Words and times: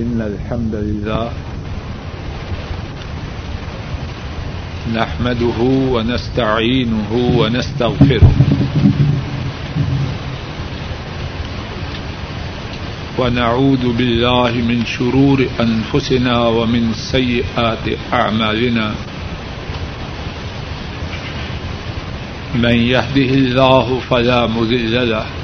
إن 0.00 0.20
الحمد 0.20 0.74
لله 0.74 1.30
نحمده 4.94 5.58
ونستعينه 5.94 7.12
ونستغفره 7.38 8.32
ونعوذ 13.18 13.92
بالله 13.92 14.52
من 14.52 14.84
شرور 14.86 15.46
أنفسنا 15.60 16.38
ومن 16.48 16.92
سيئات 16.94 17.86
أعمالنا 18.12 18.94
من 22.54 22.76
يهده 22.94 23.30
الله 23.42 24.00
فلا 24.10 24.46
مذل 24.46 25.10
له 25.10 25.43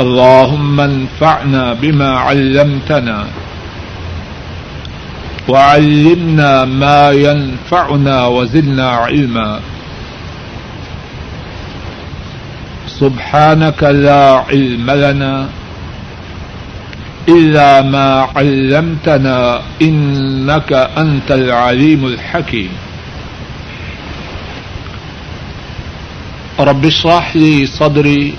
اللهم 0.00 0.80
انفعنا 0.80 1.72
بما 1.72 2.10
علمتنا 2.18 3.26
وعلمنا 5.48 6.64
ما 6.64 7.10
ينفعنا 7.10 8.26
وزدنا 8.26 8.88
علما. 8.90 9.60
سبحانك 12.86 13.82
لا 13.82 14.44
علم 14.48 14.90
لنا 14.90 15.48
إلا 17.28 17.82
ما 17.82 18.28
علمتنا 18.36 19.60
إنك 19.82 20.72
أنت 20.72 21.30
العليم 21.30 22.06
الحكيم. 22.06 22.70
رب 26.60 26.84
اشرح 26.86 27.36
لي 27.36 27.66
صدري 27.66 28.34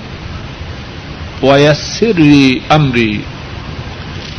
ويسر 1.42 2.12
لي 2.12 2.60
أمري. 2.72 3.20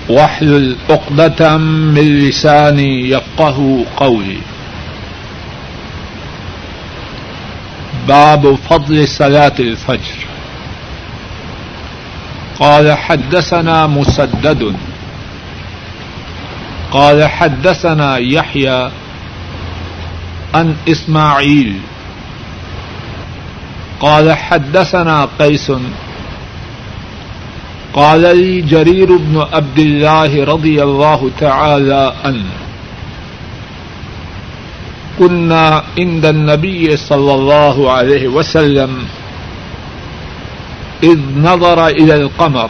واحلل 0.09 0.75
عقدة 0.89 1.57
من 1.57 2.19
لساني 2.19 3.09
يفقه 3.09 3.85
قولي. 3.97 4.37
باب 8.07 8.55
فضل 8.69 9.07
صلاة 9.07 9.53
الفجر. 9.59 10.25
قال 12.59 12.97
حدثنا 12.97 13.87
مسدد. 13.87 14.75
قال 16.91 17.29
حدثنا 17.29 18.17
يحيى 18.17 18.91
عن 20.53 20.75
إسماعيل. 20.87 21.79
قال 23.99 24.33
حدثنا 24.33 25.27
قيس 25.39 25.71
قال 27.95 28.37
لي 28.37 28.61
جرير 28.61 29.17
بن 29.17 29.45
عبد 29.53 29.79
الله 29.79 30.45
رضي 30.45 30.83
الله 30.83 31.31
تعالى 31.39 32.13
عنه. 32.25 32.51
كنا 35.19 35.83
عند 35.97 36.25
النبي 36.25 36.97
صلى 36.97 37.33
الله 37.33 37.91
عليه 37.91 38.27
وسلم 38.27 39.07
إذ 41.03 41.19
نظر 41.37 41.87
إلى 41.87 42.15
القمر 42.15 42.69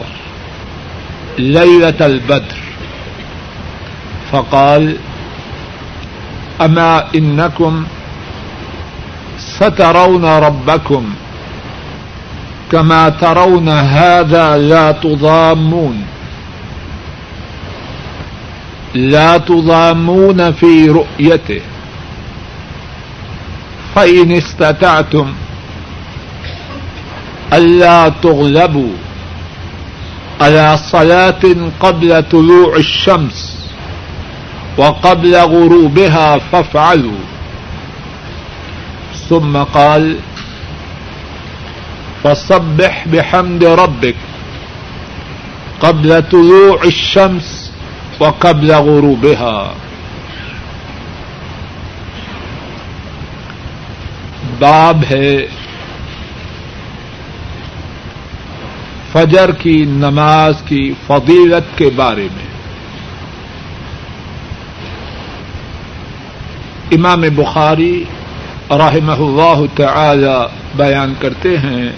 ليلة 1.38 2.00
البدر. 2.00 2.56
فقال 4.32 4.96
أما 6.60 7.04
إنكم 7.14 7.84
سترون 9.38 10.24
ربكم 10.24 11.14
كما 12.72 13.08
ترون 13.08 13.68
هذا 13.68 14.56
لا 14.56 14.92
تضامون. 14.92 16.04
لا 18.94 19.36
تضامون 19.38 20.52
في 20.52 20.88
رؤيته. 20.88 21.60
فإن 23.94 24.32
استطعتم 24.32 25.32
ألا 27.52 28.08
تغلبوا 28.08 28.92
على 30.40 30.78
صلاة 30.92 31.70
قبل 31.80 32.22
طلوع 32.22 32.76
الشمس 32.76 33.70
وقبل 34.78 35.36
غروبها 35.36 36.38
فافعلوا. 36.38 37.20
ثم 39.28 39.56
قال 39.56 40.16
فصبح 42.22 43.06
بحمد 43.06 43.62
ربك 43.62 44.18
قبل 45.78 46.18
طلوع 46.30 46.76
الشمس 46.84 47.70
وقبل 48.20 48.70
غروبها. 48.70 49.72
باب 54.58 55.04
ہے 55.10 55.46
فجر 59.12 59.50
کی 59.50 59.84
نماز 59.84 60.54
کی 60.66 60.92
فضیلت 61.06 61.78
کے 61.78 61.90
بارے 61.96 62.28
میں۔ 62.36 62.46
امام 66.92 67.20
بخاری 67.20 68.04
رحمہ 68.70 69.12
اللہ 69.12 69.76
تعالی 69.76 70.46
بیان 70.74 71.14
کرتے 71.20 71.58
ہیں 71.58 71.92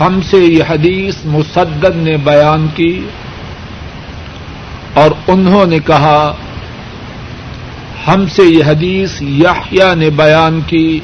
ہم 0.00 0.20
سے 0.30 0.36
یہ 0.36 0.62
حدیث 0.68 1.14
مسدد 1.24 1.96
نے 1.96 2.16
بیان 2.16 2.66
کی 2.74 3.06
اور 4.94 5.10
انہوں 5.28 5.66
نے 5.66 5.78
کہا، 5.78 6.32
ہم 8.06 8.26
سے 8.26 8.42
یہ 8.42 8.64
حدیث 8.64 9.22
یحییٰ 9.22 9.94
نے 9.94 10.10
بیان 10.10 10.60
کی 10.66 11.00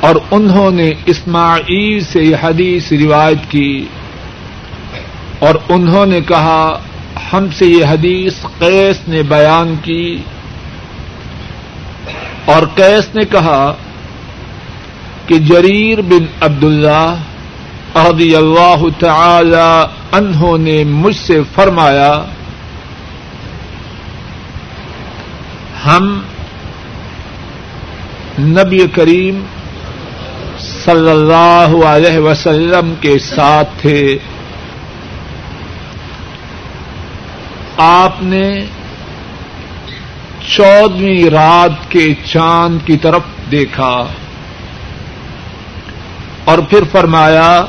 اور 0.00 0.16
انہوں 0.30 0.70
نے 0.70 0.92
اسماعیل 1.06 2.00
سے 2.00 2.22
یہ 2.22 2.36
حدیث 2.42 2.92
روایت 2.92 3.50
کی 3.50 3.84
اور 5.38 5.54
انہوں 5.68 6.06
نے 6.06 6.20
کہا، 6.20 6.78
ہم 7.32 7.46
سے 7.58 7.66
یہ 7.66 7.84
حدیث 7.84 8.34
قیس 8.58 9.08
نے 9.08 9.22
بیان 9.22 9.74
کی 9.82 10.16
اور 12.44 12.62
قیس 12.74 13.14
نے 13.14 13.24
کہا 13.24 13.74
کہ 15.28 15.38
جریر 15.38 16.00
بن 16.00 16.24
عبداللہ 16.40 17.14
رضی 17.94 18.36
اللہ 18.36 18.84
تعالی 18.98 19.82
انہوں 20.12 20.58
نے 20.58 20.84
مجھ 20.84 21.16
سے 21.16 21.40
فرمایا، 21.54 22.24
ہم 25.86 26.20
نبی 28.38 28.86
کریم 28.92 29.40
صلی 30.58 31.10
اللہ 31.10 31.86
علیہ 31.86 32.18
وسلم 32.18 32.94
کے 33.00 33.18
ساتھ 33.18 33.68
تھے۔ 33.80 34.18
آپ 37.76 38.22
نے 38.22 38.60
چودہویں 40.48 41.30
رات 41.30 41.90
کے 41.90 42.14
چاند 42.24 42.78
کی 42.86 42.96
طرف 42.96 43.22
دیکھا۔ 43.50 44.06
اور 46.48 46.58
پھر 46.58 46.80
فرمایا، 46.92 47.64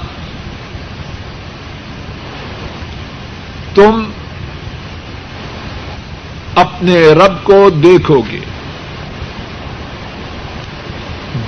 تم 3.76 4.04
اپنے 6.56 7.08
رب 7.08 7.44
کو 7.44 7.70
دیکھو 7.70 8.22
گے۔ 8.32 8.40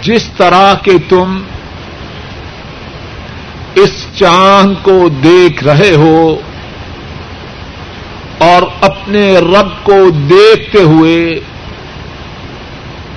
جس 0.01 0.29
طرح 0.37 0.73
کے 0.73 0.91
تم 1.09 1.41
اس 3.75 4.05
چاند 4.15 4.73
کو 4.81 5.09
دیکھ 5.23 5.63
رہے 5.63 5.95
ہو 5.95 6.39
اور 8.37 8.61
اپنے 8.81 9.37
رب 9.37 9.69
کو 9.83 10.09
دیکھتے 10.09 10.81
ہوئے 10.81 11.39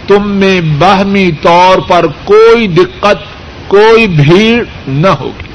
تم 0.06 0.31
میں 0.31 0.61
باہمی 0.78 1.31
طور 1.43 1.78
پر 1.78 2.06
کوئی 2.25 2.66
دقت 2.69 3.33
کوئی 3.69 4.06
بھیڑ 4.06 4.64
نہ 4.88 5.08
ہوگی۔ 5.08 5.52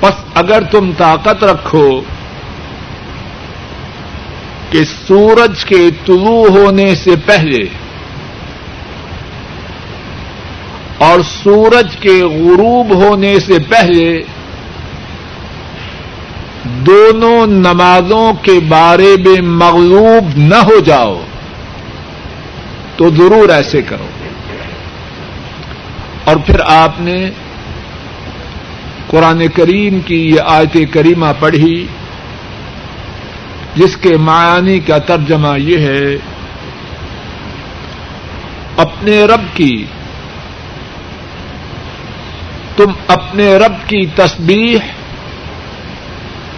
بس 0.00 0.12
اگر 0.34 0.62
تم 0.62 0.90
طاقت 0.98 1.44
رکھو 1.44 2.00
کہ 4.70 4.84
سورج 5.06 5.64
کے 5.64 5.90
طلوع 6.06 6.48
ہونے 6.48 6.94
سے 6.94 7.10
پہلے 7.26 7.64
اور 10.98 11.20
سورج 11.42 11.96
کے 11.96 12.22
غروب 12.22 12.94
ہونے 12.94 13.40
سے 13.40 13.58
پہلے 13.68 14.22
دونوں 16.64 17.46
نمازوں 17.46 18.32
کے 18.42 18.60
بارے 18.68 19.16
میں 19.24 19.40
مغلوب 19.42 20.24
نہ 20.36 20.54
ہو 20.54 20.78
جاؤ 20.80 21.20
تو 22.96 23.10
ضرور 23.10 23.48
ایسے 23.48 23.82
کرو۔ 23.82 24.08
اور 26.30 26.38
پھر 26.46 26.60
آپ 26.66 27.00
نے 27.00 27.30
قرآن 29.06 29.48
کریم 29.48 30.00
کی 30.00 30.28
یہ 30.28 30.40
آیت 30.44 30.76
کریمہ 30.90 31.26
پڑھی، 31.38 31.86
جس 33.74 33.96
کے 33.96 34.16
معانی 34.16 34.80
کا 34.80 34.98
ترجمہ 34.98 35.60
یہ 35.60 35.78
ہے، 35.78 36.16
اپنے 38.76 39.24
رب 39.24 39.56
کی، 39.56 39.84
تم 42.76 42.92
اپنے 43.06 43.56
رب 43.56 43.88
کی 43.88 44.06
تسبیح، 44.06 44.78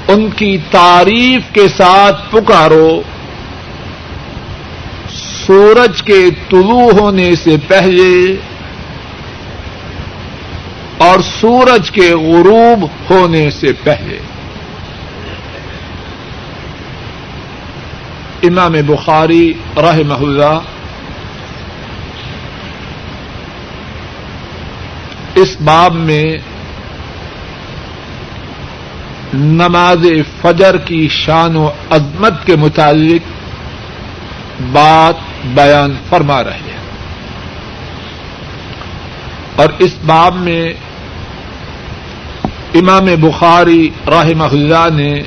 ان 0.08 0.28
کی 0.30 0.56
تعریف 0.70 1.54
کے 1.54 1.68
ساتھ 1.76 2.32
پکارو۔ 2.32 3.02
سورج 5.46 6.02
کے 6.02 6.24
طلوع 6.50 6.90
ہونے 7.00 7.34
سے 7.36 7.56
پہلے 7.68 8.36
اور 11.02 11.20
سورج 11.40 11.90
کے 11.90 12.14
غروب 12.14 13.10
ہونے 13.10 13.50
سے 13.50 13.72
پہلے۔ 13.84 14.18
امام 18.42 18.72
بخاری 18.86 19.52
رہ 19.76 19.96
محلہ 20.06 20.60
اس 25.34 25.56
باب 25.64 25.94
میں 25.94 26.36
نماز 29.34 30.06
فجر 30.42 30.76
کی 30.76 31.08
شان 31.08 31.56
و 31.56 31.68
عظمت 31.90 32.46
کے 32.46 32.56
متعلق 32.56 33.28
بات 34.72 35.14
بیان 35.44 35.96
فرما 36.08 36.44
رہے 36.44 36.52
ہیں۔ 36.52 36.80
اور 39.56 39.68
اس 39.78 39.94
باب 40.06 40.34
میں 40.36 40.72
امام 42.74 43.06
بخاری 43.20 43.90
راہ 44.06 44.28
اللہ 44.40 44.88
نے 44.92 45.22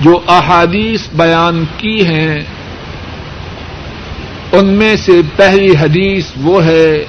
جو 0.00 0.20
احادیث 0.28 1.08
بیان 1.16 1.64
کی 1.76 2.06
ہیں، 2.06 2.40
ان 4.52 4.66
میں 4.66 4.96
سے 4.96 5.20
پہلی 5.36 5.76
حدیث 5.80 6.26
وہ 6.36 6.64
ہے 6.64 7.04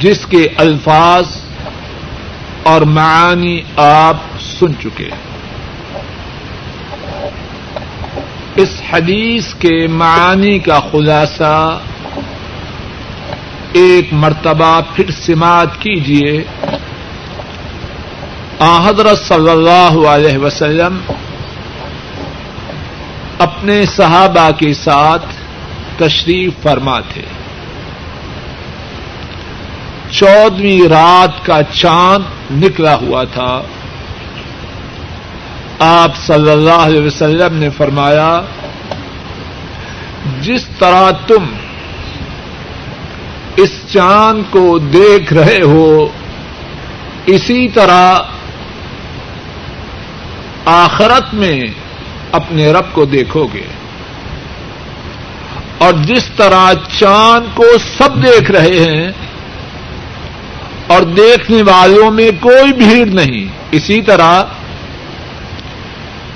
جس 0.00 0.26
کے 0.28 0.48
الفاظ 0.56 1.26
اور 2.62 2.80
معانی 2.80 3.60
آپ 3.76 4.16
سن 4.40 4.74
چکے 4.80 5.08
اس 8.56 8.80
حدیث 8.92 9.54
کے 9.54 9.86
معانی 9.86 10.58
کا 10.58 10.80
خلاصہ 10.92 11.80
ایک 13.72 14.12
مرتبہ 14.12 14.80
پھر 14.94 15.10
سماعت 15.10 15.80
کیجیے 15.80 16.44
حضرت 18.84 19.18
صلی 19.18 19.50
اللہ 19.50 20.06
علیہ 20.08 20.38
وسلم 20.38 21.00
اپنے 23.38 23.86
صحابہ 23.86 24.50
کے 24.50 24.74
ساتھ 24.74 25.26
تشریف 25.98 26.52
فرما 26.62 27.00
تھے۔ 27.00 27.22
چودہویں 30.10 30.88
رات 30.88 31.46
کا 31.46 31.62
چاند 31.62 32.64
نکلا 32.64 32.94
ہوا 32.94 33.24
تھا۔ 33.24 33.62
آپ 35.78 36.16
صلی 36.16 36.50
اللہ 36.50 36.70
علیہ 36.70 37.00
وسلم 37.00 37.56
نے 37.56 37.70
فرمایا، 37.70 38.40
جس 40.40 40.68
طرح 40.78 41.10
تم 41.10 41.44
اس 43.56 43.70
چاند 43.92 44.42
کو 44.50 44.78
دیکھ 44.78 45.32
رہے 45.32 45.60
ہو، 45.62 46.08
اسی 47.26 47.68
طرح 47.68 48.14
آخرت 50.64 51.34
میں 51.34 51.62
اپنے 52.32 52.72
رب 52.72 52.92
کو 52.92 53.04
دیکھو 53.04 53.46
گے۔ 53.54 53.66
اور 55.78 55.92
جس 55.92 56.26
طرح 56.36 56.72
چاند 56.98 57.56
کو 57.56 57.64
سب 57.98 58.22
دیکھ 58.22 58.50
رہے 58.50 58.78
ہیں، 58.78 59.10
اور 60.86 61.02
دیکھنے 61.02 61.62
والوں 61.62 62.10
میں 62.10 62.30
کوئی 62.40 62.72
بھیڑ 62.72 63.06
نہیں، 63.06 63.46
اسی 63.70 64.00
طرح 64.02 64.42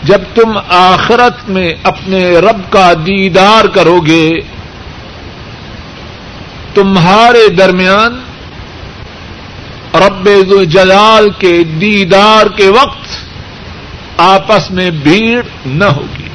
جب 0.03 0.21
تم 0.35 0.59
آخرت 0.69 1.49
میں 1.49 1.69
اپنے 1.83 2.39
رب 2.39 2.61
کا 2.71 2.93
دیدار 3.07 3.65
کرو 3.65 4.01
گے 4.01 4.41
تمہارے 6.77 7.49
درمیان 7.49 8.21
رب 9.95 10.29
جلال 10.69 11.31
کے 11.39 11.65
دیدار 11.65 12.47
کے 12.47 12.69
وقت 12.69 13.07
آپس 14.17 14.71
میں 14.71 14.91
بھیڑ 14.91 15.43
نہ 15.67 15.85
ہوگی۔ 15.85 16.29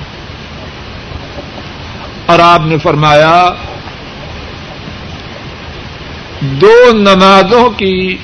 اور 2.26 2.40
آپ 2.40 2.62
نے 2.66 2.78
فرمایا، 2.78 3.54
دو 6.42 6.92
نمازوں 6.94 7.70
کی 7.70 8.18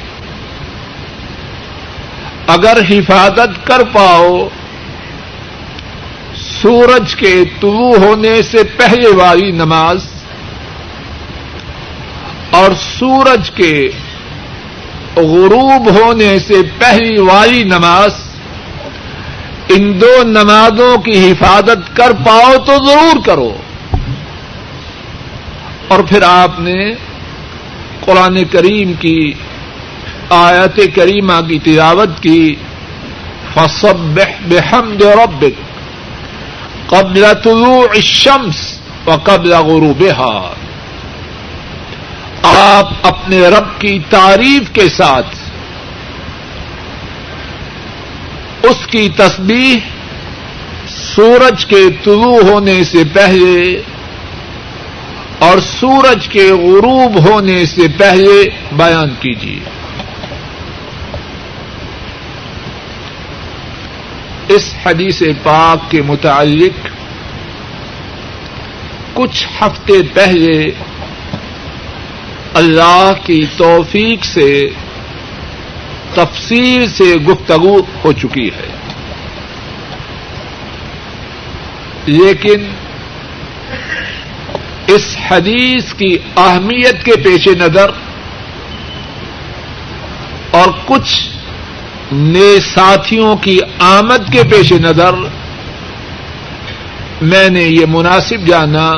اگر 2.47 2.77
حفاظت 2.89 3.67
کر 3.67 3.83
پاؤ، 3.93 4.47
سورج 6.35 7.15
کے 7.15 7.43
طلوع 7.61 7.95
ہونے 7.95 8.41
سے 8.41 8.57
پہلے 8.63 9.09
والی 9.09 9.51
نماز 9.51 10.05
اور 12.49 12.71
سورج 12.99 13.51
کے 13.51 13.89
غروب 15.15 15.99
ہونے 15.99 16.39
سے 16.39 16.53
پہلی 16.77 17.19
والی 17.19 17.63
نماز، 17.63 18.13
ان 19.69 20.01
دو 20.01 20.23
نمازوں 20.23 20.97
کی 20.97 21.31
حفاظت 21.31 21.95
کر 21.95 22.11
پاؤ 22.11 22.57
تو 22.65 22.85
ضرور 22.85 23.25
کرو۔ 23.25 23.57
اور 25.87 25.99
پھر 26.03 26.21
آپ 26.21 26.59
نے 26.59 26.93
قرآن 27.99 28.45
کریم 28.45 28.93
کی، 28.93 29.33
آیت 30.29 30.95
کریمہ 30.95 31.41
کی 31.47 31.59
تلاوت 31.59 32.09
کی 32.21 32.55
فصب 33.53 34.19
بحمد 34.47 35.01
ربک 35.01 35.61
قبل 36.89 37.25
طلوع 37.43 37.83
الشمس 37.95 38.79
و 39.07 39.15
قبل 39.23 39.53
غروبها۔ 39.53 40.53
آپ 42.43 42.87
اپنے 43.03 43.47
رب 43.47 43.81
کی 43.81 43.99
تعریف 44.09 44.69
کے 44.73 44.89
ساتھ 44.89 45.35
اس 48.63 48.87
کی 48.87 49.09
تسبیح 49.17 49.77
سورج 50.87 51.65
کے 51.65 51.89
طلوع 52.03 52.41
ہونے 52.41 52.83
سے 52.83 53.03
پہلے 53.13 53.81
اور 55.39 55.57
سورج 55.59 56.27
کے 56.27 56.51
غروب 56.51 57.29
ہونے 57.29 57.65
سے 57.65 57.81
پہلے 57.97 58.49
بیان 58.71 59.09
کیجیے۔ 59.19 59.59
اس 64.47 64.73
حدیث 64.85 65.21
پاک 65.43 65.91
کے 65.91 66.01
متعلق 66.01 66.87
کچھ 69.13 69.47
ہفتے 69.61 69.93
پہلے 70.13 70.71
اللہ 72.57 73.13
کی 73.23 73.45
توفیق 73.57 74.25
سے 74.25 74.69
تفصیل 76.13 76.89
سے 76.89 77.15
گفتگو 77.15 77.79
ہو 78.03 78.11
چکی 78.11 78.47
ہے۔ 78.47 78.67
لیکن 82.05 82.67
اس 84.87 85.17
حدیث 85.31 85.93
کی 85.93 86.17
اہمیت 86.37 87.05
کے 87.05 87.11
پیش 87.11 87.47
نظر 87.47 87.89
اور 90.51 90.67
کچھ 90.85 91.29
نئے 92.11 92.59
ساتھیوں 92.59 93.35
کی 93.35 93.59
آمد 93.79 94.33
کے 94.33 94.43
پیش 94.43 94.71
نظر 94.71 95.13
میں 97.21 97.49
نے 97.49 97.63
یہ 97.63 97.85
مناسب 97.89 98.47
جانا 98.47 98.91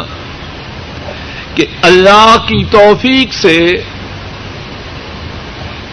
کہ 1.60 1.66
اللہ 1.82 2.36
کی 2.48 2.64
توفیق 2.72 3.34
سے 3.34 3.72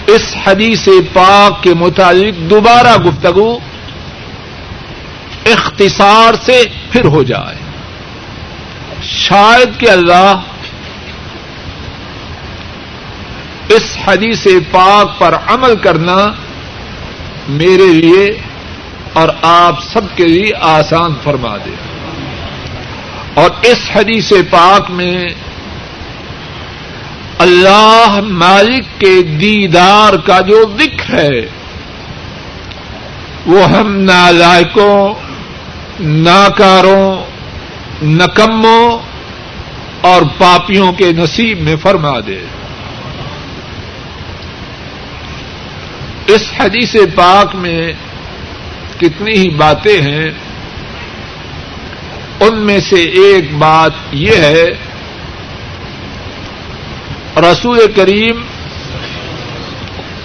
اس 0.06 0.37
حدیث 0.46 0.88
پاک 1.12 1.62
کے 1.62 1.75
متعلق 1.75 2.50
دوبارہ 2.50 2.96
گفتگو 2.96 3.58
اختصار 5.46 6.35
سے 6.44 6.64
پھر 6.90 7.04
ہو 7.04 7.23
جائے۔ 7.23 7.56
شاید 9.02 9.80
کہ 9.80 9.90
اللہ 9.90 10.40
اس 13.68 13.96
حدیث 14.06 14.46
پاک 14.70 15.18
پر 15.18 15.35
عمل 15.46 15.76
کرنا 15.76 16.32
میرے 17.49 17.92
لیے 17.92 18.40
اور 19.12 19.28
آپ 19.42 19.82
سب 19.82 20.16
کے 20.16 20.25
لیے 20.25 20.50
آسان 20.61 21.14
فرما 21.25 21.56
دے۔ 21.56 21.70
اور 23.35 23.50
اس 23.62 23.78
حدیث 23.94 24.32
پاک 24.50 24.90
میں 24.90 25.28
اللہ 27.38 28.21
مالک 28.23 29.00
کے 29.00 29.23
دیدار 29.23 30.16
کا 30.26 30.40
جو 30.40 30.62
ذکر 30.78 31.14
ہے، 31.14 31.40
وہ 33.47 33.64
ہم 33.64 33.97
نالائکوں، 34.00 35.14
ناکاروں، 36.00 37.16
نکموں 38.02 38.99
اور 40.00 40.23
پاپیوں 40.38 40.93
کے 40.93 41.12
نصیب 41.12 41.61
میں 41.61 41.76
فرما 41.76 42.21
دے۔ 42.21 42.38
اس 46.26 46.43
حدیث 46.59 46.97
پاک 47.14 47.55
میں 47.55 47.93
کتنی 49.00 49.33
ہی 49.33 49.49
باتیں 49.49 50.00
ہیں، 50.00 50.31
ان 52.40 52.59
میں 52.59 52.81
سے 52.81 53.02
ایک 53.02 53.55
بات 53.55 53.93
یہ 54.12 54.37
ہے 54.37 54.66
رسول 57.37 57.93
کریم 57.97 58.43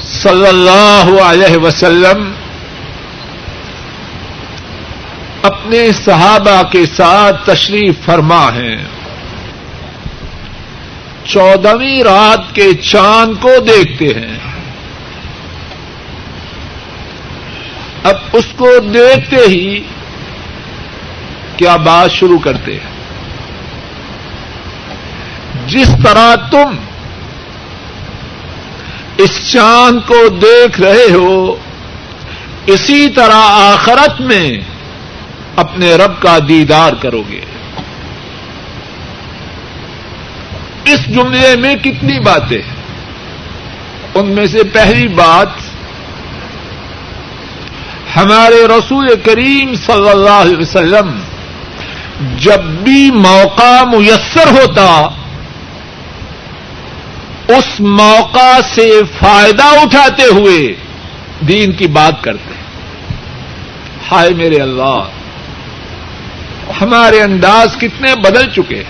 صلی 0.01 0.47
اللہ 0.47 1.21
علیہ 1.23 1.57
وسلم 1.57 2.31
اپنے 5.43 5.91
صحابہ 5.91 6.63
کے 6.71 6.85
ساتھ 6.85 7.45
تشریف 7.45 8.05
فرما 8.05 8.49
ہیں۔ 8.53 8.77
چودہویں 11.25 12.03
رات 12.03 12.55
کے 12.55 12.73
چاند 12.73 13.41
کو 13.41 13.49
دیکھتے 13.59 14.05
ہیں۔ 14.05 14.37
اب 18.03 18.15
اس 18.33 18.45
کو 18.57 18.79
دیکھتے 18.93 19.35
ہی 19.35 19.79
کیا 21.57 21.75
بات 21.75 22.11
شروع 22.11 22.39
کرتے 22.39 22.73
ہیں۔ 22.73 22.91
جس 25.67 25.87
طرح 26.03 26.35
تم 26.35 26.75
اس 29.23 29.51
چاند 29.53 30.07
کو 30.07 30.29
دیکھ 30.29 30.81
رہے 30.81 31.11
ہو، 31.11 31.55
اسی 32.65 33.09
طرح 33.09 33.41
آخرت 33.43 34.21
میں 34.21 34.61
اپنے 35.55 35.95
رب 35.95 36.21
کا 36.21 36.37
دیدار 36.47 36.93
کرو 36.93 37.23
گے۔ 37.29 37.41
اس 40.85 41.05
جملے 41.05 41.55
میں 41.55 41.75
کتنی 41.75 42.19
باتیں 42.19 42.61
ہیں۔ 42.61 42.81
ان 44.15 44.27
میں 44.27 44.45
سے 44.45 44.63
پہلی 44.63 45.07
بات، 45.07 45.47
ہمارے 48.15 48.67
رسول 48.67 49.07
کریم 49.23 49.73
صلی 49.75 50.09
اللہ 50.09 50.29
علیہ 50.29 50.57
وسلم 50.57 51.19
جب 52.37 52.59
بھی 52.63 53.11
موقع 53.11 53.83
میسر 53.83 54.47
ہوتا 54.47 55.07
اس 57.57 57.79
موقع 57.79 58.59
سے 58.75 59.01
فائدہ 59.19 59.63
اٹھاتے 59.63 60.23
ہوئے 60.23 60.75
دین 61.47 61.71
کی 61.71 61.87
بات 61.87 62.23
کرتے 62.23 62.53
ہائے 64.11 64.29
میرے 64.29 64.55
اللہ، 64.55 65.01
ہمارے 66.81 67.21
انداز 67.21 67.75
کتنے 67.77 68.15
بدل 68.15 68.49
چکے 68.49 68.83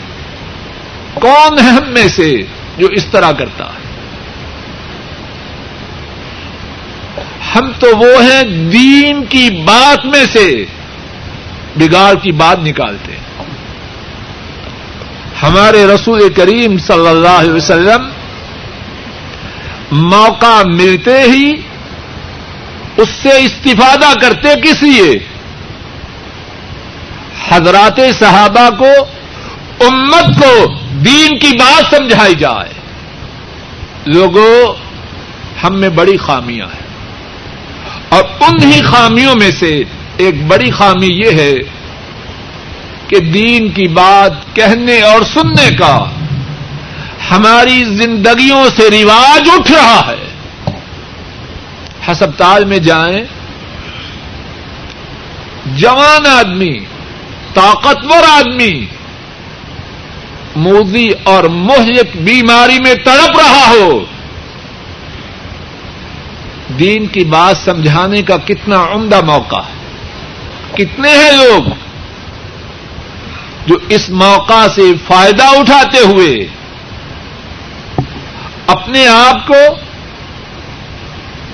کون 1.13 1.60
ہے 1.60 1.70
ہم 1.70 1.89
میں 1.89 2.08
سے 2.08 2.44
جو 2.77 2.88
اس 2.88 3.06
طرح 3.06 3.32
کرتا 3.32 3.65
ہے؟ 3.65 3.82
ہم 7.56 7.72
تو 7.80 7.98
وہ 7.98 8.24
ہیں 8.24 8.44
دین 8.44 9.25
کی 9.25 9.50
بات 9.63 10.06
میں 10.06 10.25
سے 10.25 10.65
بگاڑ 11.75 12.13
کی 12.15 12.32
بات 12.32 12.60
نکالتے 12.60 13.12
ہیں۔ 13.12 13.46
ہمارے 15.44 15.86
رسول 15.86 16.34
کریم 16.34 16.77
صلی 16.77 17.08
اللہ 17.08 17.38
علیہ 17.38 17.53
وسلم 17.53 18.10
موقع 19.92 20.64
ملتے 20.66 21.22
ہی 21.22 21.54
اس 22.98 23.10
سے 23.10 23.30
استفادہ 23.30 24.20
کرتے 24.20 24.62
کس 24.62 24.84
لیے؟ 24.84 25.20
حضرات 27.50 28.00
صحابہ 28.20 28.70
کو، 28.70 29.06
امت 29.88 30.44
کو 30.44 30.74
دین 30.92 31.38
کی 31.40 31.58
بات 31.58 31.96
سمجھائی 31.96 32.36
جائے۔ 32.36 32.74
لوگوں 34.06 34.74
ہم 35.64 35.76
میں 35.76 35.90
بڑی 35.90 36.18
خامیاں 36.18 36.68
ہیں۔ 36.68 36.92
اور 38.10 38.24
انہی 38.40 38.82
خامیوں 38.82 39.36
میں 39.36 39.52
سے 39.52 39.84
ایک 40.18 40.44
بڑی 40.44 40.72
خامی 40.72 41.08
یہ 41.08 41.32
ہے 41.32 41.54
کہ 43.08 43.20
دین 43.20 43.70
کی 43.70 43.88
بات 43.88 44.56
کہنے 44.56 45.02
اور 45.02 45.22
سننے 45.22 45.76
کا 45.76 46.06
ہماری 47.30 47.84
زندگیوں 47.84 48.66
سے 48.78 49.04
رواج 49.04 49.50
اٹھ 49.60 49.72
رہا 49.72 50.01
ہے۔ 50.08 50.30
ہسپتال 52.12 52.66
میں 52.66 52.78
جائیں۔ 52.78 53.24
جوان 55.66 56.25
آدمی، 56.25 56.80
طاقتور 57.54 58.24
آدمی، 58.30 58.86
موزی 60.56 61.10
اور 61.24 61.44
مہلک 61.44 62.18
بیماری 62.18 62.80
میں 62.80 62.96
تڑپ 62.96 63.40
رہا 63.40 63.70
ہو۔ 63.70 64.06
دین 66.80 67.08
کی 67.08 67.24
بات 67.24 67.58
سمجھانے 67.58 68.22
کا 68.22 68.38
کتنا 68.38 68.86
عمدہ 68.92 69.22
موقع 69.22 69.56
ہے۔ 69.56 69.82
کتنے 70.74 71.10
ہیں 71.10 71.32
لوگ 71.32 71.63
جو 73.68 73.75
اس 73.90 74.10
موقع 74.10 74.68
سے 74.75 74.82
فائدہ 75.08 75.44
اٹھاتے 75.44 76.00
ہوئے 76.00 76.61
اپنے 78.72 79.08
آپ 79.08 79.48
کو 79.48 79.75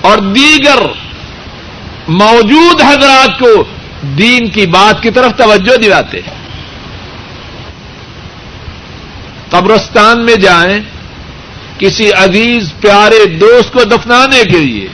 اور 0.00 0.18
دیگر 0.18 0.82
موجود 2.08 2.82
حضرات 2.82 3.38
کو 3.38 3.64
دین 4.02 4.48
کی 4.48 4.66
بات 4.66 5.02
کی 5.02 5.10
طرف 5.10 5.32
توجہ 5.36 5.76
دلاتے 5.76 6.20
ہیں۔ 6.20 6.38
قبرستان 9.50 10.24
میں 10.24 10.36
جائیں 10.36 10.80
کسی 11.78 12.12
عزیز 12.12 12.72
پیارے 12.80 13.26
دوست 13.26 13.72
کو 13.72 13.84
دفنانے 13.84 14.44
کے 14.44 14.58
لیے۔ 14.58 14.88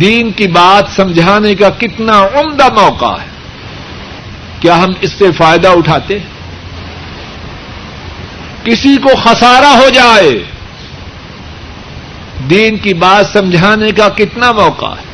دین 0.00 0.32
کی 0.32 0.46
بات 0.46 0.96
سمجھانے 0.96 1.54
کا 1.54 1.70
کتنا 1.70 2.22
عمدہ 2.22 2.68
موقع 2.72 3.20
ہے۔ 3.20 3.28
کیا 4.60 4.82
ہم 4.82 4.92
اس 5.00 5.12
سے 5.12 5.32
فائدہ 5.32 5.68
اٹھاتے 5.68 6.18
ہیں؟ 6.18 6.39
کسی 8.64 8.96
کو 8.96 9.08
خسارا 9.24 9.74
ہو 9.74 9.88
جائے، 9.88 10.44
دین 12.50 12.76
کی 12.76 12.94
بات 12.94 13.26
سمجھانے 13.32 13.90
کا 13.90 14.08
کتنا 14.08 14.52
موقع 14.52 14.86
ہے۔ 14.86 15.08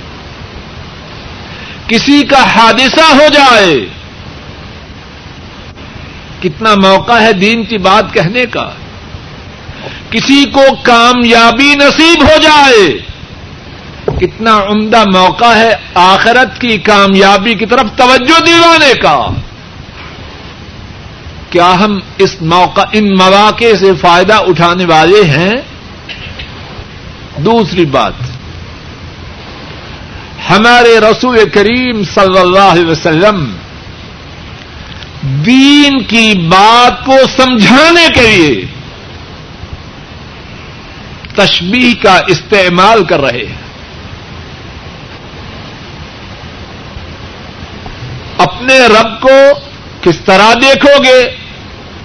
کسی 1.87 2.23
کا 2.23 2.43
حادثہ 2.43 3.15
ہو 3.15 3.29
جائے، 3.33 3.87
کتنا 6.43 6.75
موقع 6.75 7.13
ہے 7.13 7.33
دین 7.33 7.65
کی 7.65 7.79
بات 7.79 8.15
کہنے 8.15 8.47
کا۔ 8.47 8.71
کسی 10.11 10.45
کو 10.45 10.61
کامیابی 10.83 11.75
نصیب 11.75 12.23
ہو 12.23 12.37
جائے، 12.43 12.99
کتنا 14.21 14.57
عمدہ 14.57 15.05
موقع 15.15 15.55
ہے 15.55 15.73
آخرت 15.95 16.61
کی 16.61 16.79
کامیابی 16.79 17.55
کی 17.55 17.67
طرف 17.67 17.87
توجہ 17.97 18.41
دلانے 18.41 18.93
کا۔ 18.95 19.29
کیا 21.57 21.75
ہم 21.75 21.99
اس 22.19 22.43
موقع 22.43 22.81
ان 22.93 23.17
مواقع 23.17 23.77
سے 23.79 23.95
فائدہ 24.01 24.35
اٹھانے 24.35 24.85
والے 24.85 25.25
ہیں؟ 25.25 25.55
دوسری 27.37 27.85
بات، 27.85 28.13
ہمارے 30.51 30.99
رسول 30.99 31.49
کریم 31.49 32.05
صلی 32.05 32.39
اللہ 32.39 32.73
علیہ 32.73 32.87
وسلم 32.87 33.57
دین 35.23 36.03
کی 36.03 36.49
بات 36.49 37.05
کو 37.07 37.17
سمجھانے 37.37 38.07
کے 38.15 38.21
لیے 38.21 38.67
تشبیح 41.35 41.95
کا 42.03 42.21
استعمال 42.27 43.05
کر 43.05 43.21
رہے 43.21 43.47
ہیں۔ 43.47 43.57
اپنے 48.39 48.79
رب 48.79 49.21
کو 49.21 49.39
کس 50.03 50.21
طرح 50.25 50.55
دیکھو 50.55 51.03
گے؟ 51.03 51.36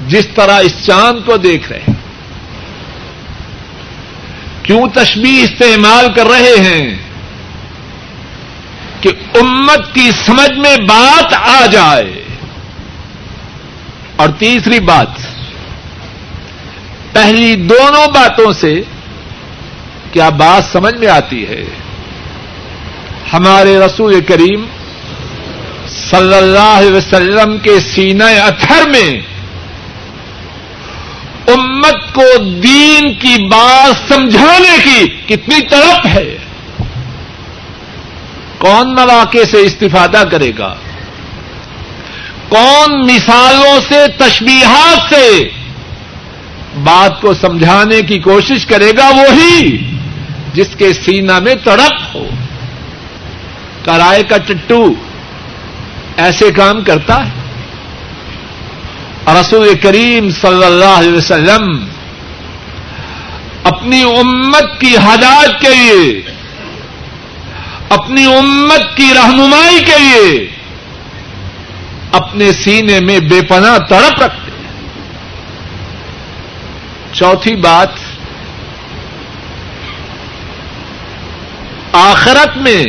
جس 0.08 0.28
طرح 0.36 0.60
اس 0.60 0.72
چاند 0.86 1.26
کو 1.26 1.38
دیکھ 1.38 1.72
رہے 1.72 1.80
ہیں۔ 1.80 1.96
کیوں 4.64 4.88
تشبیح 4.94 5.44
استعمال 5.44 6.14
کر 6.14 6.28
رہے 6.28 6.60
ہیں؟ 6.60 6.98
کہ 9.02 9.10
امت 9.36 9.94
کی 9.94 10.12
سمجھ 10.26 10.60
میں 10.60 10.78
بات 10.78 11.34
آ 11.34 11.66
جائے۔ 11.66 12.24
اور 14.16 14.30
تیسری 14.30 14.80
بات، 14.80 15.08
پہلی 17.12 17.56
دونوں 17.56 18.08
باتوں 18.08 18.54
سے 18.54 18.82
کیا 20.12 20.30
بات 20.30 20.72
سمجھ 20.72 20.96
میں 20.96 21.08
آتی 21.08 21.48
ہے؟ 21.48 21.66
ہمارے 23.34 23.80
رسول 23.80 24.22
کریم 24.22 24.66
صلی 25.88 26.34
اللہ 26.34 26.78
علیہ 26.78 26.92
وسلم 26.92 27.58
کے 27.58 27.80
سینہ 27.80 28.24
اتھر 28.24 28.90
میں 28.90 29.31
کو 32.14 32.44
دین 32.44 33.14
کی 33.14 33.48
بات 33.48 34.14
سمجھانے 34.14 34.78
کی 34.84 35.08
کتنی 35.08 35.62
طرف 35.62 36.06
ہے۔ 36.06 36.38
کون 38.58 38.96
مواقع 38.96 39.44
سے 39.52 39.58
استفادہ 39.58 40.24
کرے 40.32 40.52
گا؟ 40.58 40.76
کون 42.50 43.06
مثالوں 43.06 43.80
سے، 43.88 44.08
تشبیہات 44.18 45.14
سے 45.14 45.50
بات 46.84 47.22
کو 47.22 47.34
سمجھانے 47.34 48.02
کی 48.02 48.20
کوشش 48.20 48.66
کرے 48.66 48.92
گا 48.98 49.10
وہی 49.10 49.92
جس 50.54 50.68
کے 50.78 50.94
سینہ 50.94 51.40
میں 51.40 51.56
تڑپ 51.56 52.16
ہو۔ 52.16 52.30
کرائے 53.86 54.24
کا 54.24 54.38
ٹٹو 54.38 54.94
ایسے 56.18 56.52
کام 56.52 56.82
کرتا 56.82 57.26
ہے۔ 57.26 57.42
رسول 59.42 59.74
کریم 59.82 60.30
صلی 60.30 60.66
اللہ 60.66 60.86
علیہ 60.86 61.14
وسلم 61.14 61.86
اپنی 63.64 64.04
امت 64.04 64.80
کی 64.80 64.96
ہدایت 64.96 65.62
کے 65.62 65.70
لیے، 65.70 66.22
اپنی 67.90 68.26
امت 68.26 68.98
کی 68.98 69.14
رہنمائی 69.16 69.80
کے 69.80 70.00
لیے 70.00 70.48
اپنے 72.12 72.52
سینے 72.52 73.00
میں 73.00 73.20
بے 73.20 73.42
پناہ 73.42 73.78
تڑپ 73.78 74.22
رکھتے 74.22 74.52
ہیں۔ 74.52 74.74
چوتھی 77.14 77.56
بات، 77.56 77.90
آخرت 81.94 82.58
میں 82.58 82.84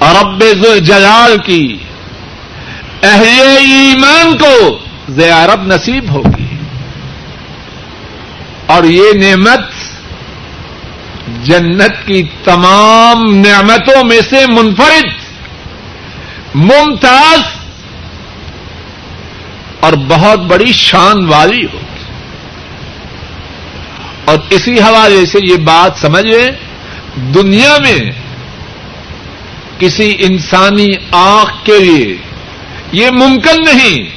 رب 0.00 0.44
جلال 0.78 1.36
کی 1.44 1.76
اہل 3.02 3.56
ایمان 3.58 4.36
کو 4.38 4.78
زیارت 5.08 5.66
نصیب 5.66 6.10
ہوگی۔ 6.10 6.47
اور 8.68 8.84
یہ 8.84 9.12
نعمت 9.12 9.60
جنت 11.44 12.06
کی 12.06 12.22
تمام 12.44 13.24
نعمتوں 13.34 14.04
میں 14.04 14.20
سے 14.30 14.46
منفرد، 14.48 15.08
ممتاز 16.54 17.40
اور 19.80 19.92
بہت 19.92 20.38
بڑی 20.38 20.72
شان 20.72 21.24
والی 21.26 21.64
ہوگی 21.64 22.04
اور 24.24 24.38
اسی 24.50 24.80
حوالے 24.80 25.26
سے 25.26 25.38
یہ 25.42 25.56
بات 25.56 25.98
سمجھیں 26.00 26.50
دنیا 27.34 27.76
میں 27.78 28.12
کسی 29.78 30.16
انسانی 30.18 30.92
آنکھ 31.10 31.66
کے 31.66 31.78
لیے 31.78 32.16
یہ 32.92 33.10
ممکن 33.10 33.64
نہیں 33.64 34.10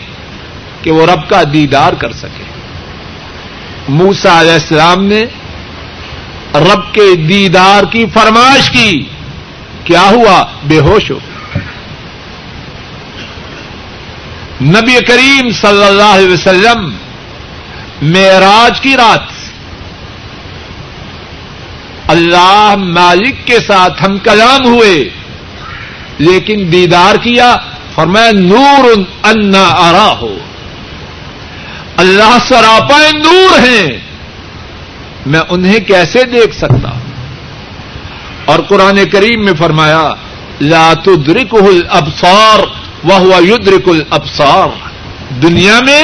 کہ 0.84 0.92
وہ 0.92 1.06
رب 1.06 1.30
کا 1.30 1.44
دیدار 1.54 1.94
کر 1.94 2.12
سکے۔ 2.12 2.51
موسا 3.90 4.40
علیہ 4.40 4.52
السلام 4.52 5.06
نے 5.06 5.26
رب 6.56 6.94
کے 6.94 7.16
دیدار 7.16 7.84
کی 7.84 8.06
فرمائش 8.14 8.70
کی، 8.70 9.04
کیا 9.84 10.02
ہوا؟ 10.02 10.46
بے 10.64 10.80
ہوش 10.80 11.12
ہو۔ 11.12 11.20
نبی 14.62 15.04
کریم 15.08 15.52
صلی 15.52 15.84
اللہ 15.84 16.04
علیہ 16.04 16.34
وسلم، 16.34 16.94
معراج 18.02 18.82
کی 18.82 18.98
رات۔ 18.98 19.32
اللہ 22.08 22.76
مالک 22.78 23.36
کے 23.46 23.60
ساتھ 23.68 24.04
ہم 24.04 24.18
کلام 24.18 24.66
ہوئے، 24.66 25.10
لیکن 26.18 26.70
دیدار 26.72 27.16
کیا، 27.16 27.58
فرمایا 27.96 28.32
نور 28.32 28.90
انا 29.24 29.64
آرا 29.64 30.18
ہو 30.22 30.38
اللہ 32.02 32.38
سراپا 32.48 33.00
نور 33.14 33.60
ہیں۔ 33.60 34.00
میں 35.26 35.40
انہیں 35.50 35.80
کیسے 35.80 36.24
دیکھ 36.24 36.56
سکتا؟ 36.56 36.90
اور 38.46 38.60
قرآن 38.60 39.00
کریم 39.12 39.46
میں 39.46 39.54
فرمایا، 39.58 40.14
لا 40.62 40.94
تدرک 41.06 41.54
الابصار 41.54 42.60
وہ 43.04 43.44
یدرک 43.44 43.90
الابصار۔ 43.90 44.68
دنیا 45.42 45.80
میں 45.80 46.04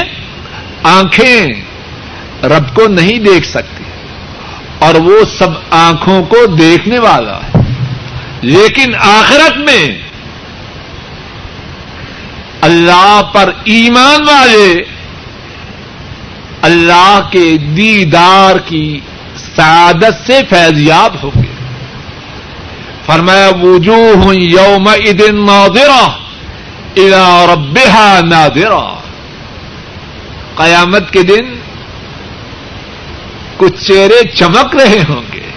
آنکھیں 0.83 1.47
رب 2.43 2.75
کو 2.75 2.87
نہیں 2.87 3.19
دیکھ 3.19 3.47
سکتی، 3.47 3.83
اور 4.79 4.95
وہ 4.95 5.19
سب 5.39 5.49
آنکھوں 5.69 6.23
کو 6.23 6.45
دیکھنے 6.45 6.99
والا 6.99 7.37
ہے۔ 7.37 7.61
لیکن 8.41 8.95
آخرت 8.95 9.57
میں 9.57 10.01
اللہ 12.61 13.21
پر 13.33 13.51
ایمان 13.63 14.21
والے 14.21 14.83
اللہ 16.67 17.29
کے 17.31 17.57
دیدار 17.57 18.55
کی 18.55 18.99
سعادت 19.55 20.27
سے 20.27 20.41
فیضیاب 20.49 21.15
ہوں 21.23 21.31
گے 21.35 21.53
فرمایا، 23.05 23.49
وجوہ 23.61 24.35
یوم 24.35 24.87
ادن 24.87 25.45
نادرا 25.45 26.07
الا 26.95 27.45
ربها 27.53 28.19
نادرا 28.29 28.99
قیامت 30.55 31.13
کے 31.13 31.23
دن 31.23 31.53
کچھ 33.57 33.87
چہرے 33.87 34.27
چمک 34.27 34.75
رہے 34.75 35.03
ہوں 35.09 35.21
گے۔ 35.33 35.51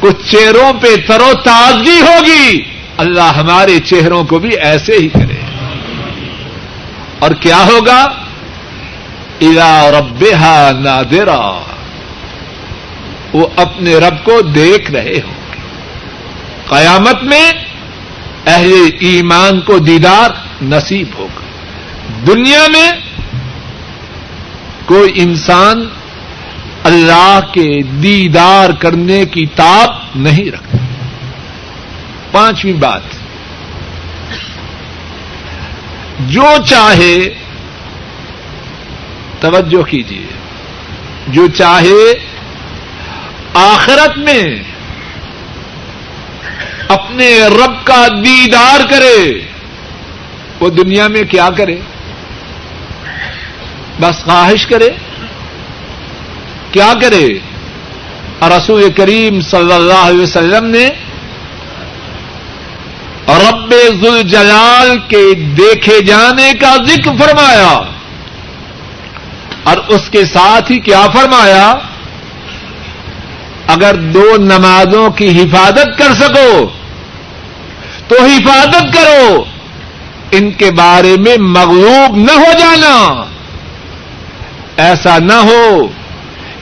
کچھ 0.00 0.30
چہروں 0.30 0.72
پہ 0.80 0.96
ترو 1.06 1.32
تازگی 1.44 2.00
ہوگی۔ 2.00 2.62
اللہ 2.96 3.32
ہمارے 3.36 3.78
چہروں 3.80 4.24
کو 4.24 4.38
بھی 4.38 4.58
ایسے 4.58 4.92
ہی 4.92 5.08
کرے۔ 5.08 5.46
اور 7.18 7.30
کیا 7.30 7.66
ہوگا؟ 7.66 8.23
الا 9.44 9.90
رب 9.90 10.24
نادرا۔ 10.80 11.62
وہ 13.32 13.46
اپنے 13.56 13.94
رب 13.94 14.24
کو 14.24 14.42
دیکھ 14.42 14.90
رہے 14.90 15.20
ہوں 15.24 15.34
گے۔ 15.34 15.56
قیامت 16.68 17.22
میں 17.22 17.52
اہل 18.46 18.90
ایمان 19.00 19.60
کو 19.60 19.78
دیدار 19.78 20.30
نصیب 20.62 21.06
ہوگا۔ 21.18 21.40
دنیا 22.26 22.66
میں 22.68 22.92
کوئی 24.84 25.12
انسان 25.14 25.88
اللہ 26.84 27.40
کے 27.52 27.82
دیدار 27.82 28.70
کرنے 28.70 29.24
کی 29.24 29.46
تاب 29.46 29.94
نہیں 30.14 30.52
رکھتا۔ 30.52 30.78
پانچویں 32.32 32.72
بات۔ 32.72 33.00
جو 36.20 36.44
چاہے 36.66 37.43
توجہ 39.44 39.82
کیجیے 39.82 40.26
جو 41.28 41.46
چاہے 41.46 42.18
آخرت 43.54 44.18
میں 44.18 44.62
اپنے 46.88 47.42
رب 47.46 47.86
کا 47.86 48.08
دیدار 48.08 48.90
کرے، 48.90 49.40
وہ 50.60 50.70
دنیا 50.70 51.08
میں 51.08 51.22
کیا 51.22 51.50
کرے؟ 51.56 51.76
بس 54.00 54.24
خواہش 54.24 54.66
کرے؟ 54.66 54.88
کیا 56.72 56.92
کرے؟ 57.02 57.28
رسول 58.42 58.92
کریم 58.92 59.40
صلی 59.40 59.72
اللہ 59.72 60.02
علیہ 60.02 60.22
وسلم 60.22 60.64
نے 60.64 60.88
رب 63.28 63.74
ذل 64.02 64.22
جلال 64.22 64.98
کے 65.08 65.34
دیکھے 65.34 66.00
جانے 66.00 66.52
کا 66.60 66.76
ذکر 66.86 67.10
فرمایا۔ 67.18 67.93
اور 69.64 69.76
اس 69.76 70.10
کے 70.10 70.24
ساتھ 70.24 70.72
ہی 70.72 70.78
کیا 70.78 71.06
فرمایا؟ 71.12 71.74
اگر 73.66 73.94
دو 73.94 74.36
نمازوں 74.38 75.10
کی 75.10 75.42
حفاظت 75.42 75.98
کر 75.98 76.14
سکو، 76.14 76.68
تو 78.08 78.24
حفاظت 78.24 78.94
کرو۔ 78.94 79.44
ان 80.30 80.50
کے 80.50 80.70
بارے 80.70 81.16
میں 81.18 81.36
مغلوب 81.36 82.16
نہ 82.16 82.32
ہو 82.32 82.52
جانا۔ 82.58 83.24
ایسا 84.76 85.18
نہ 85.18 85.32
ہو 85.32 85.86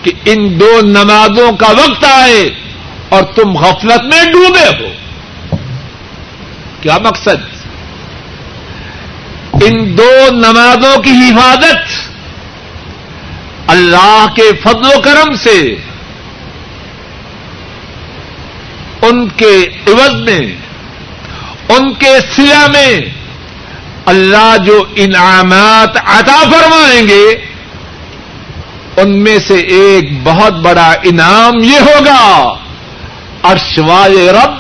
کہ 0.03 0.13
ان 0.25 0.61
دو 0.61 0.81
نمازوں 0.83 1.53
کا 1.53 1.69
وقت 1.69 2.05
آئے 2.05 2.51
اور 3.09 3.23
تم 3.23 3.57
غفلت 3.57 4.15
میں 4.15 4.25
ڈوبے 4.33 4.67
ہو۔ 4.67 4.93
کیا 6.81 6.99
مقصد؟ 6.99 7.53
ان 9.53 9.99
دو 9.99 10.29
نمازوں 10.31 11.03
کی 11.03 11.11
حفاظت 11.11 12.02
اللہ 13.67 14.27
کے 14.37 14.51
فضل 14.65 14.99
و 14.99 15.01
کرم 15.01 15.35
سے 15.35 15.77
ان 19.03 19.29
کے 19.29 19.69
عوض 19.87 20.21
میں، 20.21 20.41
ان 21.69 21.95
کے 21.95 22.19
سیا 22.37 22.67
میں 22.73 23.01
اللہ 24.07 24.57
جو 24.65 24.85
انعامات 24.97 25.97
عطا 25.97 26.43
فرمائیں 26.43 27.09
گے، 27.09 27.25
ان 28.97 29.23
میں 29.23 29.39
سے 29.39 29.55
ایک 29.55 30.23
بہت 30.23 30.53
بڑا 30.53 30.93
انعام 31.03 31.53
یہ 31.63 31.79
ہوگا 31.79 32.55
ارشوائے 33.43 34.33
رب، 34.33 34.53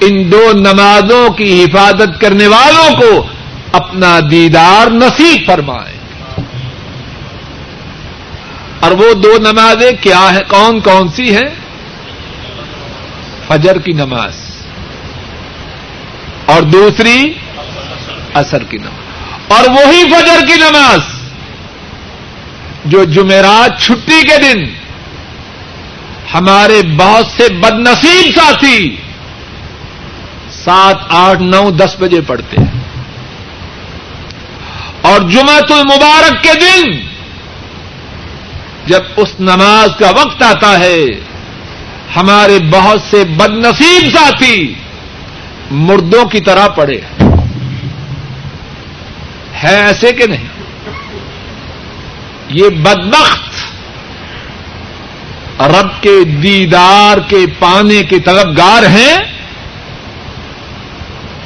ان 0.00 0.32
دو 0.32 0.52
نمازوں 0.52 1.30
کی 1.30 1.64
حفاظت 1.64 2.20
کرنے 2.20 2.46
والوں 2.46 3.00
کو 3.00 3.26
اپنا 3.72 4.20
دیدار 4.30 4.90
نصیب 4.90 5.46
فرمائے۔ 5.46 6.01
اور 8.82 8.92
وہ 8.92 9.12
دو 9.14 9.32
نمازیں 9.38 9.90
کیا 10.00 10.22
ہیں؟ 10.32 10.42
کون 10.48 10.80
کون 10.80 11.08
سی 11.08 11.34
ہیں؟ 11.34 11.48
فجر 13.48 13.78
کی 13.78 13.92
نماز 13.92 14.40
اور 16.46 16.62
دوسری 16.62 17.32
اثر 18.34 18.62
کی 18.64 18.76
نماز 18.76 19.52
اور 19.52 19.68
وہی 19.70 20.02
فجر 20.10 20.46
کی 20.46 20.56
نماز 20.60 21.00
جو 22.84 23.04
جمعرات 23.04 23.80
چھٹی 23.80 24.20
کے 24.28 24.38
دن 24.38 24.64
ہمارے 26.34 26.80
بہت 26.96 27.26
سے 27.26 27.48
بد 27.52 27.78
نصیب 27.78 28.34
ساتھی 28.34 28.96
سات 30.64 30.96
آٹھ 31.08 31.42
نو 31.42 31.70
دس 31.70 31.96
بجے 31.98 32.20
پڑھتے 32.20 32.56
ہیں 32.56 32.80
اور 35.00 35.20
جمعہ 35.30 35.72
المبارک 35.72 36.42
کے 36.42 36.54
دن 36.60 36.90
جب 38.86 39.00
اس 39.16 39.28
نماز 39.40 39.90
کا 39.98 40.10
وقت 40.10 40.42
آتا 40.42 40.78
ہے، 40.78 41.04
ہمارے 42.16 42.58
بہت 42.70 43.00
سے 43.10 43.24
بد 43.24 43.50
نصیب 43.50 44.18
ساتھی 44.18 44.74
مردوں 45.70 46.24
کی 46.24 46.40
طرح 46.40 46.68
پڑے۔ 46.68 47.00
ہے 49.62 49.76
ایسے 49.76 50.12
کہ 50.12 50.26
نہیں؟ 50.26 50.48
یہ 52.48 52.68
بدبخت 52.68 53.52
رب 55.60 56.02
کے 56.02 56.24
دیدار 56.24 57.18
کے 57.28 57.46
پانے 57.58 58.02
کے 58.02 58.20
طلبگار 58.20 58.82
ہیں۔ 58.82 59.16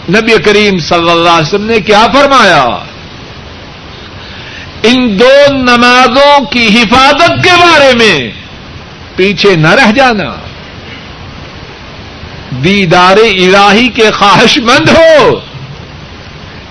نبی 0.08 0.42
کریم 0.44 0.78
صلی 0.78 1.10
اللہ 1.10 1.28
علیہ 1.28 1.48
وسلم 1.48 1.66
نے 1.66 1.80
کیا 1.80 2.06
فرمایا؟ 2.12 2.68
ان 4.88 5.18
دو 5.18 5.52
نمازوں 5.52 6.44
کی 6.44 6.66
حفاظت 6.66 7.44
کے 7.44 7.50
بارے 7.58 7.94
میں 7.94 8.30
پیچھے 9.16 9.56
نہ 9.56 9.68
رہ 9.68 9.92
جانا۔ 9.92 10.34
دیدار 12.64 13.16
الہی 13.16 13.88
کے 13.88 14.10
خواہش 14.10 14.58
مند 14.58 14.88
ہو۔ 14.88 15.40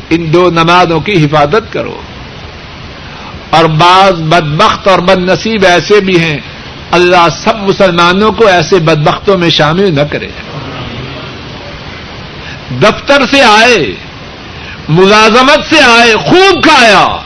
ان 0.10 0.34
دو 0.34 0.50
نمازوں 0.50 1.00
کی 1.00 1.26
حفاظت 1.26 1.74
کرو۔ 1.74 2.02
اور 3.50 3.66
بعض 3.66 4.14
بدبخت 4.14 4.88
اور 4.88 5.00
بد 5.00 5.18
نصیب 5.18 5.66
ایسے 5.66 6.00
بھی 6.00 6.20
ہیں۔ 6.20 6.38
اللہ 6.92 7.28
سب 7.44 7.58
مسلمانوں 7.58 8.32
کو 8.32 8.48
ایسے 8.48 8.76
بدبختوں 8.76 9.38
میں 9.38 9.50
شامل 9.50 9.96
نہ 9.96 10.02
کرے۔ 10.02 10.28
دفتر 12.72 13.22
سے 13.32 13.42
آئے، 13.42 13.96
ملازمت 14.90 15.76
سے 15.76 15.82
آئے، 15.82 16.16
خوب 16.16 16.64
کھایا۔ 16.64 17.18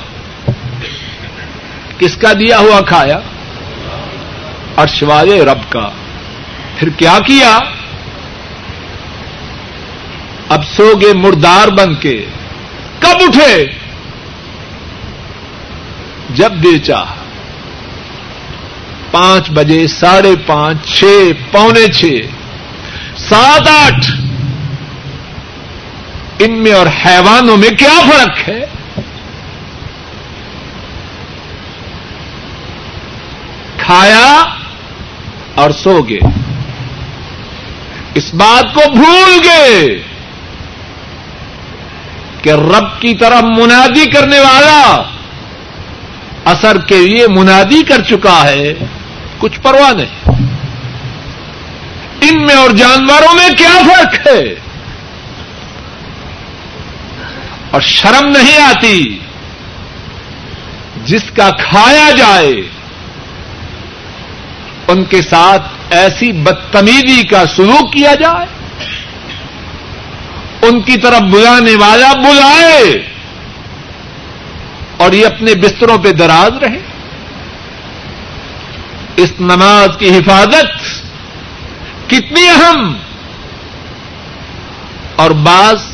کس 2.00 2.18
کا 2.18 2.34
دیا 2.34 2.58
ہوا 2.60 2.82
کھایا؟ 2.82 3.20
اور 4.76 4.88
شوائے 4.88 5.46
رب 5.46 5.58
کا۔ 5.70 5.90
پھر 6.78 6.90
کیا 6.90 7.20
کیا؟ 7.26 7.60
اب 10.50 10.66
سو 10.66 10.92
گے 11.02 11.14
مردار 11.14 11.68
بن 11.68 11.96
کے۔ 11.96 12.26
کب 13.00 13.18
اٹھے؟ 13.28 13.66
جب 16.30 16.52
بیچا 16.52 17.04
پانچ 19.12 19.52
بجے، 19.52 19.88
ساڑھے 19.88 20.36
پانچ، 20.46 21.00
چھ، 21.00 21.32
پونے 21.52 21.88
چھ۔ 21.94 22.22
سات، 23.18 23.68
آٹھ۔ 23.68 24.12
ان 26.40 26.52
میں 26.52 26.72
اور 26.72 26.88
حیوانوں 26.88 27.58
میں 27.58 27.70
کیا 27.70 28.00
فرق 28.12 28.50
ہے؟ 28.50 28.66
کھایا 33.90 34.46
اور 35.56 35.72
سو 35.72 36.02
گئے۔ 36.10 36.20
اس 38.14 38.34
بات 38.34 38.74
کو 38.74 38.82
بھول 38.92 39.40
گئے 39.44 40.04
کہ 42.42 42.50
رب 42.50 43.02
کی 43.02 43.16
طرف 43.16 43.44
منادی 43.44 44.10
کرنے 44.10 44.40
والا 44.40 45.04
اثر 46.46 46.78
کے 46.78 46.98
لیے 46.98 47.28
منادی 47.28 47.84
کر 47.84 48.02
چکا 48.02 48.44
ہے، 48.44 48.74
کچھ 49.38 49.60
پرواہ 49.60 49.92
نہیں۔ 49.92 50.32
ان 52.22 52.46
میں 52.46 52.56
اور 52.56 52.70
جانوروں 52.70 53.34
میں 53.34 53.50
کیا 53.58 53.82
فرق 53.88 54.28
ہے؟ 54.28 54.56
اور 57.72 57.82
شرم 57.82 58.28
نہیں 58.28 58.62
آتی 58.62 59.20
جس 61.06 61.24
کا 61.36 61.50
کھایا 61.50 62.12
جائے۔ 62.12 62.79
ان 64.90 65.04
کے 65.04 65.22
ساتھ 65.22 65.94
ایسی 65.94 66.32
بدتمیزی 66.44 67.24
کا 67.28 67.44
سلوک 67.56 67.92
کیا 67.94 68.14
جائے 68.20 68.46
ان 70.62 70.82
کی 70.82 70.98
طرف 70.98 71.30
بلانے 71.32 71.76
والا 71.76 72.12
بلائے 72.14 72.84
اور 74.98 75.14
یہ 75.14 75.26
اپنے 75.26 75.54
بستروں 75.56 75.98
پہ 75.98 76.12
دراز 76.12 76.58
رہے 76.62 76.80
اس 79.16 79.32
نماز 79.40 79.98
کی 80.00 80.10
حفاظت 80.10 80.82
کتنی 82.10 82.48
اہم 82.48 82.94
اور 85.16 85.32
بعض 85.46 85.88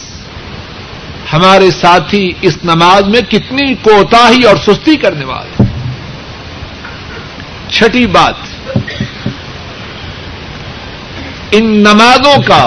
ہمارے 1.34 1.70
ساتھی 1.72 2.26
اس 2.42 2.58
نماز 2.64 3.08
میں 3.08 3.22
کتنی 3.30 3.74
کوتاہی 3.84 4.44
اور 4.44 4.58
سستی 4.58 4.96
کرنے 4.96 5.26
والے 5.26 5.64
چھٹی 7.70 8.06
بات 8.08 8.45
ان 11.58 11.66
نمازوں 11.84 12.42
کا 12.48 12.66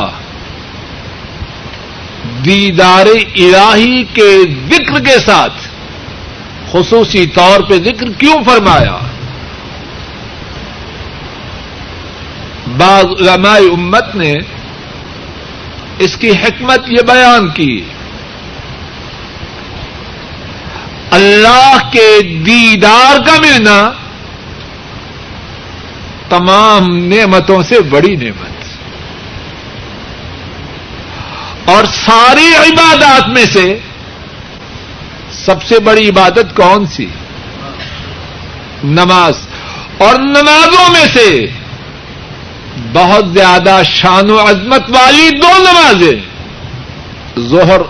دیدار 2.44 3.07
الہی 3.07 4.03
کے 4.14 4.31
ذکر 4.68 5.01
کے 5.01 5.18
ساتھ 5.18 5.66
خصوصی 6.72 7.27
طور 7.27 7.61
پہ 7.61 7.74
ذکر 7.85 8.11
کیوں 8.18 8.37
فرمایا؟ 8.44 8.96
بعض 12.77 13.05
علماء 13.18 13.59
امت 13.72 14.14
نے 14.14 14.33
اس 15.98 16.16
کی 16.16 16.31
حکمت 16.31 16.88
یہ 16.88 17.03
بیان 17.07 17.48
کی، 17.51 17.81
اللہ 21.11 21.77
کے 21.92 22.09
دیدار 22.46 23.18
کا 23.27 23.40
ملنا 23.40 23.79
تمام 26.29 26.96
نعمتوں 27.07 27.62
سے 27.62 27.81
بڑی 27.81 28.14
نعمت۔ 28.16 28.58
اور 31.69 31.85
ساری 31.85 32.55
عبادات 32.55 33.29
میں 33.29 33.45
سے 33.45 33.79
سب 35.33 35.63
سے 35.63 35.79
بڑی 35.79 36.09
عبادت 36.09 36.57
کون 36.57 36.87
سی؟ 36.87 37.07
نماز۔ 38.85 39.35
اور 39.99 40.15
نمازوں 40.15 40.93
میں 40.93 41.07
سے 41.15 41.47
بہت 42.93 43.33
زیادہ 43.33 43.83
شان 43.85 44.31
و 44.31 44.41
عظمت 44.41 44.83
والی 44.89 45.31
دو 45.31 45.59
نمازیں، 45.59 46.21
ظہر 47.41 47.81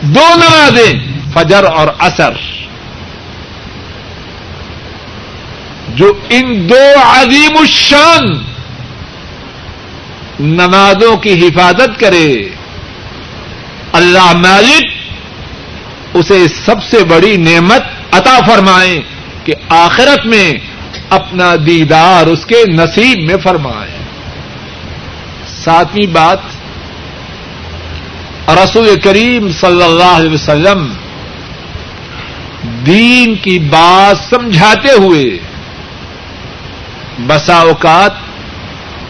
دو 0.00 0.34
نمازیں، 0.36 0.92
فجر 1.34 1.64
اور 1.64 1.88
اثر 1.98 2.32
جو 5.88 6.12
ان 6.28 6.68
دو 6.68 7.00
عظیم 7.04 7.56
الشان 7.58 8.44
نمازوں 10.40 11.16
کی 11.16 11.48
حفاظت 11.48 12.00
کرے۔ 12.00 12.48
اللہ 13.92 14.32
مالک 14.32 14.86
اسے 16.14 16.48
سب 16.48 16.84
سے 16.84 17.04
بڑی 17.04 17.36
نعمت 17.36 17.82
عطا 18.12 18.38
فرمائے 18.46 19.02
کہ 19.44 19.54
آخرت 19.68 20.26
میں 20.26 20.52
اپنا 21.10 21.54
دیدار 21.66 22.26
اس 22.26 22.46
کے 22.46 22.64
نصیب 22.68 23.22
میں 23.22 23.36
فرمائے۔ 23.42 23.98
ساتویں 25.64 26.06
بات، 26.06 26.38
رسول 28.48 29.00
کریم 29.00 29.52
صلی 29.52 29.82
اللہ 29.82 30.16
علیہ 30.16 30.30
وسلم 30.30 30.92
دین 32.86 33.34
کی 33.34 33.58
بات 33.58 34.30
سمجھاتے 34.30 34.88
ہوئے 34.92 35.38
بسا 37.18 37.56
اوقات 37.56 38.25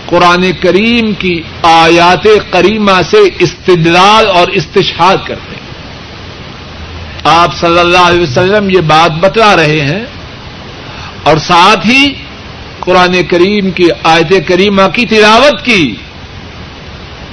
قرآن 0.07 0.53
کریم 0.61 1.13
کی 1.13 1.43
آیات 1.63 2.27
کریمہ 2.51 3.03
سے 3.11 3.17
استدلال 3.39 4.27
اور 4.27 4.49
استشاد 4.49 5.17
کرتے 5.27 5.55
ہیں۔ 5.57 5.67
آپ 7.25 7.55
صلی 7.57 7.79
اللہ 7.79 7.99
علیہ 7.99 8.23
وسلم 8.23 8.71
یہ 8.71 8.81
بات 8.81 9.11
بتلا 9.11 9.57
رہے 9.57 9.81
ہیں 9.81 10.05
اور 11.23 11.37
ساتھ 11.37 11.87
ہی 11.87 12.15
قرآن 12.81 13.23
کریم 13.31 13.71
کی 13.71 13.89
آیت 14.03 14.49
کریمہ 14.49 14.83
کی 14.93 15.07
تلاوت 15.07 15.65
کی 15.65 15.95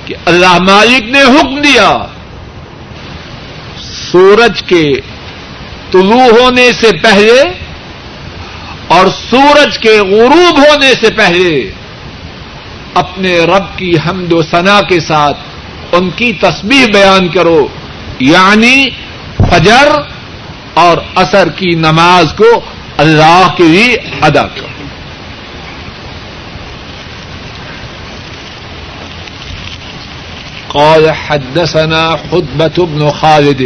کہ 0.06 0.16
اللہ 0.26 0.58
مالک 0.60 1.04
نے 1.04 1.22
حکم 1.22 1.62
دیا 1.62 1.98
سورج 4.12 4.64
کے 4.64 4.94
طلوع 5.92 6.42
ہونے 6.42 6.72
سے 6.72 6.92
پہلے 7.02 7.42
اور 8.88 9.06
سورج 9.30 9.78
کے 9.78 10.00
غروب 10.00 10.58
ہونے 10.60 10.94
سے 11.02 11.10
پہلے۔ 11.16 11.72
اپنے 12.94 13.40
رب 13.40 13.78
کی 13.78 13.94
حمد 14.10 14.34
و 14.34 14.42
ثنا 14.42 14.82
کے 14.82 15.00
ساتھ 15.00 15.38
ان 15.92 16.10
کی 16.10 16.34
تسبیح 16.34 16.86
بیان 16.86 17.28
کرو 17.28 17.68
یعنی 18.20 18.90
فجر 19.38 19.88
اور 20.74 20.98
اثر 21.16 21.50
کی 21.50 21.76
نماز 21.76 22.34
کو 22.38 22.62
اللہ 22.98 23.48
کے 23.58 23.64
لیے 23.64 23.98
ادا 24.22 24.48
کرو۔ 24.48 24.68
قال 30.68 31.10
حدثنا 31.28 32.16
خطبة 32.16 32.86
بن 32.86 33.10
خالد۔ 33.10 33.62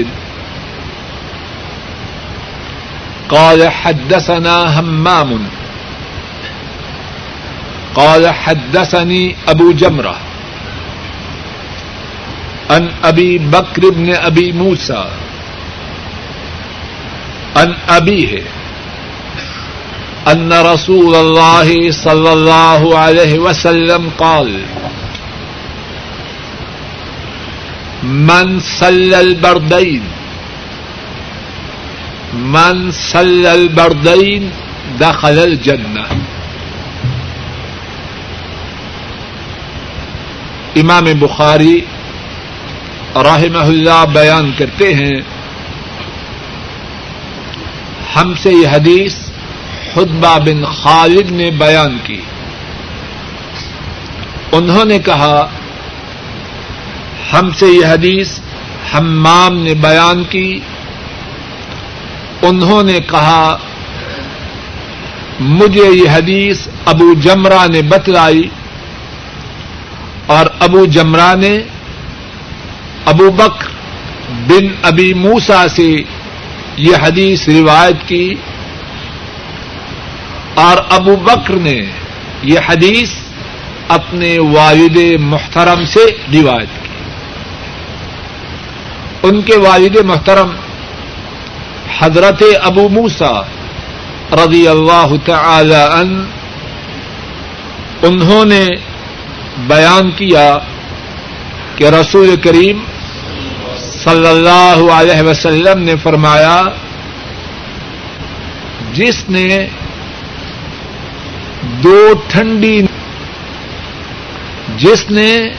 قال 3.28 3.68
حدثنا 3.84 4.80
همام 4.80 5.48
قال 7.97 8.27
حدثني 8.29 9.36
ابو 9.47 9.71
جمرة 9.71 10.15
ان 12.71 12.91
ابي 13.03 13.38
بكر 13.38 13.89
بن 13.89 14.13
ابي 14.13 14.51
موسى 14.51 15.05
ان 17.57 17.75
ابيه 17.89 18.43
ان 20.27 20.53
رسول 20.53 21.15
الله 21.15 21.91
صلى 21.91 22.33
الله 22.33 22.97
عليه 22.97 23.39
وسلم 23.39 24.10
قال 24.17 24.62
من 28.03 28.60
صلى 28.60 29.19
البردين 29.19 30.03
من 32.33 32.91
سل 32.91 33.45
البردین 33.45 34.49
دخل 34.99 35.39
الجنہ 35.39 36.07
امام 40.82 41.04
بخاری 41.20 41.82
رحمہ 43.16 43.58
اللہ 43.58 44.06
بیان 44.13 44.52
کرتے 44.58 44.94
ہیں، 44.94 45.22
ہم 48.16 48.34
سے 48.42 48.50
یہ 48.50 48.68
حدیث 48.68 49.16
خطبہ 49.94 50.40
بن 50.40 50.66
خالد 50.66 51.32
نے 51.32 51.52
بیان 51.52 51.98
کی۔ 52.04 52.22
انہوں 54.52 54.86
نے 54.86 55.00
کہا، 55.00 55.48
ہم 57.34 57.50
سے 57.52 57.66
یہ 57.66 57.86
حدیث 57.86 58.40
ہمام 58.94 59.58
نے 59.58 59.74
بیان 59.74 60.24
کی۔ 60.24 60.60
انہوں 62.42 62.84
نے 62.84 63.00
کہا، 63.00 63.58
مجھے 65.40 65.90
یہ 65.92 66.10
حدیث 66.10 66.68
ابو 66.86 67.13
جمرا 67.13 67.66
نے 67.68 67.82
بتلائی۔ 67.82 68.50
اور 70.28 70.46
ابو 70.60 70.86
جمرا 70.86 71.36
نے 71.36 71.58
ابو 73.06 73.32
بکر 73.32 73.68
بن 74.48 74.68
ابی 74.82 75.13
موسا 75.13 75.68
سے 75.68 75.96
یہ 76.78 76.96
حدیث 76.96 77.50
روایت 77.50 78.08
کی 78.08 78.36
اور 80.54 80.78
ابو 80.90 81.16
بکر 81.16 81.54
نے 81.56 81.82
یہ 82.44 82.60
حدیث 82.68 83.12
اپنے 83.90 84.40
والد 84.40 84.98
محترم 85.20 85.86
سے 85.86 86.06
روایت 86.34 86.84
کی۔ 86.84 86.90
ان 89.24 89.42
کے 89.42 89.58
والد 89.58 89.98
محترم 90.06 90.52
حضرت 92.00 92.44
ابو 92.62 92.90
موسا 92.90 93.42
رضی 94.32 94.68
اللہ 94.68 95.08
تعالی 95.26 95.76
ان 95.76 96.26
انہوں 98.02 98.46
نے 98.46 98.70
بیان 99.58 100.12
کیا 100.12 100.58
کہ 101.76 101.84
رسول 101.84 102.36
کریم 102.36 102.80
صلی 103.78 104.28
اللہ 104.28 104.91
علیہ 104.93 105.22
وسلم 105.22 105.82
نے 105.82 105.96
فرمایا، 106.04 106.63
جس 108.93 109.30
نے 109.30 109.67
دو 111.62 112.13
ٹھنڈی، 112.28 112.82
جس 114.78 115.10
نے 115.10 115.50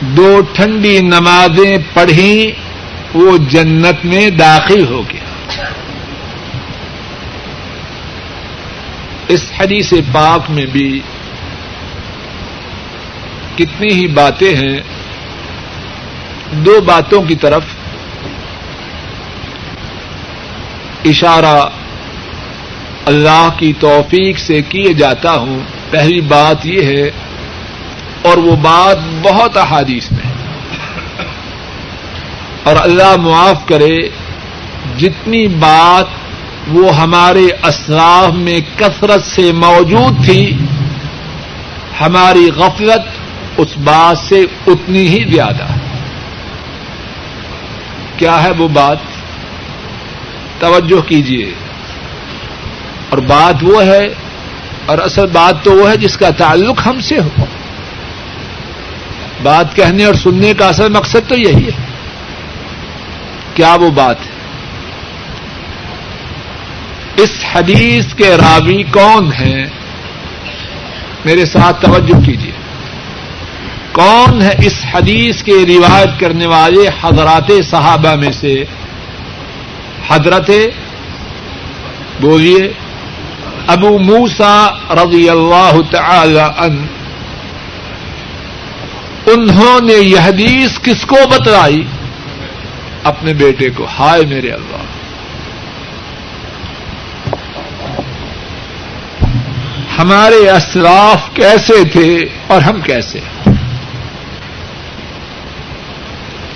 دو 0.00 0.40
ٹھنڈی 0.52 1.00
نمازیں 1.00 1.78
پڑھی، 1.94 2.52
وہ 3.14 3.36
جنت 3.36 4.04
میں 4.04 4.30
داخل 4.30 4.86
ہو 4.86 5.02
گیا۔ 5.02 5.64
اس 9.28 9.50
حدیث 9.60 9.92
پاک 10.12 10.50
میں 10.50 10.66
بھی 10.66 11.00
کتنی 13.58 13.92
ہی 13.92 14.06
باتیں 14.06 14.54
ہیں، 14.56 14.78
دو 16.64 16.80
باتوں 16.80 17.22
کی 17.22 17.34
طرف 17.34 17.64
اشارہ 21.04 21.56
اللہ 23.06 23.48
کی 23.56 23.72
توفیق 23.80 24.38
سے 24.38 24.60
کیے 24.62 24.92
جاتا 24.92 25.32
ہوں۔ 25.32 25.58
پہلی 25.90 26.20
بات 26.20 26.66
یہ 26.66 26.82
ہے، 26.82 27.10
اور 28.22 28.36
وہ 28.36 28.56
بات 28.56 28.98
بہت 29.22 29.56
احادیث 29.56 30.10
میں 30.12 30.32
اور 32.64 32.76
اللہ 32.76 33.16
معاف 33.16 33.66
کرے، 33.66 33.96
جتنی 34.98 35.46
بات 35.60 36.16
وہ 36.68 36.96
ہمارے 36.96 37.46
اسلاف 37.62 38.34
میں 38.34 38.58
کثرت 38.76 39.24
سے 39.24 39.50
موجود 39.52 40.24
تھی، 40.24 40.42
ہماری 42.00 42.50
غفلت 42.56 43.17
اس 43.58 43.76
بات 43.76 44.18
سے 44.18 44.40
اتنی 44.66 45.08
ہی 45.08 45.30
زیادہ۔ 45.30 45.66
کیا 48.16 48.42
ہے 48.42 48.50
وہ 48.50 48.68
بات؟ 48.68 48.96
توجہ 50.58 51.00
کیجیے 51.00 51.52
اور 53.08 53.18
بات 53.18 53.54
وہ 53.62 53.82
ہے، 53.82 54.06
اور 54.86 54.98
اصل 54.98 55.26
بات 55.26 55.64
تو 55.64 55.72
وہ 55.72 55.90
ہے 55.90 55.96
جس 55.96 56.16
کا 56.16 56.30
تعلق 56.30 56.86
ہم 56.86 57.00
سے 57.00 57.18
ہو۔ 57.18 57.44
بات 59.42 59.76
کہنے 59.76 60.04
اور 60.04 60.14
سننے 60.14 60.54
کا 60.54 60.68
اصل 60.68 60.92
مقصد 60.92 61.28
تو 61.28 61.36
یہی 61.36 61.66
ہے۔ 61.66 61.86
کیا 63.54 63.74
وہ 63.74 63.90
بات 63.90 64.16
ہے؟ 64.20 64.38
اس 67.22 67.30
حدیث 67.52 68.14
کے 68.14 68.36
راوی 68.36 68.82
کون 68.82 69.32
ہیں؟ 69.32 69.66
میرے 71.24 71.44
ساتھ 71.44 71.86
توجہ 71.86 72.26
کیجیے 72.26 72.57
کون 73.98 74.42
ہے 74.42 74.54
اس 74.58 74.84
حدیث 74.94 75.42
کے 75.42 75.52
روایت 75.52 76.20
کرنے 76.20 76.46
والے 76.46 76.88
حضرات 77.02 77.50
صحابہ 77.70 78.14
میں 78.14 78.32
سے؟ 78.32 78.64
حضرت 80.08 80.50
بولیے، 82.20 82.72
ابو 83.66 83.98
موسا 83.98 84.68
رضی 84.90 85.28
اللہ 85.28 85.76
تعالی 85.90 86.40
ان 86.40 86.86
انہوں 89.26 89.80
نے 89.84 89.94
یہ 89.94 90.18
حدیث 90.24 90.78
کس 90.82 91.06
کو 91.06 91.16
بتلائی؟ 91.30 91.84
اپنے 93.04 93.34
بیٹے 93.34 93.70
کو۔ 93.70 93.86
ہائے 93.98 94.26
میرے 94.26 94.50
اللہ۔ 94.50 94.82
ہمارے 99.98 100.50
اسلاف 100.50 101.34
کیسے 101.34 101.88
تھے 101.88 102.18
اور 102.46 102.60
ہم 102.60 102.80
کیسے 102.80 103.20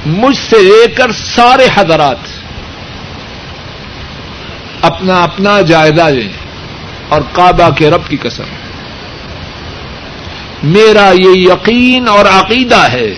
مجھ 0.06 0.36
سے 0.36 0.62
لے 0.62 0.88
کر 0.88 1.12
سارے 1.12 1.66
حضرات 1.74 2.16
اپنا 4.80 5.22
اپنا 5.22 5.60
جائزہ 5.60 6.02
لیں 6.02 6.28
اور 7.08 7.20
کعبہ 7.32 7.70
کے 7.70 7.90
رب 7.90 8.08
کی 8.08 8.16
قسم۔ 8.16 8.42
میرا 10.62 11.10
یہ 11.10 11.30
یقین 11.34 12.08
اور 12.08 12.24
عقیدہ 12.24 12.92
ہے 12.92 13.14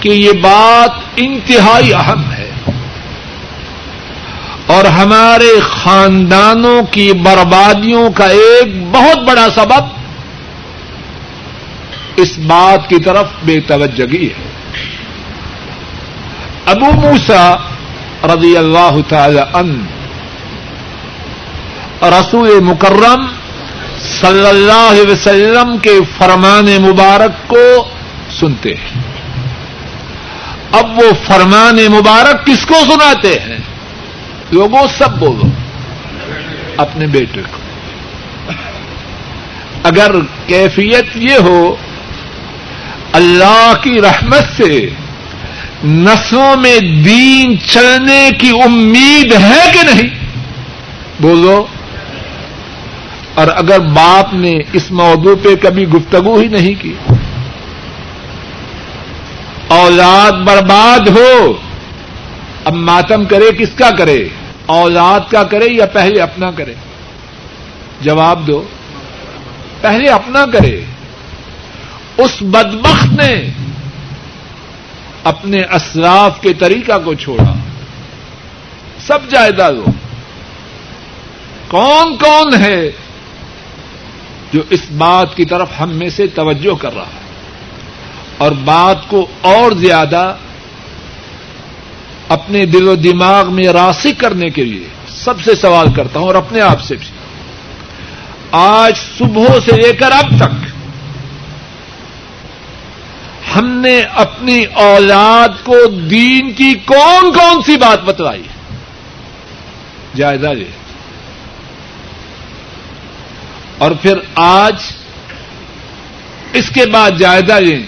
کہ 0.00 0.08
یہ 0.08 0.32
بات 0.32 0.90
انتہائی 1.16 1.94
اہم 1.94 2.32
ہے 2.32 2.50
اور 4.66 4.84
ہمارے 4.84 5.60
خاندانوں 5.60 6.82
کی 6.82 7.12
بربادیوں 7.12 8.10
کا 8.10 8.24
ایک 8.24 8.82
بہت 8.90 9.18
بڑا 9.22 9.48
سبب 9.54 10.02
اس 12.16 12.38
بات 12.38 12.88
کی 12.88 12.98
طرف 12.98 13.26
بے 13.42 13.60
توجگی 13.60 14.28
ہے۔ 14.28 14.51
ابو 16.66 16.92
موسا 16.92 17.56
رضی 18.24 18.56
اللہ 18.56 18.96
تعالی 19.08 19.40
ان 19.54 19.86
رسول 22.02 22.60
مکرم 22.60 23.26
صلی 24.20 24.48
اللہ 24.48 24.88
علیہ 24.90 25.12
وسلم 25.12 25.78
کے 25.78 25.98
فرمان 26.18 26.82
مبارک 26.82 27.48
کو 27.48 27.88
سنتے 28.40 28.74
ہیں۔ 28.74 29.00
اب 30.72 30.98
وہ 30.98 31.10
فرمان 31.26 31.76
مبارک 31.76 32.46
کس 32.46 32.66
کو 32.66 32.74
سناتے 32.74 33.38
ہیں؟ 33.38 33.58
لوگوں، 34.52 34.82
سب 34.98 35.18
بولو، 35.18 35.48
اپنے 36.76 37.06
بیٹے 37.06 37.42
کو۔ 37.52 37.62
اگر 39.82 40.10
کیفیت 40.46 41.04
یہ 41.14 41.36
ہو، 41.36 41.76
اللہ 43.12 43.72
کی 43.82 44.00
رحمت 44.00 44.42
سے 44.56 44.90
نسلوں 45.84 46.56
میں 46.56 46.78
دین 46.80 47.60
چلنے 47.60 48.30
کی 48.38 48.50
امید 48.64 49.32
ہے 49.32 49.72
کہ 49.74 49.82
نہیں؟ 49.82 50.10
بولو۔ 51.20 51.66
اور 53.34 53.46
اگر 53.56 53.78
باپ 53.78 54.34
نے 54.34 54.58
اس 54.72 54.90
موضوع 54.90 55.34
پہ 55.42 55.48
کبھی 55.62 55.88
گفتگو 55.88 56.38
ہی 56.38 56.48
نہیں 56.48 56.82
کی، 56.82 56.94
اولاد 59.68 60.32
برباد 60.32 61.08
ہو، 61.08 61.52
اب 62.64 62.74
ماتم 62.74 63.24
کرے 63.24 63.50
کس 63.58 63.68
کا 63.74 63.90
کرے؟ 63.90 64.28
اولاد 64.66 65.20
کا 65.30 65.42
کرے 65.42 65.66
یا 65.70 65.86
پہلے 65.86 66.20
اپنا 66.20 66.50
کرے؟ 66.50 66.74
جواب 68.00 68.46
دو۔ 68.46 68.64
پہلے 69.80 70.08
اپنا 70.08 70.46
کرے۔ 70.46 70.80
اس 72.16 72.30
بدبخت 72.40 73.20
نے 73.20 73.50
اپنے 75.24 75.62
اسراف 75.62 76.40
کے 76.40 76.54
طریقہ 76.54 76.92
کو 77.04 77.14
چھوڑا۔ 77.14 77.54
سب 79.06 79.18
جائیداد 79.30 79.72
ہو 79.72 79.84
کون 81.68 82.16
کون 82.16 82.54
ہے 82.62 82.90
جو 84.52 84.62
اس 84.70 84.80
بات 84.96 85.36
کی 85.36 85.44
طرف 85.44 85.68
ہم 85.80 85.90
میں 85.94 86.10
سے 86.10 86.26
توجہ 86.26 86.74
کر 86.74 86.94
رہا 86.94 87.06
ہے؟ 87.06 87.22
اور 88.38 88.52
بات 88.52 89.08
کو 89.08 89.26
اور 89.40 89.72
زیادہ 89.72 90.34
اپنے 92.28 92.66
دل 92.66 92.88
و 92.88 92.94
دماغ 92.94 93.52
میں 93.52 93.64
راسک 93.64 94.20
کرنے 94.20 94.50
کے 94.50 94.64
لیے 94.64 94.88
سب 95.08 95.40
سے 95.40 95.54
سوال 95.54 95.92
کرتا 95.92 96.20
ہوں 96.20 96.26
اور 96.26 96.34
اپنے 96.34 96.60
آپ 96.60 96.82
سے 96.82 96.96
بھی۔ 96.96 97.08
آج 98.52 98.92
صبح 99.18 99.44
سے 99.64 99.76
لے 99.76 99.92
کر 99.92 100.10
اب 100.12 100.38
تک 100.38 100.71
ہم 103.56 103.68
نے 103.68 104.00
اپنی 104.00 104.64
اولاد 104.64 105.64
کو 105.64 105.86
دین 105.86 106.52
کی 106.52 106.74
کون 106.74 107.32
کون 107.32 107.62
سی 107.62 107.76
بات 107.76 108.02
بتلائی 108.02 108.42
جائزہ 110.14 110.46
لے۔ 110.46 110.70
اور 113.78 113.90
پھر 113.90 114.14
آج 114.34 114.76
اس 116.52 116.70
کے 116.70 116.86
بعد 116.86 117.10
جائزہ 117.18 117.52
لیں۔ 117.52 117.82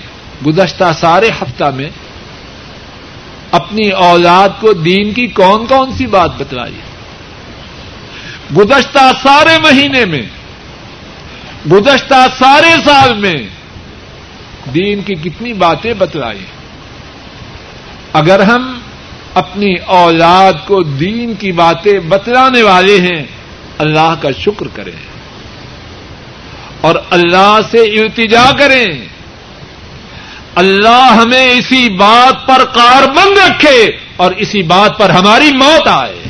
گزشتہ 0.47 0.85
سارے 1.01 1.29
ہفتہ 1.29 1.65
میں 1.65 1.91
اپنی 3.51 3.91
اولاد 3.91 4.49
کو 4.61 4.73
دین 4.73 5.13
کی 5.13 5.27
کون 5.27 5.67
کون 5.67 5.93
سی 5.93 6.07
بات 6.07 6.31
بتلائی 6.39 6.75
گزشتہ 8.57 9.11
سارے 9.23 9.59
مہینے 9.59 10.05
میں، 10.05 10.23
گزشتہ 11.71 12.27
سارے 12.39 12.75
سال 12.85 13.15
میں 13.15 13.37
دین 14.67 15.03
کی 15.03 15.15
کتنی 15.15 15.53
باتیں 15.53 15.95
بتلائی 15.95 16.45
اگر 18.13 18.41
ہم 18.41 18.79
اپنی 19.35 19.75
اولاد 19.87 20.53
کو 20.67 20.83
دین 20.83 21.35
کی 21.35 21.53
باتیں 21.53 21.99
بتلانے 21.99 22.63
والے 22.63 23.01
ہیں، 23.01 23.23
اللہ 23.79 24.15
کا 24.23 24.29
شکر 24.39 24.67
کریں۔ 24.75 24.93
اور 26.81 26.95
اللہ 27.11 27.59
سے 27.71 27.79
التجا 27.79 28.51
کریں۔ 28.59 28.87
اللہ 30.55 31.19
ہمیں 31.21 31.53
اسی 31.53 31.89
بات 31.89 32.47
پر 32.47 32.65
کار 32.65 33.07
بند 33.07 33.39
رکھے 33.39 33.91
اور 34.17 34.33
اسی 34.33 34.63
بات 34.63 34.99
پر 34.99 35.11
ہماری 35.11 35.53
موت 35.53 35.89
آئے۔ 35.89 36.23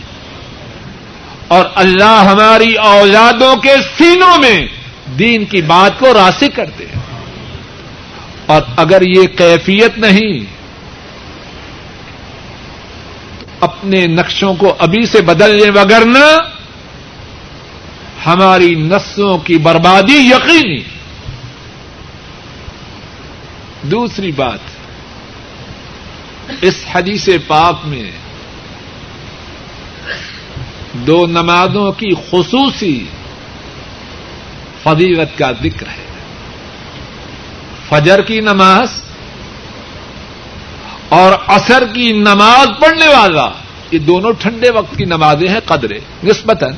اور 1.49 1.65
اللہ 1.75 2.27
ہماری 2.33 2.75
اولادوں 2.75 3.57
کے 3.57 3.75
سینوں 3.99 4.39
میں 4.39 4.67
دین 5.19 5.45
کی 5.45 5.63
بات 5.63 5.99
کو 5.99 6.15
راسک 6.15 6.57
کر 6.57 6.67
دے۔ 6.79 6.85
اور 8.47 8.63
اگر 8.77 9.03
یہ 9.03 9.27
کیفیت 9.27 9.99
نہیں 9.99 10.45
تو 13.39 13.47
اپنے 13.61 14.07
نقشوں 14.07 14.55
کو 14.55 14.75
ابھی 14.79 15.07
سے 15.07 15.23
بدلنے 15.23 15.71
وگرنا 15.71 16.27
ہماری 18.27 18.75
نسلوں 18.75 19.39
کی 19.39 19.59
بربادی 19.59 20.17
یقینی 20.17 20.83
دوسری 23.83 24.33
بات، 24.33 24.59
اس 26.61 26.75
حدیث 26.95 27.29
پاک 27.47 27.77
میں 27.85 28.11
دو 30.93 31.27
نمازوں 31.27 31.93
کی 31.93 32.15
خصوصی 32.31 33.05
فضیلت 34.83 35.39
کا 35.39 35.53
ذکر 35.53 35.87
ہے۔ 35.87 36.14
فجر 37.89 38.23
کی 38.23 38.41
نماز 38.41 39.03
اور 41.09 41.33
اثر 41.47 41.85
کی 41.95 42.13
نماز 42.13 42.69
پڑھنے 42.81 43.09
والا، 43.09 43.51
یہ 43.91 43.99
دونوں 43.99 44.33
ٹھنڈے 44.33 44.71
وقت 44.71 44.99
کی 44.99 45.05
نمازیں 45.05 45.49
ہیں 45.49 45.61
قدرے، 45.65 45.99
نسبتاً۔ 46.25 46.73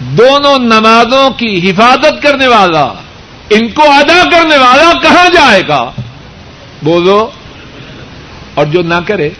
دونوں 0.00 0.58
نمازوں 0.58 1.30
کی 1.30 1.70
حفاظت 1.70 2.22
کرنے 2.22 2.46
والا، 2.46 2.92
ان 3.50 3.68
کو 3.68 3.82
ادا 3.90 4.22
کرنے 4.30 4.56
والا 4.56 4.92
کہاں 5.02 5.28
جائے 5.28 5.62
گا؟ 5.68 5.90
بولو۔ 6.82 7.30
اور 8.54 8.66
جو 8.66 8.82
نہ 8.82 8.94
کرے، 9.06 9.30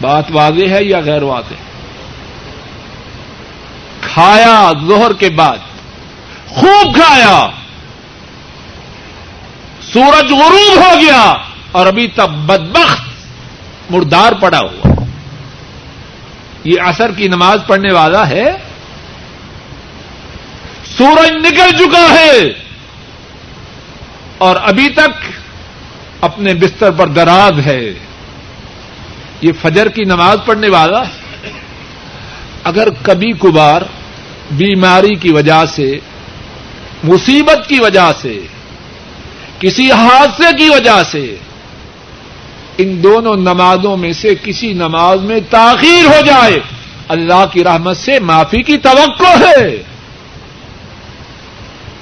بات 0.00 0.24
واضح 0.30 0.68
ہے 0.68 0.84
یا 0.84 1.00
غیر 1.00 1.22
واضح؟ 1.22 1.54
کھایا 4.00 4.72
زہر 4.88 5.12
کے 5.12 5.28
بعد۔ 5.28 5.56
خوب 6.50 6.94
کھایا۔ 6.94 7.48
سورج 9.82 10.32
غروب 10.32 10.76
ہو 10.76 11.00
گیا 11.00 11.34
اور 11.72 11.86
ابھی 11.86 12.08
تک 12.08 12.20
بدبخت 12.20 13.00
مردار 13.90 14.32
پڑا 14.32 14.58
ہوا۔ 14.58 15.04
یہ 16.64 16.80
اثر 16.80 17.12
کی 17.12 17.28
نماز 17.28 17.60
پڑھنے 17.66 17.92
والا 17.92 18.28
ہے۔ 18.28 18.52
سورج 20.98 21.30
نکل 21.30 21.76
چکا 21.78 22.06
ہے۔ 22.10 22.52
اور 24.38 24.56
ابھی 24.62 24.88
تک 24.88 25.32
اپنے 26.20 26.54
بستر 26.54 26.90
پر 26.90 27.06
دراز 27.06 27.66
ہے۔ 27.66 27.94
یہ 29.40 29.52
فجر 29.62 29.88
کی 29.88 30.04
نماز 30.04 30.38
پڑھنے 30.44 30.68
والا 30.68 31.00
ہے۔ 31.00 31.50
اگر 32.64 32.88
کبھی 33.02 33.32
کبھار 33.32 33.82
بیماری 34.50 35.14
کی 35.14 35.32
وجہ 35.32 35.64
سے 35.74 35.98
مصیبت 37.04 37.68
کی 37.68 37.80
وجہ 37.80 38.12
سے، 38.20 38.40
کسی 39.58 39.92
حادثے 39.92 40.56
کی 40.58 40.68
وجہ 40.68 41.02
سے 41.10 41.36
ان 42.78 43.02
دونوں 43.02 43.36
نمازوں 43.36 43.96
میں 43.96 44.12
سے 44.12 44.34
کسی 44.44 44.72
نماز 44.72 45.20
میں 45.20 45.40
تاخیر 45.50 46.06
ہو 46.06 46.20
جائے۔ 46.26 46.60
اللہ 47.08 47.44
کی 47.52 47.64
رحمت 47.64 47.96
سے 47.96 48.20
معافی 48.20 48.62
کی 48.62 48.78
توقع 48.78 49.48
ہے۔ 49.48 49.82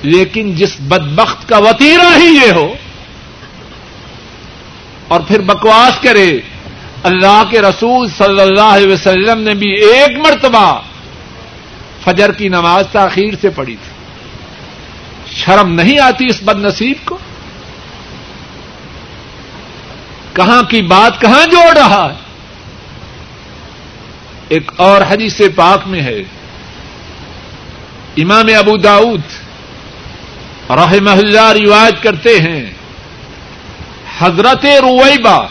لیکن 0.02 0.54
جس 0.54 0.76
بدبخت 0.80 1.48
کا 1.48 1.58
وتیرا 1.58 2.16
ہی 2.16 2.26
یہ 2.26 2.52
ہو 2.52 2.74
اور 5.08 5.20
پھر 5.20 5.40
بکواس 5.40 6.02
کرے، 6.02 6.40
اللہ 7.02 7.42
کے 7.50 7.60
رسول 7.60 8.08
صلی 8.18 8.40
اللہ 8.40 8.60
علیہ 8.60 8.92
وسلم 8.92 9.40
نے 9.40 9.54
بھی 9.54 9.70
ایک 9.70 10.18
مرتبہ 10.18 10.80
فجر 12.04 12.32
کی 12.32 12.48
نماز 12.48 12.84
تاخیر 12.92 13.34
سے 13.40 13.50
پڑی 13.50 13.76
تھی۔ 13.76 13.97
شرم 15.38 15.74
نہیں 15.74 15.98
آتی 16.00 16.26
اس 16.26 16.42
بد 16.42 16.64
نصیب 16.64 16.96
کو؟ 17.04 17.18
کہاں 20.32 20.62
کی 20.62 20.82
بات 20.82 21.20
کہاں 21.20 21.46
جوڑ 21.46 21.76
رہا 21.76 22.08
ہے؟ 22.12 22.18
ایک 24.48 24.70
اور 24.76 25.02
حدیث 25.02 25.40
پاک 25.56 25.88
میں 25.88 26.00
ہے۔ 26.00 26.22
امام 28.16 28.46
ابو 28.58 28.76
داود 28.76 29.20
رحمہ 30.70 31.10
اللہ 31.10 31.52
روایت 31.52 32.02
کرتے 32.02 32.40
ہیں۔ 32.40 32.70
حضرت 34.18 34.64
رویبا 34.64 35.46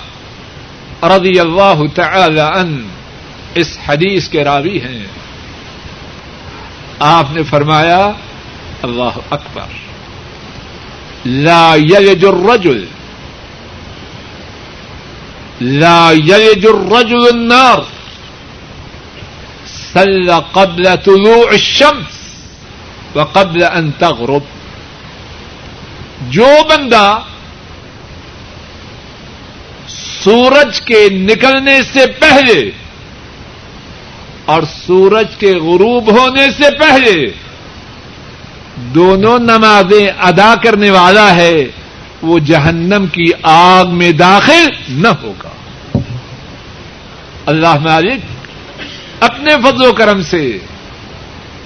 رضی 1.18 1.40
اللہ 1.40 1.82
تعالی 1.96 2.40
ان 2.40 2.88
اس 3.56 3.78
حدیث 3.88 4.28
کے 4.28 4.44
راوی 4.44 4.82
ہیں۔ 4.82 5.06
آپ 7.00 7.26
نے 7.32 7.44
فرمایا 7.44 8.12
اللہ 8.84 9.18
اکبر. 9.32 9.66
لا 11.26 11.76
یلج 11.76 12.26
الرجل. 12.26 12.86
لا 15.62 16.12
یلج 16.12 16.68
الرجل 16.68 17.28
النار. 17.34 17.80
صل 19.94 20.32
قبل 20.52 20.84
طلوع 21.06 21.48
الشمس 21.52 22.18
وقبل 23.16 23.64
ان 23.64 23.92
تغرب. 23.92 24.42
جو 26.30 26.48
بندہ 26.70 27.20
سورج 29.88 30.82
کے 30.82 31.10
نکلنے 31.12 31.84
سے 31.94 32.08
پہلے 32.08 32.72
اور 34.46 34.64
سورج 34.86 35.36
کے 35.38 35.52
غروب 35.54 36.20
ہونے 36.20 36.52
سے 36.52 36.78
پہلے 36.80 37.32
دونوں 38.78 39.40
نمازیں 39.40 40.08
ادا 40.20 40.54
کرنے 40.64 40.90
والا 40.90 41.36
ہے، 41.36 41.66
وہ 42.22 42.40
جہنم 42.40 43.06
کی 43.12 43.32
آگ 43.44 43.86
میں 43.86 44.12
داخل 44.12 44.68
نہ 44.90 45.08
ہوگا۔ 45.08 45.50
اللہ 47.46 47.80
مالک 47.80 48.20
اپنے 49.20 49.56
فضل 49.64 49.86
و 49.86 49.94
کرم 49.94 50.22
سے 50.22 50.60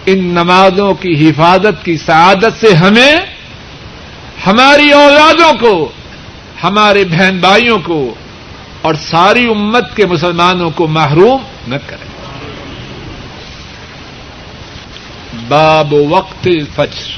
ان 0.05 0.25
نمازوں 0.25 0.93
کی 0.93 1.29
حفاظت 1.29 1.85
کی 1.85 1.97
سعادت 1.97 2.59
سے 2.59 2.73
ہمیں، 2.73 3.15
ہماری 4.47 4.91
اولادوں 4.91 5.53
کو، 5.59 5.91
ہمارے 6.63 7.03
بہن 7.03 7.37
بھائیوں 7.39 7.79
کو 7.79 8.13
اور 8.81 8.93
ساری 8.93 9.47
امت 9.47 9.95
کے 9.95 10.05
مسلمانوں 10.05 10.69
کو 10.69 10.87
محروم 10.87 11.37
نہ 11.67 11.75
کریں 11.87 12.10
باب 15.51 15.93
وقت 15.93 16.47
الفجر۔ 16.47 17.11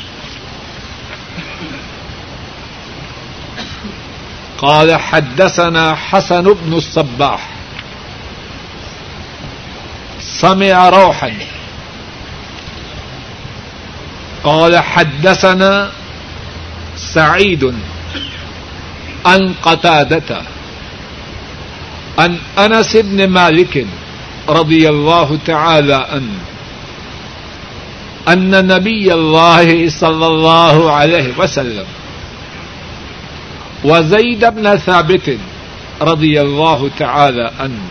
قال 4.57 4.95
حدثنا 4.95 5.95
حسن 6.09 6.43
بن 6.43 6.73
الصباح۔ 6.73 7.39
سمع 10.21 10.89
روحا۔ 10.89 11.27
قال 14.43 14.75
حدثنا 14.75 15.89
سعيد 16.97 17.63
عن 19.25 19.53
قتادة 19.61 20.35
عن 22.17 22.35
أنس 22.57 22.95
بن 22.95 23.25
مالك 23.25 23.77
رضي 24.49 24.87
الله 24.87 25.35
تعالى 25.45 25.93
عنه۔ 25.93 26.52
أن 28.27 28.67
نبي 28.67 29.13
الله 29.13 29.89
صلى 29.89 30.27
الله 30.27 30.91
عليه 30.91 31.33
وسلم 31.37 31.85
وزيد 33.83 34.45
بن 34.45 34.77
ثابت 34.77 35.37
رضي 36.01 36.41
الله 36.41 36.89
تعالى 36.99 37.51
عنه 37.59 37.81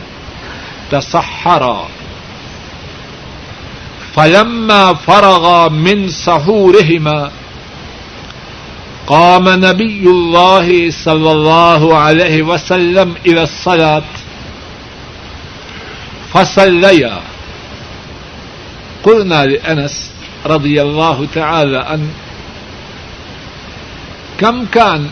تصحرا 0.91 1.89
فلما 4.15 4.95
فرغا 4.95 5.69
من 5.69 6.09
سحورهما 6.09 7.31
قام 9.07 9.49
نبي 9.49 10.03
الله 10.07 10.91
صلى 10.91 11.31
الله 11.33 11.99
عليه 11.99 12.43
وسلم 12.43 13.15
إلى 13.27 13.43
الصلاة 13.43 14.03
فصليا. 16.33 17.21
قلنا 19.05 19.47
لأنس 19.47 20.12
رضي 20.47 20.83
الله 20.83 21.27
تعالى 21.35 21.79
عنه 21.79 22.09
كم 24.39 24.65
كان 24.65 25.11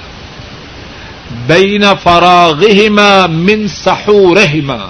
بين 1.48 1.94
فراغهما 1.94 3.26
من 3.26 3.68
سحورهما 3.68 4.88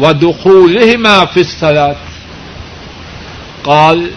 ودخولهما 0.00 1.24
في 1.24 1.40
الصلاة. 1.40 1.96
قال، 3.64 4.10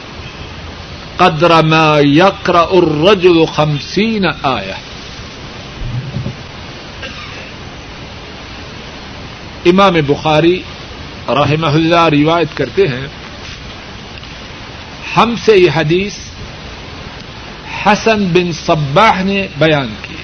قدر 1.19 1.63
ما 1.63 1.99
يقرأ 1.99 2.77
الرجل 2.77 3.45
خمسين 3.45 4.25
آية 4.43 4.73
امام 9.65 9.93
بخاری 10.07 10.61
رحمہ 11.29 11.67
اللہ 11.67 12.07
روایت 12.11 12.57
کرتے 12.57 12.87
ہیں 12.87 13.07
ہم 15.17 15.35
سے 15.45 15.57
یہ 15.57 15.69
حدیث 15.75 16.13
حسن 17.85 18.25
بن 18.25 18.51
صباح 18.51 19.23
نے 19.23 19.47
بیان 19.57 19.93
کی۔ 20.01 20.15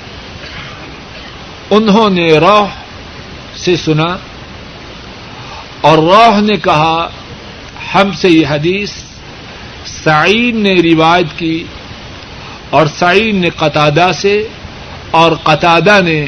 انہوں 1.72 2.10
نے 2.10 2.38
روح 2.38 2.68
سے 3.56 3.76
سنا 3.76 4.18
اور 5.82 5.98
روح 5.98 6.40
نے 6.40 6.58
کہا، 6.58 7.10
ہم 7.96 8.12
سے 8.12 8.30
یہ 8.30 8.46
حدیث 8.50 8.92
سعید 9.86 10.56
نے 10.56 10.76
روایت 10.76 11.40
کی 11.40 11.64
اور 12.70 12.86
سعید 12.86 13.36
نے 13.36 13.50
قطادہ 13.50 14.08
سے 14.16 14.48
اور 15.12 15.32
قطادہ 15.44 16.00
نے 16.04 16.26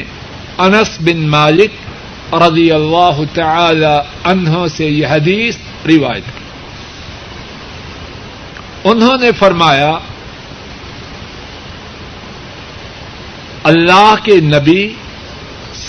انس 0.58 0.98
بن 1.00 1.28
مالک 1.28 1.70
رضی 2.34 2.72
اللہ 2.72 3.20
تعالی 3.34 3.96
عنہ 4.24 4.66
سے 4.76 4.86
یہ 4.86 5.06
حدیث 5.06 5.56
روایت 5.86 6.22
کی۔ 6.26 6.37
انہوں 8.90 9.16
نے 9.20 9.32
فرمایا، 9.32 9.98
اللہ 13.62 14.14
کے 14.22 14.40
نبی 14.40 14.94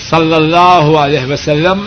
صلی 0.10 0.34
اللہ 0.34 0.98
علیہ 0.98 1.26
وسلم 1.26 1.86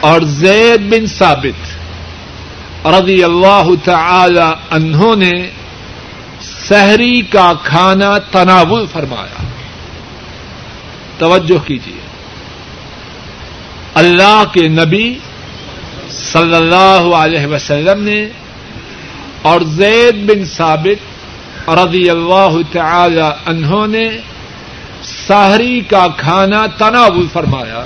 اور 0.00 0.20
زید 0.20 0.80
بن 0.80 1.06
ثابت 1.06 2.86
رضی 2.86 3.24
اللہ 3.24 3.68
تعالی 3.84 4.52
انہوں 4.70 5.16
نے 5.16 5.32
سحری 6.68 7.20
کا 7.20 7.52
کھانا 7.62 8.18
تناول 8.18 8.86
فرمایا۔ 8.92 9.42
توجہ 11.18 11.58
کیجیے 11.58 12.00
اللہ 13.94 14.42
کے 14.52 14.68
نبی 14.68 15.18
صلی 16.10 16.54
اللہ 16.54 17.14
علیہ 17.16 17.46
وسلم 17.46 18.02
نے 18.02 18.28
اور 19.44 19.60
زید 19.60 20.16
بن 20.26 20.44
ثابت 20.44 21.68
رضی 21.68 22.10
اللہ 22.10 22.56
تعالی 22.72 23.28
انہوں 23.46 23.86
نے 23.86 24.08
سحری 25.02 25.80
کا 25.80 26.06
کھانا 26.16 26.66
تناول 26.66 27.26
فرمایا۔ 27.32 27.84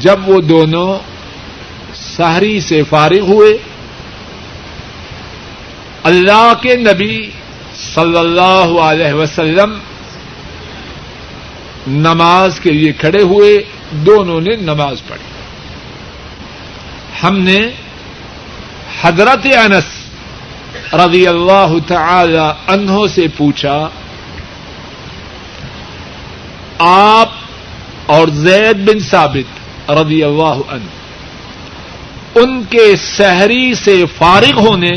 جب 0.00 0.28
وہ 0.28 0.40
دونوں 0.40 0.98
سحری 1.94 2.60
سے 2.60 2.82
فارغ 2.82 3.20
ہوئے، 3.20 3.58
اللہ 6.02 6.52
کے 6.60 6.76
نبی 6.76 7.30
صلی 7.94 8.18
اللہ 8.18 8.80
علیہ 8.80 9.12
وسلم 9.12 9.78
نماز 11.86 12.60
کے 12.60 12.70
لیے 12.70 12.92
کھڑے 12.92 13.22
ہوئے، 13.22 13.62
دونوں 13.90 14.40
نے 14.40 14.56
نماز 14.56 14.96
پڑھی۔ 15.08 15.30
ہم 17.22 17.38
نے 17.38 17.70
حضرت 19.02 19.46
انس 19.56 19.84
رضی 20.94 21.26
اللہ 21.26 21.72
تعالی 21.86 22.46
عنہ 22.66 23.06
سے 23.14 23.26
پوچھا، 23.36 23.88
آپ 26.78 27.30
اور 28.06 28.28
زید 28.28 28.76
بن 28.88 28.98
ثابت 28.98 29.90
رضی 29.90 30.22
اللہ 30.24 30.60
عنہ، 30.68 30.88
ان 32.34 32.62
کے 32.70 32.96
سحری 32.96 33.74
سے 33.74 34.04
فارغ 34.18 34.60
ہونے 34.60 34.92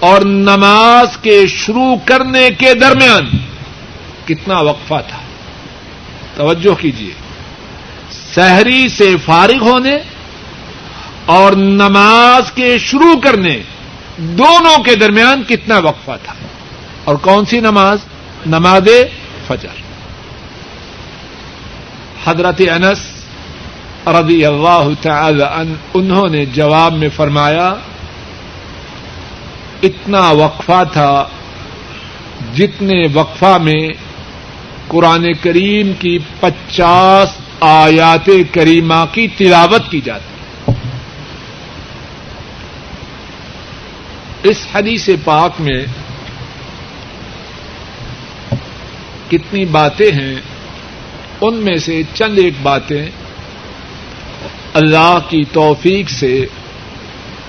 اور 0.00 0.20
نماز 0.20 1.16
کے 1.22 1.46
شروع 1.46 1.96
کرنے 2.06 2.48
کے 2.58 2.74
درمیان 2.74 3.28
کتنا 4.26 4.60
وقفہ 4.60 5.00
تھا؟ 5.08 5.20
توجہ 6.34 6.74
کیجیے 6.74 7.12
سحری 8.34 8.88
سے 8.88 9.16
فارغ 9.24 9.62
ہونے 9.62 9.96
اور 11.26 11.52
نماز 11.52 12.52
کے 12.52 12.78
شروع 12.78 13.20
کرنے 13.20 13.58
دونوں 14.16 14.82
کے 14.82 14.94
درمیان 14.94 15.42
کتنا 15.48 15.78
وقفہ 15.78 16.10
تھا؟ 16.22 16.34
اور 17.04 17.16
کون 17.16 17.44
سی 17.44 17.60
نماز؟ 17.60 17.98
نماز 18.46 18.88
فجر۔ 19.46 19.82
حضرت 22.24 22.62
انس 22.70 22.98
رضی 24.06 24.46
اللہ 24.46 24.88
تعالی 25.02 25.72
انہوں 25.94 26.28
نے 26.28 26.46
جواب 26.46 26.92
میں 26.92 27.08
فرمایا، 27.16 27.74
اتنا 29.82 30.30
وقفہ 30.30 30.84
تھا 30.92 31.24
جتنے 32.54 33.06
وقفہ 33.14 33.58
میں 33.62 33.88
قرآن 34.88 35.26
کریم 35.40 35.92
کی 35.98 36.18
پچاس 36.40 37.36
آیات 37.60 38.30
کریمہ 38.52 39.04
کی 39.12 39.28
تلاوت 39.28 39.90
کی 39.90 40.00
جاتی۔ 40.00 40.31
اس 44.42 44.66
حدیث 44.74 45.08
پاک 45.24 45.52
میں 45.58 45.84
کتنی 49.30 49.64
باتیں 49.64 50.12
ہیں، 50.12 50.34
ان 51.40 51.54
میں 51.54 51.76
سے 51.76 52.02
چند 52.14 52.38
ایک 52.38 52.54
باتیں 52.62 53.06
اللہ 54.74 55.18
کی 55.28 55.44
توفیق 55.52 56.10
سے 56.10 56.46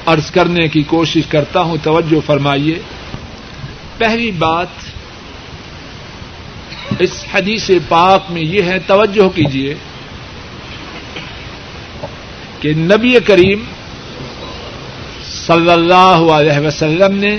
عرض 0.06 0.32
کرنے 0.32 0.68
کی 0.68 0.84
کوشش 0.84 1.22
کرتا 1.30 1.62
ہوں۔ 1.62 1.78
توجہ 1.84 2.20
فرمائیے۔ 2.26 2.80
پہلی 3.98 4.32
بات 4.32 4.68
اس 7.00 7.26
حدیث 7.34 7.70
پاک 7.88 8.24
میں 8.30 8.42
یہ 8.42 8.62
ہے، 8.62 8.80
توجہ 8.80 9.30
کیجیے 9.30 9.76
کہ 12.60 12.74
نبی 12.74 13.20
کریم 13.26 13.64
صلی 15.48 15.72
اللہ 15.72 16.32
علیہ 16.34 16.68
وسلم 16.68 17.16
نے 17.16 17.38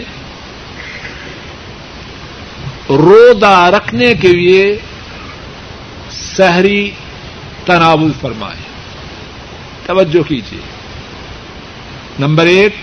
رودا 2.88 3.70
رکھنے 3.70 4.14
کے 4.14 4.28
لیے 4.28 4.78
سحری 6.10 6.90
تناول 7.64 8.12
فرمائے۔ 8.20 8.62
توجہ 9.86 10.28
کیجیے 10.28 10.60
نمبر 12.18 12.46
ایک، 12.46 12.74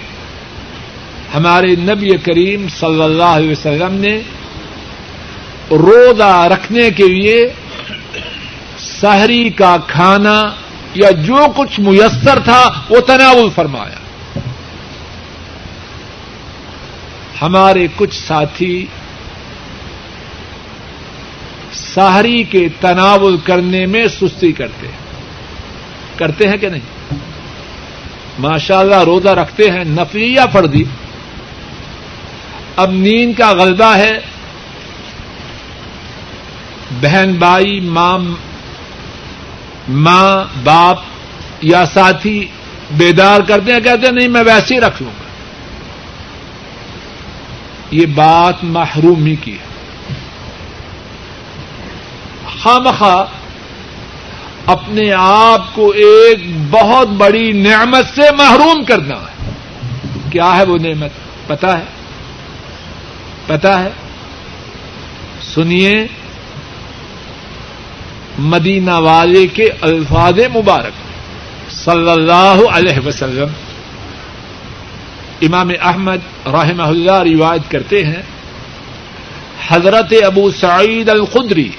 ہمارے 1.36 1.76
نبی 1.76 2.18
کریم 2.18 2.68
صلی 2.80 3.04
اللہ 3.04 3.32
علیہ 3.38 3.52
وسلم 3.52 3.94
نے 3.94 4.22
روزہ 5.72 6.48
رکھنے 6.54 6.92
کے 6.92 7.08
لیے 7.08 7.54
سحری 8.80 9.50
کا 9.50 9.78
کھانا 9.88 10.52
یا 10.96 11.12
جو 11.12 11.46
کچھ 11.56 11.80
میسر 11.80 12.40
تھا 12.40 12.72
وہ 12.90 13.00
تناول 13.00 13.50
فرمایا۔ 13.56 14.01
ہمارے 17.42 17.88
کچھ 17.96 18.28
ساتھی 18.28 18.86
سہری 21.74 22.44
کے 22.44 22.68
تناول 22.80 23.38
کرنے 23.38 23.86
میں 23.86 24.08
سستی 24.08 24.52
کرتے 24.52 24.88
ہیں۔ 24.88 24.98
کرتے 26.16 26.50
ہیں 26.50 26.58
کہ 26.58 26.70
نہیں؟ 26.70 27.14
ماشاء 28.40 28.80
اللہ 28.80 28.96
روزہ 28.96 29.30
رکھتے 29.30 29.72
ہیں 29.72 29.84
نفلی 29.84 30.34
یا 30.34 30.46
فردی 30.46 30.84
اب 32.76 32.92
نیند 32.92 33.34
کا 33.38 33.52
غلبہ 33.52 33.96
ہے۔ 33.96 34.20
بہن 37.02 37.34
بھائی 37.40 37.80
ماں 37.80 38.20
ماں، 39.90 40.46
باپ 40.64 40.98
یا 41.62 41.86
ساتھی 41.86 42.48
بیدار 42.92 43.40
کرتے 43.40 43.74
ہیں، 43.74 43.80
کہتے 43.80 44.06
ہیں، 44.06 44.14
نہیں، 44.14 44.28
میں 44.28 44.44
ویسے 44.44 44.76
ہی 44.76 44.82
رکھ 44.82 45.04
لوں۔ 45.04 45.21
یہ 47.92 48.06
بات 48.06 48.64
محرومی 48.64 49.36
کی 49.36 49.54
ہے۔ 49.54 49.72
خواہ 52.64 53.26
اپنے 54.66 55.14
آپ 55.18 55.76
کو 55.76 55.90
ایک 55.90 56.38
بہت 56.70 57.08
بڑی 57.08 57.52
نعمت 57.52 58.16
سے 58.16 58.22
محروم 58.38 58.84
کرنا 58.84 59.16
ہے۔ 59.16 59.52
کیا 60.32 60.58
ہے 60.58 60.64
وہ 60.64 60.78
نعمت؟ 60.78 61.12
پتا 61.48 61.80
ہے۔ 61.80 61.84
پتا 63.48 63.84
ہے۔ 63.84 63.90
سنیے۔ 65.42 66.08
مدینہ 68.40 68.94
والے 68.94 69.48
کے 69.48 69.70
الفاظ 69.82 70.40
مبارک۔ 70.56 70.94
صلی 71.72 72.12
اللہ 72.12 72.58
علیہ 72.72 73.08
وسلم۔ 73.08 73.71
امام 75.42 75.70
احمد 75.82 76.48
رحمہ 76.48 76.84
اللہ 76.84 77.12
روایت 77.12 77.72
کرتے 77.72 78.06
ہیں، 78.06 78.22
حضرت 79.68 80.14
ابو 80.26 80.52
سعید 80.52 81.10
الخدری 81.10 81.70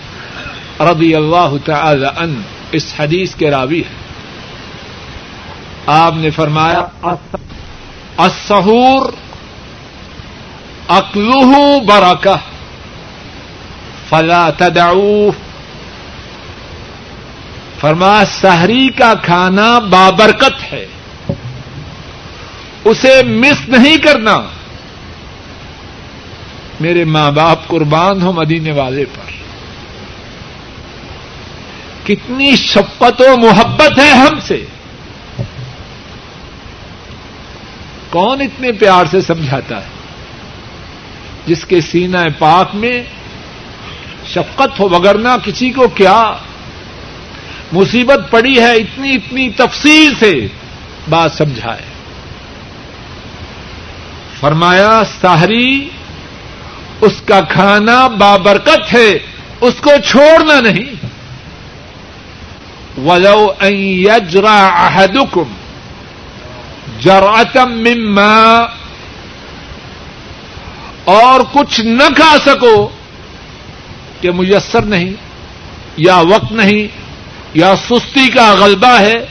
رضی 0.81 1.15
اللہ 1.15 1.55
تعالی 1.65 2.07
ان 2.17 2.43
اس 2.73 2.95
حدیث 2.99 3.35
کے 3.35 3.51
راوی 3.51 3.81
ہے 3.81 3.95
آپ 5.87 6.13
نے 6.17 6.31
فرمایا 6.31 7.13
اسہور 8.19 9.13
اکلوہ 10.89 11.81
برکہ، 11.81 12.37
فلا 14.09 14.51
تدعو۔ 14.51 15.31
فرما 17.81 18.23
سحری 18.41 18.89
کا 18.89 19.15
کھانا 19.23 19.79
بابرکت 19.79 20.73
ہے۔ 20.73 20.87
اسے 22.85 23.23
مس 23.23 23.69
نہیں 23.69 23.97
کرنا۔ 23.97 24.43
میرے 26.81 27.05
ماں 27.05 27.33
باپ 27.33 27.67
قربان 27.67 28.23
ہو 28.23 28.33
مدینے 28.33 28.73
والے 28.73 29.05
پر۔ 29.05 29.31
کتنی 32.07 32.57
شپت 32.57 33.21
و 33.21 33.37
محبت 33.37 33.99
ہے 33.99 34.11
ہم 34.11 34.41
سے۔ 34.41 34.65
کون 38.11 38.41
اتنے 38.41 38.73
پیار 38.73 39.05
سے 39.11 39.21
سمجھاتا 39.21 39.77
ہے۔ 39.77 39.89
جس 41.47 41.65
کے 41.65 41.81
سینہ 41.81 42.19
پاک 42.39 42.75
میں 42.75 43.03
شفقت 44.27 44.81
ہو 44.81 44.89
وگرنا 44.89 45.37
کسی 45.45 45.71
کو 45.71 45.89
کیا۔ 45.89 46.33
مصیبت 47.73 48.31
پڑی 48.31 48.61
ہے 48.61 48.73
اتنی 48.73 49.15
اتنی 49.15 49.51
تفصیل 49.51 50.15
سے۔ 50.19 50.49
بات 51.11 51.33
سمجھائے۔ 51.33 51.92
فرمایا 54.43 55.03
سہری 55.23 55.89
اس 57.01 57.13
کا 57.25 57.41
کھانا 57.41 58.07
بابرکت 58.07 58.93
ہے، 58.93 59.19
اس 59.61 59.75
کو 59.81 59.91
چھوڑنا 60.11 60.61
نہیں۔ 60.61 61.07
ولو 63.07 63.53
ان 63.61 63.75
يجرى 63.75 64.59
احدكم 64.73 65.53
جرعه 67.01 67.65
مما، 67.65 68.67
اور 71.05 71.41
کچھ 71.53 71.81
نہ 71.81 72.15
کھا 72.17 72.37
سکو، 72.45 72.89
کہ 74.21 74.31
میسر 74.31 74.83
نہیں، 74.83 75.13
یا 75.97 76.17
وقت 76.17 76.53
نہیں، 76.53 76.89
یا 77.55 77.75
سستی 77.89 78.29
کا 78.29 78.55
غلبہ 78.59 79.01
ہے، 79.01 79.27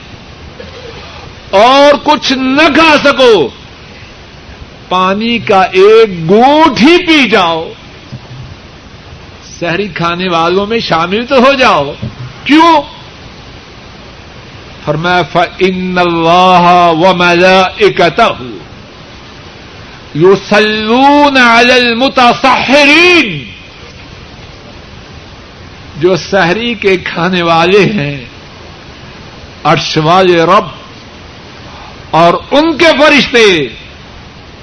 اور 1.49 1.93
کچھ 2.03 2.34
نہ 2.34 2.74
کھا 2.76 2.95
سکو 3.03 3.49
پانی 4.92 5.39
کا 5.39 5.62
ایک 5.62 6.30
گوٹ 6.30 6.80
ہی 6.82 6.98
پی 7.06 7.30
جاؤ۔ 7.30 7.70
شہری 9.60 9.88
کھانے 9.88 10.30
والوں 10.32 10.68
میں 10.68 10.80
شامل 10.80 11.26
تو 11.26 11.36
ہو 11.39 11.54
جاؤ۔ 11.54 11.94
کیوں؟ 12.44 12.82
فرمایا، 14.86 15.22
فإن 15.32 15.98
الله 15.98 16.92
وملائكته 16.92 18.46
يصلون 20.16 21.38
على 21.38 21.74
المتصحرين 21.74 23.38
جو 26.00 26.16
سحری 26.16 26.74
کے 26.74 26.98
کھانے 26.98 27.42
والے 27.42 27.80
ہیں، 27.80 28.26
عرش 29.64 29.98
والے 29.98 30.42
رب 30.42 30.66
اور 32.12 32.34
ان 32.52 32.78
کے 32.78 32.86
فرشتے 32.86 33.68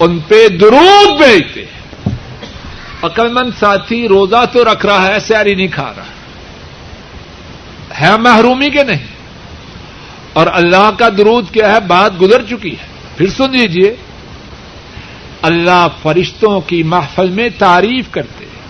ان 0.00 0.18
پہ 0.18 0.48
درود 0.48 1.22
بھیجتے 1.22 1.64
عقل 3.02 3.32
مند 3.32 3.50
ساتھی 3.58 4.08
روزہ 4.08 4.44
تو 4.52 4.64
رکھ 4.64 4.86
رہا 4.86 5.08
ہے، 5.08 5.20
سیاری 5.20 5.54
نہیں 5.54 5.68
کھا 5.68 5.92
رہا۔ 5.96 6.04
ہے 8.00 8.16
محرومی 8.16 8.70
کے 8.70 8.82
نہیں؟ 8.82 9.06
اور 10.32 10.46
اللہ 10.52 10.90
کا 10.98 11.08
درود 11.18 11.44
کیا 11.52 11.74
ہے؟ 11.74 11.80
بات 11.80 12.20
گزر 12.20 12.42
چکی 12.42 12.70
ہے۔ 12.70 12.86
پھر 13.16 13.26
سن 13.26 13.50
لیجیے 13.50 13.96
اللہ 15.42 15.86
فرشتوں 16.02 16.60
کی 16.60 16.82
محفل 16.82 17.28
میں 17.28 17.48
تعریف 17.58 18.04
کرتے 18.10 18.44
ہیں۔ 18.44 18.62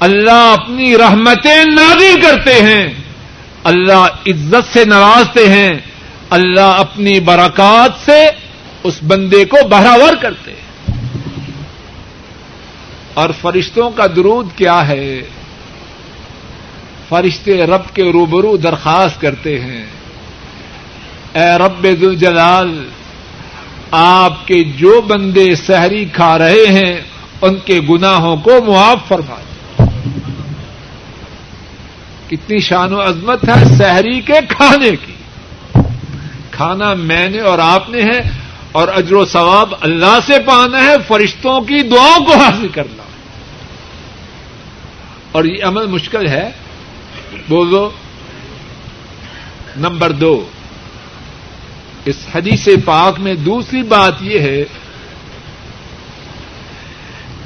اللہ 0.00 0.56
اپنی 0.60 0.98
رحمتیں 0.98 1.64
نازل 1.64 2.20
کرتے 2.22 2.54
ہیں۔ 2.54 2.94
اللہ 3.64 4.06
عزت 4.26 4.72
سے 4.72 4.84
نوازتے 4.84 5.48
ہیں۔ 5.48 5.72
اللہ 6.30 6.60
اپنی 6.60 7.20
برکات 7.20 8.04
سے 8.04 8.30
اس 8.84 8.98
بندے 9.06 9.44
کو 9.44 9.68
بہراور 9.68 10.14
کرتے 10.22 10.54
اور 13.14 13.30
فرشتوں 13.40 13.90
کا 13.90 14.06
درود 14.16 14.48
کیا 14.56 14.88
ہے؟ 14.88 15.20
فرشتے 17.08 17.66
رب 17.66 17.94
کے 17.94 18.02
روبرو 18.02 18.56
درخواست 18.56 19.20
کرتے 19.20 19.60
ہیں۔ 19.60 19.86
اے 21.34 21.58
رب 21.58 21.86
ذوالجلال، 22.00 22.88
آپ 23.90 24.46
کے 24.46 24.64
جو 24.64 25.00
بندے 25.00 25.54
سحری 25.54 26.04
کھا 26.04 26.38
رہے 26.38 26.66
ہیں، 26.68 27.00
ان 27.42 27.56
کے 27.64 27.80
گناہوں 27.90 28.36
کو 28.36 28.50
معاف 28.66 28.98
فرما۔ 29.08 29.36
کتنی 32.28 32.58
شان 32.58 32.92
و 32.92 33.02
عظمت 33.02 33.48
ہے 33.48 33.76
سحری 33.78 34.20
کے 34.20 34.34
کھانے 34.48 34.90
کی۔ 34.90 35.12
کھانا 36.50 36.94
میں 36.94 37.28
نے 37.28 37.40
اور 37.40 37.58
آپ 37.58 37.90
نے 37.90 38.02
ہے 38.02 38.41
اور 38.72 38.88
اجر 38.88 39.12
و 39.12 39.24
ثواب 39.24 39.74
اللہ 39.80 40.18
سے 40.26 40.38
پانا 40.46 40.84
ہے، 40.84 40.94
فرشتوں 41.08 41.60
کی 41.60 41.82
دعاؤں 41.82 42.24
کو 42.24 42.36
حاصل 42.36 42.68
کرنا۔ 42.68 43.02
اور 45.32 45.44
یہ 45.44 45.64
عمل 45.64 45.86
مشکل 45.86 46.28
ہے۔ 46.28 46.50
بولو۔ 47.48 47.90
نمبر 49.76 50.12
دو۔ 50.12 50.46
اس 52.04 52.16
حدیث 52.34 52.68
پاک 52.84 53.20
میں 53.20 53.34
دوسری 53.34 53.82
بات 53.82 54.14
یہ 54.20 54.38
ہے 54.38 54.64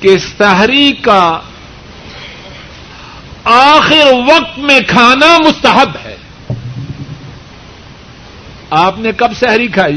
کہ 0.00 0.18
سحری 0.18 0.92
کا 0.92 1.40
آخر 3.44 4.12
وقت 4.26 4.58
میں 4.58 4.80
کھانا 4.86 5.38
مستحب 5.38 5.90
ہے۔ 6.04 6.16
آپ 8.70 8.98
نے 8.98 9.12
کب 9.16 9.30
سحری 9.40 9.66
کھائی؟ 9.66 9.96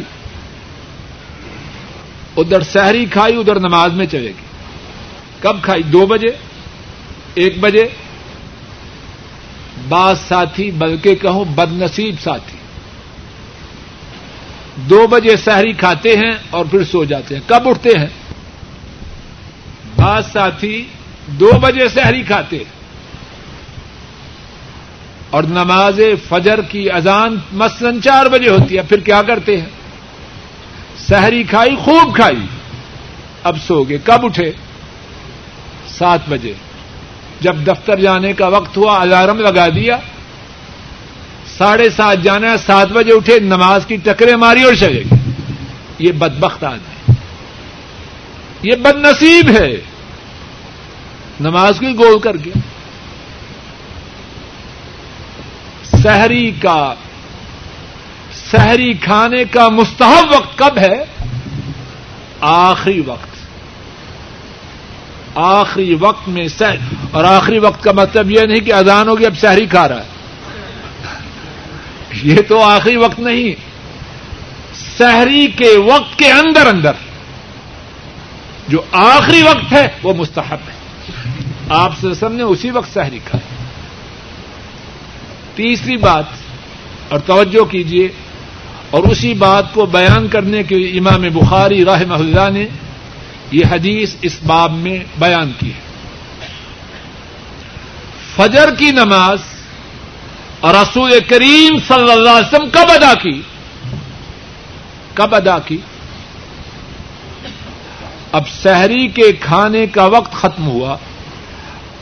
ادھر 2.40 2.62
سحری 2.62 3.06
کھائی، 3.06 3.36
ادھر 3.36 3.60
نماز 3.60 3.94
میں 3.94 4.06
چلے 4.06 4.28
گی۔ 4.28 4.50
کب 5.40 5.58
کھائی؟ 5.62 5.84
دو 5.84 6.06
بجے، 6.06 6.30
ایک 7.34 7.60
بجے۔ 7.60 7.88
بعض 9.90 10.20
ساتھی 10.20 10.72
بلکہ 10.72 11.16
کہوں 11.16 11.46
بد 11.46 11.72
نصیب 11.72 12.16
ساتھی۔ 12.24 12.58
دو 14.76 15.08
بجے 15.08 15.36
سحری 15.36 15.74
کھاتے 15.74 16.16
ہیں 16.16 16.32
اور 16.50 16.66
پھر 16.66 16.84
سو 16.84 17.04
جاتے 17.04 17.36
ہیں۔ 17.36 17.42
کب 17.48 17.70
اٹھتے 17.70 17.90
ہیں؟ 17.90 18.08
بعض 19.96 20.32
ساتھی 20.32 20.88
دو 21.28 21.52
بجے 21.62 21.88
سحری 21.88 22.24
کھاتے 22.24 22.58
ہیں۔ 22.58 22.80
اور 25.30 25.44
نماز 25.44 26.00
فجر 26.30 26.62
کی 26.62 26.92
اذان 26.92 27.38
مثلاً 27.52 28.02
چار 28.02 28.26
بجے 28.26 28.50
ہوتی 28.50 28.78
ہے۔ 28.78 28.82
پھر 28.82 29.00
کیا 29.00 29.22
کرتے 29.22 29.58
ہیں؟ 29.58 29.79
سحری 31.08 31.44
کھائی، 31.44 31.76
خوب 31.76 32.16
کھائی۔ 32.16 32.46
اب 33.44 33.58
سو 33.68 33.84
گئے۔ 33.84 33.98
کب 34.04 34.26
اٹھے؟ 34.26 34.52
سات 35.88 36.20
بجے۔ 36.30 36.54
جب 37.42 37.56
دفتر 37.68 38.00
جانے 38.00 38.34
کا 38.34 38.48
وقت 38.48 38.78
ہوا، 38.78 39.02
الارم 39.02 39.40
لگا 39.40 39.68
دیا۔ 39.68 39.98
ساڑھے 41.58 41.90
سات 41.90 42.24
جانا 42.24 42.58
سات 42.58 42.88
بجے 42.88 43.14
اٹھے، 43.14 43.40
نماز 43.40 43.86
کی 43.86 43.96
ٹکرے 43.96 44.36
ماری 44.36 44.64
اور 44.64 44.74
چلے 44.74 45.04
گئے۔ 45.12 45.18
یہ 46.00 46.12
بدبخت 46.12 46.64
آدمی 46.64 47.14
یہ 48.64 48.76
بد 48.76 48.96
نصیب 48.96 49.50
ہے۔ 49.60 49.72
نماز 51.40 51.80
کی 51.80 51.98
گول 51.98 52.20
کر 52.20 52.38
گیا۔ 52.46 52.60
سحری 56.04 56.52
کا 56.62 56.94
سحری 58.52 58.94
کھانے 58.94 59.44
کا 59.46 59.70
مستحب 59.70 60.34
وقت 60.36 60.58
کب 60.58 60.78
ہے؟ 60.78 61.04
آخری 62.42 63.02
وقت۔ 63.06 63.30
آخری 65.36 65.94
وقت 65.94 66.28
میں 66.28 66.48
سہ، 66.48 66.76
اور 67.12 67.24
آخری 67.24 67.60
وقت 67.60 67.84
کا 67.84 67.92
مطلب 67.92 68.32
یہ 68.32 68.42
نہیں 68.42 68.60
کہ 68.60 68.74
اذان 68.74 69.10
ہوگی، 69.10 69.26
اب 69.26 69.38
سحری 69.38 69.66
کھا 69.66 69.88
رہا 69.88 69.98
ہے۔ 69.98 70.08
یہ 72.24 72.38
تو 72.48 72.64
آخری 72.64 72.96
وقت 72.96 73.20
نہیں۔ 73.20 73.56
سحری 74.98 75.48
کے 75.48 75.78
وقت 75.78 76.20
کے 76.20 76.32
اندر 76.32 76.68
اندر۔ 76.68 76.92
جو 78.68 78.82
آخری 78.92 79.42
وقت 79.42 79.74
ہے، 79.74 79.88
وہ 80.04 80.14
مستحب 80.14 80.58
ہے۔ 80.68 80.80
آپ 81.70 81.92
سم 82.20 82.34
نے 82.34 82.44
اسی 82.44 82.72
وقت 82.72 82.94
سحری 82.94 83.20
کھا 83.26 83.40
تیسری 85.56 85.98
بات، 85.98 86.26
اور 87.10 87.20
توجہ 87.20 87.66
کیجیے 87.66 88.10
اور 88.92 89.04
اسی 89.04 89.34
بات 89.34 89.74
کو 89.74 89.86
بیان 89.86 90.28
کرنے 90.28 90.64
کے 90.64 90.76
امام 90.76 91.22
بخاری 91.22 91.86
راہ 91.86 92.02
اللہ 92.10 92.50
نے 92.50 92.66
یہ 93.52 93.66
حدیث 93.72 94.16
اس 94.22 94.38
باب 94.46 94.74
میں 94.74 95.00
بیان 95.18 95.52
کی 95.60 95.72
ہے۔ 95.72 95.90
فجر 98.36 98.76
کی 98.78 98.92
نماز 98.92 99.40
رسول 100.64 101.12
کریم 101.28 101.78
صلی 101.88 102.12
اللہ 102.12 102.30
علیہ 102.30 102.56
وسلم 102.56 102.70
کب 102.70 102.92
ادا 102.92 103.14
کی؟ 103.14 103.42
کب 105.14 105.36
ادا 105.36 105.60
کی؟ 105.60 105.78
اب 108.32 108.44
سحری 108.50 109.08
کے 109.08 109.32
کھانے 109.32 109.88
کا 109.88 110.06
وقت 110.06 110.34
ختم 110.34 110.68
ہوا۔ 110.68 110.98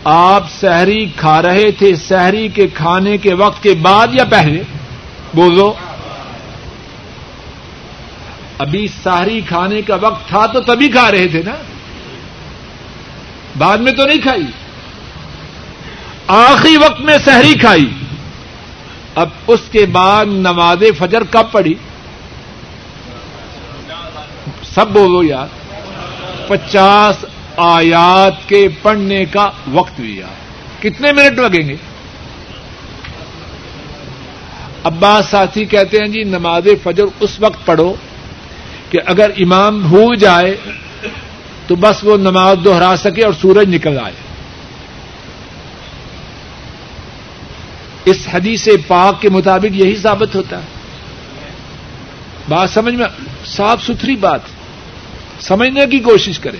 آپ 0.03 0.43
سحری 0.59 1.05
کھا 1.15 1.41
رہے 1.41 1.71
تھے، 1.71 1.95
سحری 1.95 2.47
کے 2.47 2.67
کھانے 2.67 3.17
کے 3.17 3.33
وقت 3.33 3.63
کے 3.63 3.73
بعد 3.73 4.07
یا 4.11 4.23
پہلے؟ 4.25 4.63
بولو۔ 5.33 5.73
ابھی 8.57 8.87
ساری 9.03 9.41
کھانے 9.41 9.81
کا 9.81 9.95
وقت 9.95 10.27
تھا 10.27 10.45
تو 10.45 10.61
تبھی 10.61 10.89
کھا 10.89 11.11
رہے 11.11 11.27
تھے 11.27 11.41
نا؟ 11.45 11.55
بعد 13.57 13.77
میں 13.77 13.91
تو 13.91 14.05
نہیں 14.05 14.21
کھائی۔ 14.21 14.43
آخری 16.27 16.77
وقت 16.77 17.01
میں 17.01 17.17
سحری 17.25 17.53
کھائی۔ 17.53 17.89
اب 19.15 19.29
اس 19.47 19.59
کے 19.71 19.85
بعد 19.85 20.25
نماز 20.25 20.83
فجر 20.97 21.23
کب 21.23 21.51
پڑی 21.51 21.73
سب 24.75 24.87
بولو 24.87 25.23
یار۔ 25.23 25.47
پچاس 26.47 27.25
آیات 27.57 28.49
کے 28.49 28.67
پڑھنے 28.81 29.25
کا 29.25 29.49
وقت 29.71 30.01
بھی 30.01 30.17
یار۔ 30.17 30.35
کتنے 30.83 31.11
منٹ 31.11 31.39
لگیں 31.39 31.69
گے؟ 31.69 31.75
ابا 34.83 35.21
ساتھی 35.21 35.65
کہتے 35.65 35.97
ہیں 35.97 36.07
جی 36.07 36.23
نماز 36.23 36.67
فجر 36.83 37.03
اس 37.19 37.39
وقت 37.39 37.65
پڑھو 37.65 37.95
کہ 38.89 38.99
اگر 39.05 39.31
امام 39.37 39.79
بھول 39.79 40.15
جائے 40.15 40.57
تو 41.67 41.75
بس 41.75 42.03
وہ 42.03 42.17
نماز 42.17 42.57
دوہرا 42.63 42.93
سکے 42.97 43.23
اور 43.23 43.33
سورج 43.41 43.75
نکل 43.75 43.99
آئے۔ 43.99 44.13
اس 48.05 48.27
حدیث 48.33 48.67
پاک 48.87 49.21
کے 49.21 49.29
مطابق 49.29 49.75
یہی 49.75 49.95
ثابت 49.95 50.35
ہوتا 50.35 50.57
ہے۔ 50.57 50.65
بات 52.49 52.69
سمجھ 52.69 52.95
میں 52.95 53.05
صاف 53.45 53.83
ستھری 53.83 54.15
بات۔ 54.15 54.39
سمجھنے 55.39 55.85
کی 55.85 55.99
کوشش 55.99 56.39
کریں۔ 56.39 56.59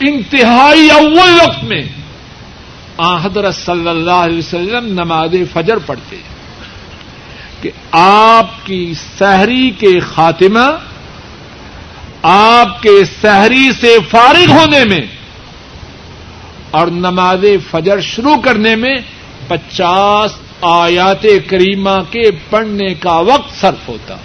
انتہائی 0.00 0.90
اول 0.90 1.40
وقت 1.46 1.64
میں 1.64 1.82
حضرت 3.24 3.54
صلی 3.54 3.88
اللہ 3.88 4.10
علیہ 4.10 4.38
وسلم 4.38 4.86
نماز 4.86 5.34
فجر 5.52 5.78
پڑھتے 5.86 6.16
ہیں۔ 6.16 6.39
کہ 7.60 7.70
آپ 7.90 8.66
کی 8.66 8.94
سحری 9.18 9.70
کے 9.70 10.00
خاتمہ، 10.00 10.70
آپ 12.22 12.82
کے 12.82 13.04
سحری 13.20 13.68
سے 13.80 13.96
فارغ 14.10 14.50
ہونے 14.50 14.84
میں 14.84 15.00
اور 16.70 16.86
نماز 16.86 17.44
فجر 17.70 18.00
شروع 18.00 18.36
کرنے 18.36 18.76
میں 18.76 18.96
پچاس 19.48 20.30
آیات 20.62 21.26
کریمہ 21.48 21.98
کے 22.10 22.30
پڑھنے 22.50 22.94
کا 22.94 23.16
وقت 23.16 23.60
صرف 23.60 23.88
ہوتا۔ 23.88 24.16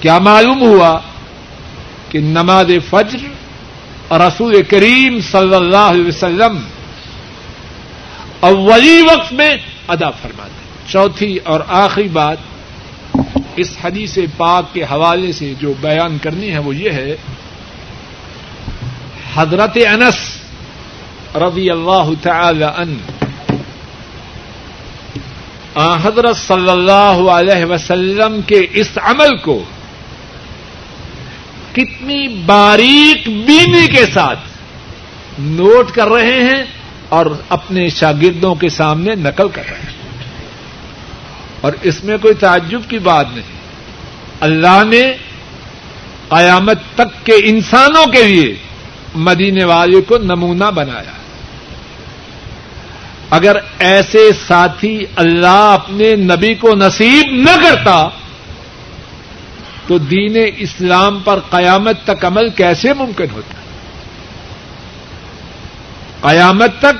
کیا 0.00 0.18
معلوم 0.18 0.62
ہوا 0.62 0.98
کہ 2.08 2.18
نماز 2.18 2.70
فجر 2.90 3.26
اور 4.08 4.20
رسول 4.20 4.62
کریم 4.62 5.20
صلی 5.20 5.54
اللہ 5.54 5.90
علیہ 5.90 6.06
وسلم 6.06 6.58
اولی 8.42 9.02
وقت 9.02 9.32
میں 9.32 9.56
ادا 9.88 10.10
فرماتے 10.10 10.90
چوتھی 10.92 11.36
اور 11.36 11.60
آخری 11.68 12.08
بات 12.08 12.36
اس 13.56 13.76
حدیث 13.84 14.18
پاک 14.36 14.74
کے 14.74 14.82
حوالے 14.82 15.32
سے 15.32 15.52
جو 15.60 15.72
بیان 15.80 16.18
کرنی 16.18 16.52
ہے 16.52 16.58
وہ 16.58 16.76
یہ 16.76 16.90
ہے، 16.90 17.16
حضرت 19.34 19.78
انس 19.86 20.18
رضی 21.36 21.70
اللہ 21.70 22.10
تعالی 22.22 22.64
ان 22.64 22.96
حضرت 25.76 26.36
صلی 26.36 26.70
اللہ 26.70 27.30
علیہ 27.30 27.64
وسلم 27.64 28.40
کے 28.46 28.66
اس 28.72 28.98
عمل 29.02 29.36
کو 29.36 29.64
کتنی 31.72 32.28
باریک 32.46 33.28
بینی 33.28 33.86
کے 33.86 34.06
ساتھ 34.06 34.38
نوٹ 35.38 35.90
کر 35.90 36.08
رہے 36.08 36.44
ہیں۔ 36.44 36.81
اور 37.12 37.26
اپنے 37.48 37.88
شاگردوں 37.88 38.54
کے 38.54 38.68
سامنے 38.68 39.14
نقل 39.14 39.48
کر 39.48 39.62
رہے 39.70 39.76
ہیں۔ 39.76 39.92
اور 41.60 41.72
اس 41.82 42.04
میں 42.04 42.18
کوئی 42.18 42.34
تعجب 42.34 42.80
کی 42.88 42.98
بات 42.98 43.26
نہیں۔ 43.32 43.52
اللہ 44.40 44.82
نے 44.86 45.12
قیامت 46.28 46.78
تک 46.94 47.26
کے 47.26 47.32
انسانوں 47.44 48.06
کے 48.06 48.22
لیے 48.22 48.56
مدینے 49.14 49.64
والے 49.64 50.00
کو 50.00 50.18
نمونہ 50.18 50.64
بنایا۔ 50.64 51.12
اگر 53.30 53.56
ایسے 53.78 54.30
ساتھی 54.46 55.04
اللہ 55.16 55.78
اپنے 55.80 56.16
نبی 56.16 56.54
کو 56.54 56.74
نصیب 56.74 57.32
نہ 57.32 57.62
کرتا، 57.62 58.08
تو 59.86 59.98
دین 59.98 60.36
اسلام 60.56 61.20
پر 61.24 61.38
قیامت 61.50 61.96
تک 62.04 62.24
عمل 62.24 62.50
کیسے 62.50 62.94
ممکن 62.94 63.26
ہوتا؟ 63.32 63.61
قیامت 66.22 66.72
تک 66.78 66.96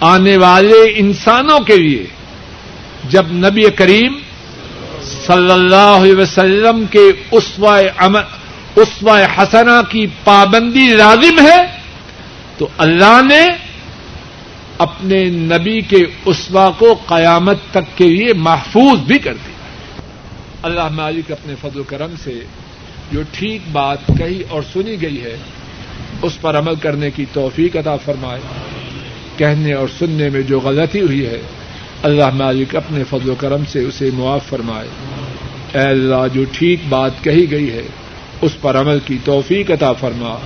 آنے 0.00 0.36
والے 0.36 0.80
انسانوں 0.96 1.60
کے 1.60 1.76
لیے 1.76 2.04
جب 3.08 3.32
نبی 3.32 3.70
کریم 3.70 4.12
صلی 5.26 5.50
اللہ 5.50 5.90
علیہ 6.00 6.16
وسلم 6.16 6.84
کے 6.90 7.04
اسوائے 7.30 9.26
حسنا 9.36 9.80
کی 9.88 10.06
پابندی 10.24 10.86
لازم 10.88 11.38
ہے، 11.46 11.60
تو 12.58 12.68
اللہ 12.78 13.20
نے 13.28 13.42
اپنے 14.78 15.24
نبی 15.24 15.80
کے 15.80 16.04
اسوا 16.24 16.70
کو 16.78 16.94
قیامت 17.06 17.58
تک 17.70 17.96
کے 17.98 18.04
لیے 18.04 18.32
محفوظ 18.32 19.00
بھی 19.00 19.18
کر 19.18 19.34
دیا۔ 19.34 19.52
اللہ 20.62 20.88
مالک 20.92 21.30
اپنے 21.32 21.54
فضل 21.60 21.80
و 21.80 21.82
کرم 21.82 22.14
سے 22.24 22.40
جو 23.12 23.22
ٹھیک 23.32 23.60
بات 23.72 24.06
کہی 24.18 24.42
اور 24.48 24.62
سنی 24.72 25.00
گئی 25.02 25.22
ہے 25.22 25.36
اس 26.24 26.40
پر 26.40 26.58
عمل 26.58 26.74
کرنے 26.74 27.10
کی 27.10 27.24
توفیق 27.32 27.76
عطا 27.76 27.96
فرمائے۔ 27.96 28.40
کہنے 29.36 29.72
اور 29.72 29.88
سننے 29.98 30.28
میں 30.28 30.42
جو 30.42 30.60
غلطی 30.60 31.00
ہوئی 31.00 31.26
ہے، 31.26 31.40
اللہ 32.02 32.30
مالک 32.34 32.76
اپنے 32.76 33.04
فضل 33.10 33.30
و 33.30 33.34
کرم 33.34 33.64
سے 33.68 33.78
اسے 33.78 34.10
معاف 34.14 34.46
فرمائے۔ 34.46 34.88
اے 35.74 35.84
اللہ، 35.84 36.26
جو 36.32 36.44
ٹھیک 36.52 36.80
بات 36.88 37.10
کہی 37.22 37.50
گئی 37.50 37.70
ہے، 37.70 37.82
اس 38.40 38.60
پر 38.60 38.80
عمل 38.80 38.98
کی 39.06 39.18
توفیق 39.24 39.70
عطا 39.70 39.92
فرما۔ 39.92 40.38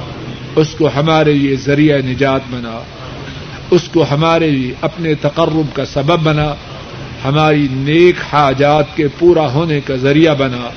اس 0.56 0.74
کو 0.78 0.88
ہمارے 0.96 1.32
لیے 1.32 1.56
ذریعہ 1.56 1.98
نجات 1.98 2.40
بنا۔ 2.50 2.80
اس 3.70 3.88
کو 3.92 4.04
ہمارے 4.10 4.50
لیے 4.50 4.74
اپنے 4.80 5.14
تقرب 5.14 5.76
کا 5.76 5.84
سبب 5.84 6.18
بنا۔ 6.18 6.54
ہماری 7.24 7.68
نیک 7.70 8.14
حاجات 8.32 8.96
کے 8.96 9.08
پورا 9.18 9.52
ہونے 9.52 9.80
کا 9.80 9.94
ذریعہ 9.94 10.34
بنا۔ 10.34 10.68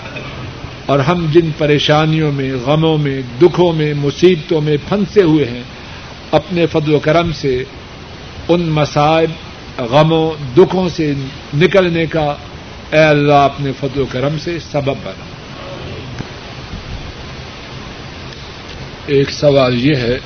اور 0.92 1.00
ہم 1.00 1.26
جن 1.32 1.50
پریشانیوں 1.58 2.32
میں، 2.32 2.52
غموں 2.66 2.98
میں، 2.98 3.22
دکھوں 3.42 3.74
میں، 3.74 3.94
مصیبتوں 3.94 4.62
میں 4.62 4.78
پھنسے 4.90 5.22
ہوئے 5.22 5.46
ہیں، 5.46 5.64
اپنے 6.32 6.66
فضل 6.66 6.94
و 6.94 7.00
کرم 7.00 7.32
سے 7.34 7.64
ان 8.48 8.62
مسائب 8.62 9.32
غموں، 9.82 10.32
دکھوں 10.58 10.90
سے 10.90 11.14
نکلنے 11.54 12.06
کا 12.06 12.36
اے 12.92 13.00
اللہ 13.00 13.34
اپنے 13.34 13.72
فضل 13.80 14.02
و 14.02 14.06
کرم 14.12 14.38
سے 14.44 14.58
سبب 14.72 14.98
بنا۔ 15.04 15.26
ایک 19.06 19.30
سوال 19.32 19.86
یہ 19.86 19.96
ہے 19.96 20.18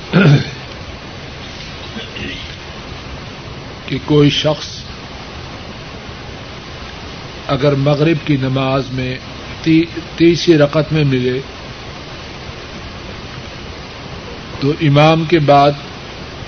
کہ 3.86 3.98
کوئی 4.04 4.30
شخص 4.30 4.68
اگر 7.48 7.74
مغرب 7.74 8.26
کی 8.26 8.36
نماز 8.36 8.82
میں 8.92 9.18
تیسری 10.16 10.58
رقط 10.58 10.92
میں 10.92 11.04
ملے۔ 11.04 11.40
تو 14.60 14.72
امام 14.80 15.24
کے 15.24 15.38
بعد 15.38 15.70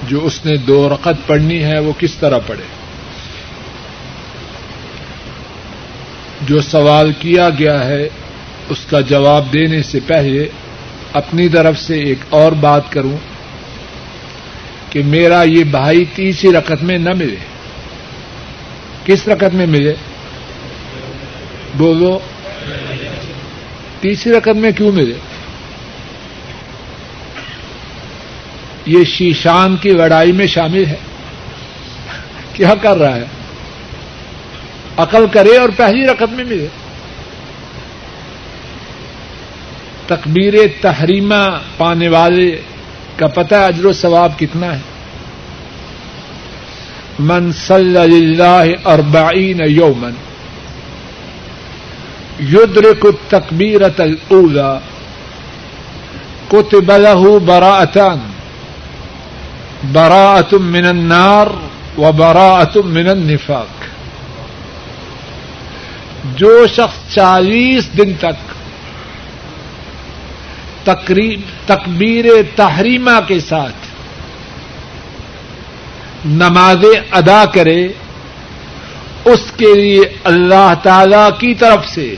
جو 0.08 0.24
اس 0.24 0.46
نے 0.46 0.56
دو 0.56 0.88
رقط 0.88 1.26
پڑھنی 1.26 1.62
ہے، 1.62 1.78
وہ 1.78 1.92
کس 1.98 2.14
طرح 2.14 2.38
پڑھے؟ 2.46 2.62
جو 6.46 6.60
سوال 6.60 7.12
کیا 7.18 7.50
گیا 7.50 7.86
ہے، 7.86 8.08
اس 8.68 8.86
کا 8.90 9.00
جواب 9.00 9.52
دینے 9.52 9.82
سے 9.82 10.00
پہلے 10.06 10.48
اپنی 11.12 11.48
طرف 11.48 11.78
سے 11.78 12.00
ایک 12.00 12.18
اور 12.30 12.52
بات 12.52 12.92
کروں 12.92 13.16
کہ 14.90 15.02
میرا 15.02 15.42
یہ 15.42 15.64
بھائی 15.64 16.04
تیسری 16.14 16.52
رقط 16.52 16.82
میں 16.82 16.98
نہ 16.98 17.10
ملے۔ 17.10 17.36
کس 19.04 19.28
رقط 19.28 19.54
میں 19.54 19.66
ملے؟ 19.66 19.94
بولو۔ 21.74 22.18
تیسری 24.00 24.32
رقط 24.32 24.56
میں 24.56 24.72
کیوں 24.72 24.92
ملے؟ 24.92 25.14
یہ 28.86 29.04
شیشان 29.04 29.76
کی 29.76 29.90
لڑائی 29.90 30.32
میں 30.32 30.46
شامل 30.46 30.86
ہے۔ 30.86 30.96
کیا 32.52 32.74
کر 32.74 32.96
رہا 32.96 33.16
ہے؟ 33.16 33.24
عقل 34.96 35.26
کرے 35.32 35.56
اور 35.56 35.68
پہلی 35.76 36.06
رقط 36.06 36.32
میں 36.32 36.44
ملے۔ 36.44 36.68
تکبیر 40.06 40.54
تحریمہ 40.80 41.58
پانے 41.76 42.08
والے 42.08 42.60
کا 43.16 43.26
پتہ 43.26 43.54
اجر 43.54 43.84
و 43.84 43.92
ثواب 43.92 44.38
کتنا 44.38 44.74
ہے۔ 44.74 44.80
من 47.18 47.52
صلی 47.52 47.98
اللہ 47.98 48.88
اربعین 48.88 49.60
یومن 49.68 50.12
یدرک 52.40 53.06
التکبیرت 53.06 54.00
الاولا 54.00 54.78
کتب 56.50 56.90
له 56.90 57.38
براءتان. 57.38 58.18
براءت 59.92 60.54
من 60.54 60.86
النار 60.86 61.46
و 61.98 62.12
براءت 62.12 62.76
من 62.76 63.08
النفاق. 63.08 63.72
جو 66.36 66.66
شخص 66.66 67.14
چالیس 67.14 67.88
دن 67.98 68.12
تک 68.20 68.38
تکبیر 71.66 72.26
تحریمہ 72.56 73.18
کے 73.26 73.40
ساتھ 73.40 73.86
نمازیں 76.26 77.00
ادا 77.10 77.44
کرے، 77.44 77.88
اس 79.24 79.42
کے 79.56 79.74
لیے 79.74 80.02
اللہ 80.24 80.72
تعالی 80.82 81.24
کی 81.38 81.54
طرف 81.54 81.88
سے 81.88 82.14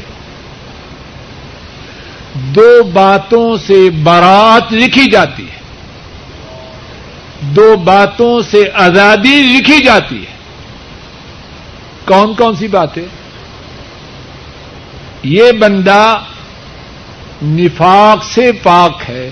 دو 2.35 2.83
باتوں 2.83 3.57
سے 3.57 3.91
برات 3.91 4.73
لکھی 4.73 5.11
جاتی 5.11 5.43
ہے۔ 5.43 5.61
دو 7.41 7.77
باتوں 7.77 8.41
سے 8.51 8.65
آزادی 8.75 9.59
لکھی 9.59 9.85
جاتی 9.85 10.19
ہے۔ 10.19 10.31
کون 12.05 12.35
کون 12.35 12.57
سی 12.57 12.69
باتیں 12.69 13.03
یہ 15.23 15.53
بندہ 15.53 16.21
نفاق 17.43 18.25
سے 18.25 18.53
پاک 18.53 19.03
ہے 19.09 19.31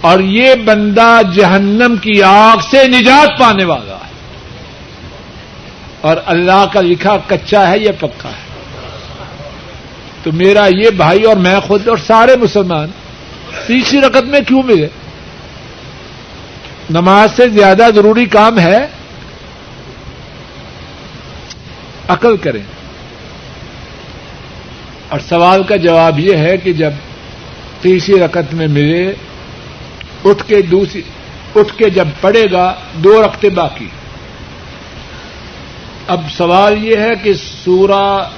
اور 0.00 0.20
یہ 0.20 0.54
بندہ 0.54 1.20
جہنم 1.34 1.96
کی 2.02 2.22
آگ 2.22 2.56
سے 2.70 2.88
نجات 2.88 3.38
پانے 3.38 3.64
والا 3.64 3.94
ہے۔ 3.94 4.12
اور 6.00 6.16
اللہ 6.26 6.64
کا 6.72 6.80
لکھا 6.80 7.16
کچا 7.26 7.70
ہے 7.70 7.78
یا 7.78 7.92
پکا 8.00 8.28
ہے؟ 8.28 8.45
تو 10.26 10.32
میرا 10.32 10.66
یہ 10.66 10.90
بھائی 10.90 11.22
اور 11.22 11.36
میں 11.36 11.60
خود 11.60 11.88
اور 11.88 11.96
سارے 11.96 12.36
مسلمان 12.36 12.88
تیسری 13.66 14.00
رقط 14.00 14.24
میں 14.24 14.40
کیوں 14.40 14.62
ملے؟ 14.62 14.88
نماز 16.90 17.36
سے 17.36 17.48
زیادہ 17.48 17.86
ضروری 17.94 18.26
کام 18.26 18.58
ہے 18.58 18.86
عقل 22.08 22.36
کریں۔ 22.36 22.62
اور 25.08 25.20
سوال 25.28 25.62
کا 25.62 25.76
جواب 25.76 26.18
یہ 26.18 26.36
ہے 26.36 26.56
کہ 26.56 26.72
جب 26.72 26.90
تیسری 27.80 28.20
رقط 28.20 28.54
میں 28.54 28.66
ملے، 28.66 29.12
اٹھ 30.24 30.44
کے 30.46 30.62
دوسری، 30.62 31.02
اٹھ 31.54 31.76
کے 31.76 31.90
جب 31.90 32.08
پڑے 32.20 32.46
گا، 32.52 32.74
دو 32.94 33.22
رقطے 33.22 33.50
باقی۔ 33.50 33.88
اب 36.06 36.20
سوال 36.36 36.84
یہ 36.84 36.96
ہے 36.96 37.10
کہ 37.22 37.32
سورہ 37.64 38.28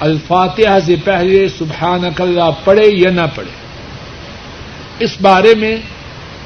الفاتحہ 0.00 0.78
سے 0.86 0.96
پہلے 1.04 1.48
سبحان 1.58 2.00
اللہ 2.18 2.50
پڑھے 2.64 2.90
یا 2.92 3.10
نہ 3.10 3.20
پڑھے؟ 3.34 3.50
اس 5.04 5.10
بارے 5.20 5.54
میں 5.54 5.76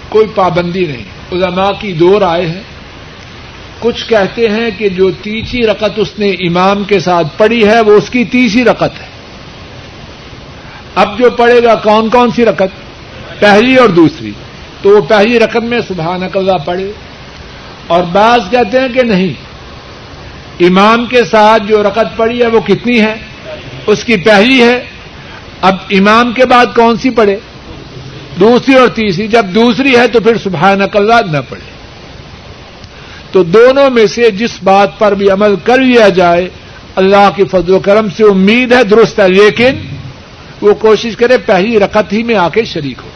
کوئی 0.09 0.27
پابندی 0.35 0.85
نہیں۔ 0.85 1.05
علماء 1.33 1.71
کی 1.81 1.93
دو 1.93 2.21
رائے 2.21 2.47
ہیں۔ 2.47 2.63
کچھ 3.79 4.09
کہتے 4.09 4.49
ہیں 4.49 4.71
کہ 4.79 4.89
جو 4.89 5.11
تیسری 5.11 5.67
رقط 5.67 5.91
اس 5.97 6.19
نے 6.19 6.31
امام 6.31 6.85
کے 6.85 6.99
ساتھ 6.99 7.27
پڑھی 7.37 7.69
ہے، 7.69 7.81
وہ 7.81 7.93
اس 7.93 8.11
کی 8.11 8.25
تیسری 8.25 8.65
رقط 8.65 9.01
ہے۔ 9.01 9.07
اب 10.95 11.19
جو 11.19 11.31
پڑے 11.31 11.63
گا، 11.63 11.75
کون 11.75 12.09
کون 12.09 12.31
سی 12.31 12.45
رقط 12.45 12.81
پہلی 13.39 13.77
اور 13.77 13.89
دوسری۔ 13.89 14.31
تو 14.83 14.89
وہ 14.89 15.01
پہلی 15.01 15.39
رقم 15.39 15.65
میں 15.65 15.81
سبحان 15.89 16.23
اللہ 16.35 16.59
پڑھے۔ 16.65 16.93
اور 17.87 18.03
بعض 18.03 18.41
کہتے 18.51 18.81
ہیں 18.81 18.89
کہ 18.89 19.03
نہیں، 19.03 19.33
امام 20.61 21.07
کے 21.07 21.25
ساتھ 21.25 21.63
جو 21.67 21.83
رقط 21.83 22.17
پڑی 22.17 22.43
ہے، 22.43 22.47
وہ 22.47 22.61
کتنی 22.61 23.01
ہے؟ 23.01 23.15
اس 23.91 24.05
کی 24.05 24.17
پہلی 24.17 24.63
ہے، 24.63 24.85
اب 25.61 25.75
امام 25.91 26.33
کے 26.33 26.47
بعد 26.47 26.67
کون 26.75 26.97
سی 26.97 27.11
پڑھے؟ 27.11 27.37
دوسری 28.41 28.75
اور 28.75 28.89
تیسری، 28.89 29.27
جب 29.29 29.47
دوسری 29.55 29.97
ہے 29.97 30.07
تو 30.07 30.21
پھر 30.21 30.37
سبحان 30.39 30.83
اللہ 30.95 31.21
نہ 31.31 31.39
پڑے 31.49 31.69
تو 33.33 33.43
دونوں 33.43 33.91
میں 33.91 34.07
سے 34.07 34.31
جس 34.31 34.51
بات 34.63 34.99
پر 34.99 35.15
بھی 35.15 35.31
عمل 35.31 35.55
کر 35.65 35.79
لیا 35.79 36.09
جائے، 36.09 36.49
اللہ 36.97 37.29
کی 37.37 37.45
فضل 37.51 37.73
و 37.73 37.79
کرم 37.79 38.09
سے 38.17 38.25
امید 38.25 38.73
ہے، 38.73 38.85
درست 38.85 39.21
ہے، 39.21 39.29
لیکن 39.29 39.77
وہ 40.61 40.75
کوشش 40.75 41.17
کرے 41.17 41.39
پہلی 41.39 41.79
رقط 41.79 42.13
ہی 42.13 42.23
میں 42.23 42.35
آ 42.35 42.49
کے 42.49 42.65
شریک 42.65 42.99
ہو۔ 43.05 43.09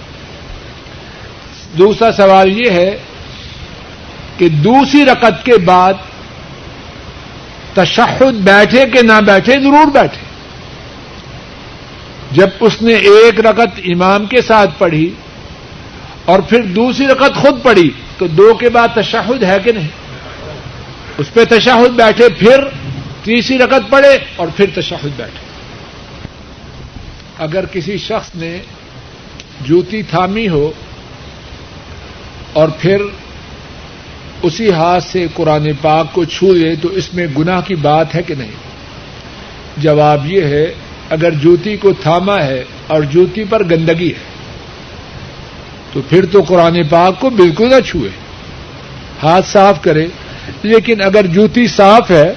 دوسرا 1.79 2.12
سوال 2.12 2.61
یہ 2.61 2.70
ہے 2.70 2.99
کہ 4.39 4.49
دوسری 4.49 5.05
رقط 5.05 5.45
کے 5.45 5.57
بعد 5.57 5.95
تشہد 7.75 8.35
بیٹھے 8.35 8.87
کہ 8.87 9.03
نہ 9.03 9.20
بیٹھے، 9.27 9.53
ضرور 9.61 9.87
بیٹھے۔ 9.87 10.24
جب 12.35 12.49
اس 12.61 12.82
نے 12.82 12.95
ایک 12.95 13.41
رقط 13.41 13.80
امام 13.85 14.26
کے 14.26 14.43
ساتھ 14.43 14.70
پڑھی 14.78 15.11
اور 16.24 16.41
پھر 16.41 16.62
دوسری 16.62 17.07
رقط 17.07 17.37
خود 17.37 17.62
پڑھی، 17.62 17.91
تو 18.18 18.26
دو 18.26 18.55
کے 18.55 18.68
بعد 18.68 18.89
تشہد 18.95 19.43
ہے 19.43 19.59
کہ 19.64 19.72
نہیں؟ 19.72 19.89
اس 21.18 21.32
پہ 21.35 21.45
تشہد 21.45 21.91
بیٹھے، 21.91 22.28
پھر 22.28 22.64
تیسری 23.22 23.59
رقط 23.59 23.91
پڑے 23.91 24.18
اور 24.37 24.49
پھر 24.57 24.66
تشہد 24.74 25.11
بیٹھے۔ 25.16 25.43
اگر 27.39 27.66
کسی 27.66 27.99
شخص 27.99 28.35
نے 28.35 28.59
جوتی 29.61 30.03
تھامی 30.03 30.49
ہو 30.49 30.72
اور 32.53 32.68
پھر 32.68 33.03
اسی 34.43 34.70
ہاتھ 34.72 35.05
سے 35.05 35.26
قرآن 35.35 35.68
پاک 35.82 36.12
کو 36.12 36.24
چھو 36.24 36.53
لے، 36.55 36.76
تو 36.76 36.89
اس 36.89 37.14
میں 37.14 37.26
گناہ 37.39 37.61
کی 37.61 37.74
بات 37.74 38.14
ہے 38.14 38.22
کہ 38.22 38.35
نہیں؟ 38.35 38.51
جواب 39.76 40.26
یہ 40.26 40.43
ہے 40.43 40.74
اگر 41.11 41.30
جوتی 41.30 41.76
کو 41.76 41.92
تھاما 41.92 42.42
ہے 42.42 42.64
اور 42.86 43.02
جوتی 43.02 43.44
پر 43.44 43.64
گندگی 43.64 44.09
ہے، 44.09 44.24
تو 45.92 46.00
پھر 46.09 46.26
تو 46.26 46.42
قرآن 46.42 46.82
پاک 46.90 47.20
کو 47.20 47.30
بالکل 47.30 47.68
نہ 47.70 47.80
چھوئے۔ 47.80 48.11
ہاتھ 49.22 49.46
صاف 49.46 49.82
کرے، 49.82 50.07
لیکن 50.62 51.02
اگر 51.02 51.26
جوتی 51.26 51.66
صاف 51.66 52.11
ہے، 52.11 52.34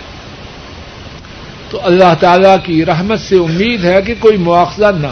تو 1.69 1.79
اللہ 1.83 2.13
تعالی 2.19 2.55
کی 2.63 2.85
رحمت 2.85 3.19
سے 3.19 3.35
امید 3.35 3.85
ہے 3.85 4.01
کہ 4.01 4.13
کوئی 4.19 4.37
مواخذہ 4.37 4.91
نہ 4.97 5.07
ہو۔ 5.07 5.11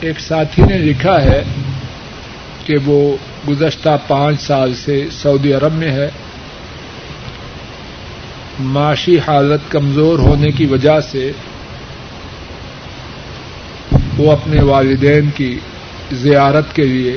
ایک 0.00 0.20
ساتھی 0.20 0.62
نے 0.62 0.78
لکھا 0.78 1.22
ہے 1.22 1.42
کہ 2.64 2.74
وہ 2.84 3.16
گزشتہ 3.48 3.88
پانچ 4.06 4.40
سال 4.40 4.74
سے 4.74 5.06
سعودی 5.12 5.52
عرب 5.52 5.72
میں 5.72 5.90
ہے۔ 5.90 6.10
معاشی 8.58 9.18
حالت 9.18 9.70
کمزور 9.70 10.18
ہونے 10.18 10.50
کی 10.50 10.66
وجہ 10.66 11.00
سے 11.00 11.32
وہ 14.18 14.32
اپنے 14.32 14.62
والدین 14.62 15.30
کی 15.34 15.58
زیارت 16.12 16.74
کے 16.74 16.84
لیے 16.84 17.16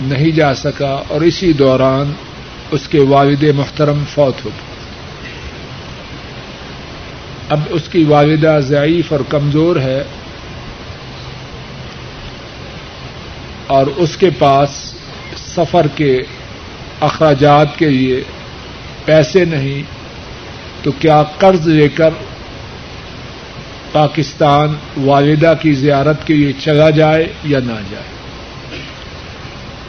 نہیں 0.00 0.30
جا 0.30 0.54
سکا 0.54 1.02
اور 1.08 1.20
اسی 1.20 1.52
دوران 1.52 2.12
اس 2.70 2.88
کے 2.88 3.00
والد 3.00 3.42
محترم 3.42 4.04
فوت 4.14 4.44
ہو 4.44 4.50
گئے۔ 4.50 4.70
اب 7.48 7.60
اس 7.70 7.88
کی 7.88 8.04
والدہ 8.04 8.58
ضعیف 8.62 9.12
اور 9.12 9.20
کمزور 9.28 9.76
ہے 9.76 10.02
اور 13.66 13.86
اس 13.96 14.16
کے 14.16 14.30
پاس 14.38 14.89
سفر 15.54 15.86
کے 15.94 16.16
اخراجات 17.00 17.78
کے 17.78 17.88
لیے 17.88 18.22
پیسے 19.04 19.44
نہیں، 19.44 19.82
تو 20.82 20.92
کیا 20.92 21.22
قرض 21.38 21.68
لے 21.68 21.88
کر 21.88 22.10
پاکستان 23.92 24.74
والدہ 25.06 25.52
کی 25.60 25.72
زیارت 25.74 26.26
کے 26.26 26.34
لیے 26.34 26.52
چلا 26.60 26.90
جائے 26.90 27.26
یا 27.44 27.58
نہ 27.58 27.80
جائے؟ 27.90 28.08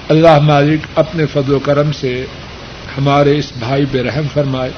اللہ 0.09 0.39
مالک 0.39 0.87
اپنے 0.95 1.25
فضل 1.25 1.53
و 1.53 1.59
کرم 1.59 1.91
سے 1.91 2.25
ہمارے 2.97 3.37
اس 3.37 3.51
بھائی 3.59 3.85
بے 3.91 4.03
رحم 4.03 4.27
فرمائے، 4.33 4.71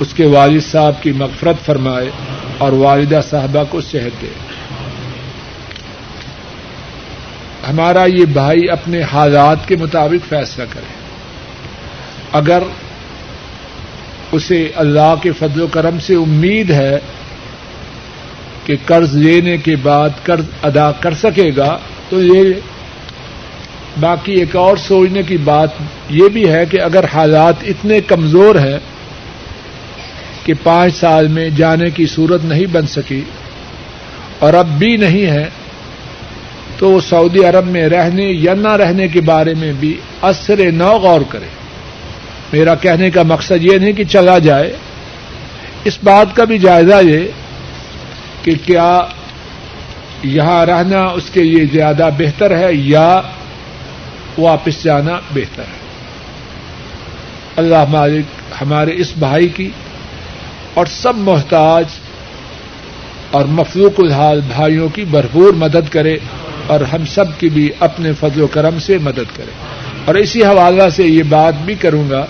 اس 0.00 0.14
کے 0.14 0.26
والد 0.26 0.60
صاحب 0.60 1.02
کی 1.02 1.12
مغفرت 1.12 1.64
فرمائے 1.66 2.10
اور 2.58 2.72
والدہ 2.72 3.20
صاحبہ 3.30 3.62
کو 3.70 3.80
صحت 3.80 4.22
دے۔ 4.22 4.32
ہمارا 7.68 8.04
یہ 8.04 8.24
بھائی 8.24 8.70
اپنے 8.70 9.02
حالات 9.02 9.68
کے 9.68 9.76
مطابق 9.76 10.28
فیصلہ 10.28 10.64
کرے۔ 10.70 10.90
اگر 12.32 12.62
اسے 14.32 14.70
اللہ 14.74 15.14
کے 15.22 15.32
فضل 15.32 15.60
و 15.60 15.66
کرم 15.66 15.98
سے 15.98 16.14
امید 16.14 16.70
ہے 16.70 16.98
کہ 18.64 18.76
قرض 18.86 19.14
لینے 19.14 19.56
کے 19.56 19.76
بعد 19.76 20.10
قرض 20.22 20.44
ادا 20.62 20.92
کر 20.92 21.14
سکے 21.14 21.50
گا، 21.56 21.78
تو 22.10 22.22
یہ 22.22 22.52
باقی 24.00 24.32
ایک 24.32 24.56
اور 24.56 24.76
سوچنے 24.76 25.22
کی 25.22 25.36
بات 25.36 25.70
یہ 26.10 26.28
بھی 26.28 26.48
ہے 26.52 26.66
کہ 26.66 26.80
اگر 26.80 27.04
حالات 27.14 27.54
اتنے 27.62 28.00
کمزور 28.00 28.54
ہیں 28.54 28.78
کہ 30.44 30.54
پانچ 30.62 30.94
سال 30.94 31.28
میں 31.28 31.50
جانے 31.50 31.90
کی 31.90 32.06
صورت 32.06 32.44
نہیں 32.44 32.66
بن 32.66 32.86
سکی 32.86 33.22
اور 34.38 34.54
اب 34.54 34.78
بھی 34.78 34.96
نہیں 34.96 35.26
ہے 35.26 35.48
تو 36.82 36.90
وہ 36.90 37.00
سعودی 37.00 37.44
عرب 37.44 37.66
میں 37.66 37.88
رہنے 37.88 38.24
یا 38.24 38.54
نہ 38.54 38.68
رہنے 38.68 39.08
کے 39.08 39.20
بارے 39.20 39.54
میں 39.54 39.72
بھی 39.72 39.96
اثر 40.22 40.72
نو 40.72 40.98
غور 40.98 41.20
کرے۔ 41.28 41.46
میرا 42.52 42.74
کہنے 42.74 43.10
کا 43.10 43.22
مقصد 43.22 43.64
یہ 43.64 43.78
نہیں 43.78 43.92
کہ 43.92 44.04
چلا 44.04 44.38
جائے۔ 44.38 44.76
اس 45.84 45.98
بات 46.04 46.36
کا 46.36 46.44
بھی 46.44 46.58
جائزہ 46.58 46.94
یہ 47.02 47.18
کہ 48.42 48.52
کیا 48.64 49.00
یہاں 50.22 50.66
رہنا 50.66 51.02
اس 51.02 51.30
کے 51.32 51.42
لیے 51.42 51.64
زیادہ 51.72 52.08
بہتر 52.18 52.58
ہے 52.58 52.74
یا 52.74 53.20
واپس 54.38 54.84
جانا 54.84 55.20
بہتر 55.34 55.62
ہے۔ 55.62 55.78
اللہ 57.56 57.84
مالک 57.88 58.24
ہمارے 58.62 58.90
اس 58.94 59.12
بھائی 59.18 59.48
کی 59.48 59.70
اور 60.74 60.86
سب 60.86 61.16
محتاج 61.16 61.84
اور 63.30 63.44
مفلوق 63.44 64.00
الحال 64.00 64.40
بھائیوں 64.40 64.88
کی 64.88 65.04
بھرپور 65.04 65.52
مدد 65.52 65.88
کرے۔ 65.90 66.18
اور 66.66 66.80
ہم 66.80 67.04
سب 67.04 67.24
کی 67.38 67.48
بھی 67.48 67.70
اپنے 67.80 68.12
فضل 68.20 68.42
و 68.42 68.46
کرم 68.46 68.78
سے 68.78 68.98
مدد 68.98 69.36
کرے۔ 69.36 69.50
اور 70.04 70.14
اسی 70.14 70.44
حوالہ 70.44 70.82
سے 70.96 71.04
یہ 71.04 71.22
بات 71.22 71.54
بھی 71.64 71.74
کروں 71.74 72.10
گا، 72.10 72.26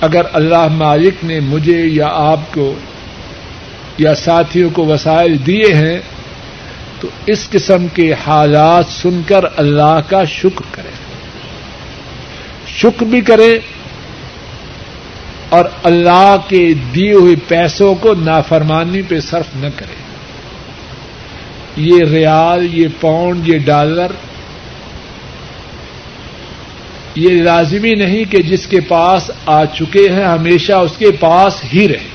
اگر 0.00 0.22
اللہ 0.32 0.68
مالک 0.68 1.14
نے 1.22 1.40
مجھے 1.40 1.84
یا 1.86 2.08
آپ 2.12 2.40
کو 2.54 2.74
یا 3.98 4.14
ساتھیوں 4.14 4.70
کو 4.70 4.86
وسائل 4.86 5.46
دیے 5.46 5.74
ہیں، 5.74 5.98
تو 7.00 7.08
اس 7.26 7.50
قسم 7.50 7.86
کے 7.88 8.14
حالات 8.26 8.86
سن 8.86 9.22
کر 9.26 9.44
اللہ 9.56 10.00
کا 10.08 10.24
شکر 10.24 10.62
کرے۔ 10.70 10.90
شکر 12.66 13.04
بھی 13.04 13.20
کرے 13.20 13.58
اور 15.48 15.64
اللہ 15.82 16.36
کے 16.48 16.74
دیے 16.94 17.12
ہوئے 17.12 17.36
پیسوں 17.48 17.94
کو 17.94 18.14
نافرمانی 18.14 19.02
پہ 19.02 19.20
صرف 19.20 19.56
نہ 19.56 19.66
کرے۔ 19.76 20.01
یہ 21.76 22.04
ریال، 22.04 22.74
یہ 22.74 22.88
پاؤنڈ، 23.00 23.48
یہ 23.48 23.58
ڈالر۔ 23.58 24.06
یہ 27.14 27.42
لازمی 27.42 27.94
نہیں 27.94 28.24
کہ 28.24 28.42
جس 28.42 28.66
کے 28.66 28.80
پاس 28.80 29.30
آ 29.46 29.64
چکے 29.64 30.08
ہیں، 30.10 30.24
ہمیشہ 30.24 30.72
اس 30.72 30.92
کے 30.98 31.10
پاس 31.20 31.54
ہی 31.74 31.88
رہے۔ 31.88 32.12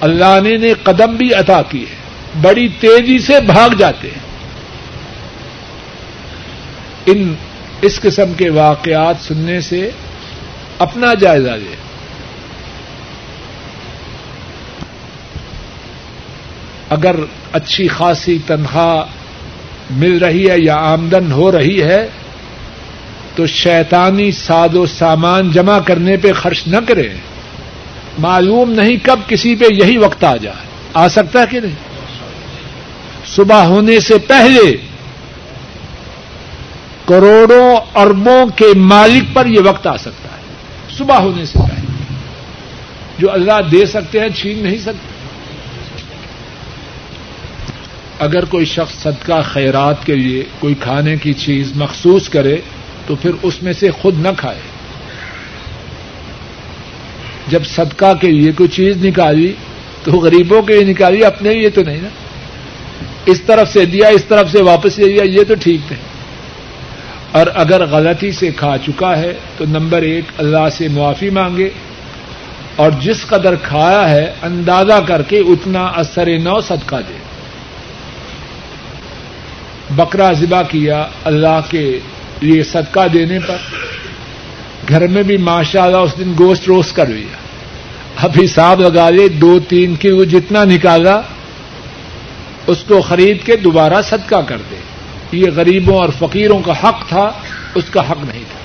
اللہ 0.00 0.40
نے 0.42 0.56
نے 0.56 0.72
قدم 0.82 1.16
بھی 1.16 1.34
عطا 1.34 1.62
کی 1.62 1.80
ہے 1.80 1.96
بڑی 2.42 2.68
تیزی 2.80 3.18
سے 3.18 3.40
بھاگ 3.46 3.74
جاتے 3.74 4.08
ہیں۔ 4.08 4.30
ان 7.06 7.34
اس 7.82 8.00
قسم 8.00 8.32
کے 8.32 8.50
واقعات 8.50 9.14
سننے 9.20 9.60
سے 9.60 9.90
اپنا 10.78 11.14
جائزہ 11.14 11.50
لے۔ 11.50 11.76
اگر 16.90 17.16
اچھی 17.52 17.88
خاصی 17.88 18.38
تنخواہ 18.46 19.04
مل 19.90 20.18
رہی 20.18 20.50
ہے 20.50 20.54
یا 20.58 20.76
آمدن 20.76 21.32
ہو 21.32 21.52
رہی 21.52 21.82
ہے، 21.82 22.08
تو 23.34 23.46
شیطانی 23.46 24.32
ساد 24.32 24.74
و 24.74 24.86
سامان 24.86 25.50
جمع 25.50 25.78
کرنے 25.78 26.16
پہ 26.16 26.32
خرچ 26.32 26.66
نہ 26.66 26.76
کرے۔ 26.88 27.08
معلوم 28.18 28.72
نہیں 28.72 28.96
کب 29.02 29.20
کسی 29.26 29.54
پہ 29.54 29.64
یہی 29.70 29.96
وقت 29.96 30.24
آ 30.24 30.36
جائے۔ 30.36 30.56
آ 30.94 31.08
سکتا 31.08 31.40
ہے 31.40 31.44
کہ 31.50 31.60
نہیں؟ 31.60 31.74
صبح 33.26 33.62
ہونے 33.62 34.00
سے 34.00 34.18
پہلے 34.18 34.76
کروڑوں 37.04 37.76
اربوں 37.94 38.46
کے 38.56 38.66
مالک 38.76 39.34
پر 39.34 39.46
یہ 39.46 39.60
وقت 39.64 39.86
آ 39.86 39.96
سکتا 39.96 40.28
ہے۔ 40.36 40.42
صبح 40.98 41.16
ہونے 41.16 41.44
سے 41.44 41.58
پہلے۔ 41.58 42.14
جو 43.18 43.32
اللہ 43.32 43.60
دے 43.72 43.86
سکتے 43.86 44.20
ہیں، 44.20 44.28
چھین 44.28 44.62
نہیں 44.62 44.78
سکتے۔ 44.78 45.19
اگر 48.20 48.44
کوئی 48.44 48.64
شخص 48.64 49.02
صدقہ 49.02 49.42
خیرات 49.44 50.06
کے 50.06 50.14
لیے 50.14 50.44
کوئی 50.58 50.74
کھانے 50.74 51.16
کی 51.16 51.32
چیز 51.32 51.72
مخصوص 51.74 52.28
کرے 52.28 52.56
تو 53.06 53.14
پھر 53.14 53.30
اس 53.42 53.62
میں 53.62 53.72
سے 53.72 53.90
خود 53.90 54.20
نہ 54.20 54.28
کھائے۔ 54.36 54.58
جب 57.48 57.64
صدقہ 57.64 58.14
کے 58.14 58.30
لیے 58.30 58.52
کوئی 58.52 58.68
چیز 58.68 59.04
نکالی 59.04 59.52
تو 60.04 60.12
غریبوں 60.12 60.62
کے 60.62 60.74
لیے 60.74 60.84
نکالی، 60.84 61.24
اپنے 61.24 61.54
لیے 61.54 61.70
تو 61.70 61.82
نہیں 61.82 62.00
نا۔ 62.02 62.08
اس 63.26 63.42
طرف 63.42 63.72
سے 63.72 63.84
دیا 63.84 64.08
اس 64.08 64.24
طرف 64.24 64.52
سے 64.52 64.62
واپس 64.62 64.98
لے 64.98 65.04
لیا، 65.04 65.24
یہ 65.24 65.44
تو 65.48 65.54
ٹھیک 65.54 65.80
نہیں 65.90 66.02
اور 67.32 67.46
اگر 67.54 67.86
غلطی 67.86 68.32
سے 68.32 68.50
کھا 68.50 68.76
چکا 68.86 69.18
ہے 69.18 69.32
تو 69.56 69.64
نمبر 69.68 70.02
ایک، 70.02 70.24
اللہ 70.38 70.68
سے 70.72 70.88
معافی 70.88 71.30
مانگے۔ 71.30 71.70
اور 72.76 72.90
جس 73.00 73.26
قدر 73.26 73.54
کھایا 73.54 74.10
ہے، 74.10 74.32
اندازہ 74.42 75.00
کر 75.06 75.22
کے 75.22 75.38
اتنا 75.38 75.86
اثر 75.86 76.38
نو 76.38 76.60
صدقہ 76.60 76.96
دے۔ 76.96 77.29
بکرا 79.96 80.32
ذبح 80.32 80.62
کیا 80.62 81.06
اللہ 81.24 81.60
کے 81.70 81.98
لیے 82.40 82.62
صدقہ 82.62 83.08
دینے 83.08 83.38
پر۔ 83.46 83.56
گھر 84.88 85.06
میں 85.06 85.22
بھی 85.22 85.36
ماشاء 85.36 85.82
اللہ 85.82 85.96
اس 85.96 86.18
دن 86.18 86.32
گوشت 86.38 86.62
روسٹ 86.66 86.96
کر 86.96 87.06
لیا۔ 87.06 87.36
اب 88.16 88.30
حساب 88.44 88.80
لگا 88.80 89.10
لے، 89.10 89.28
دو 89.28 89.60
تین 89.68 89.94
کلو 89.94 90.24
جتنا 90.24 90.64
نکالا، 90.64 91.20
اس 92.66 92.84
کو 92.88 93.00
خرید 93.00 93.46
کے 93.46 93.56
دوبارہ 93.56 94.02
صدقہ 94.02 94.40
کر 94.46 94.56
دے۔ 94.70 94.76
یہ 95.32 95.46
غریبوں 95.54 95.98
اور 95.98 96.08
فقیروں 96.18 96.60
کا 96.60 96.72
حق 96.72 97.08
تھا، 97.08 97.32
اس 97.74 97.84
کا 97.90 98.10
حق 98.10 98.16
نہیں 98.16 98.44
تھا۔ 98.48 98.60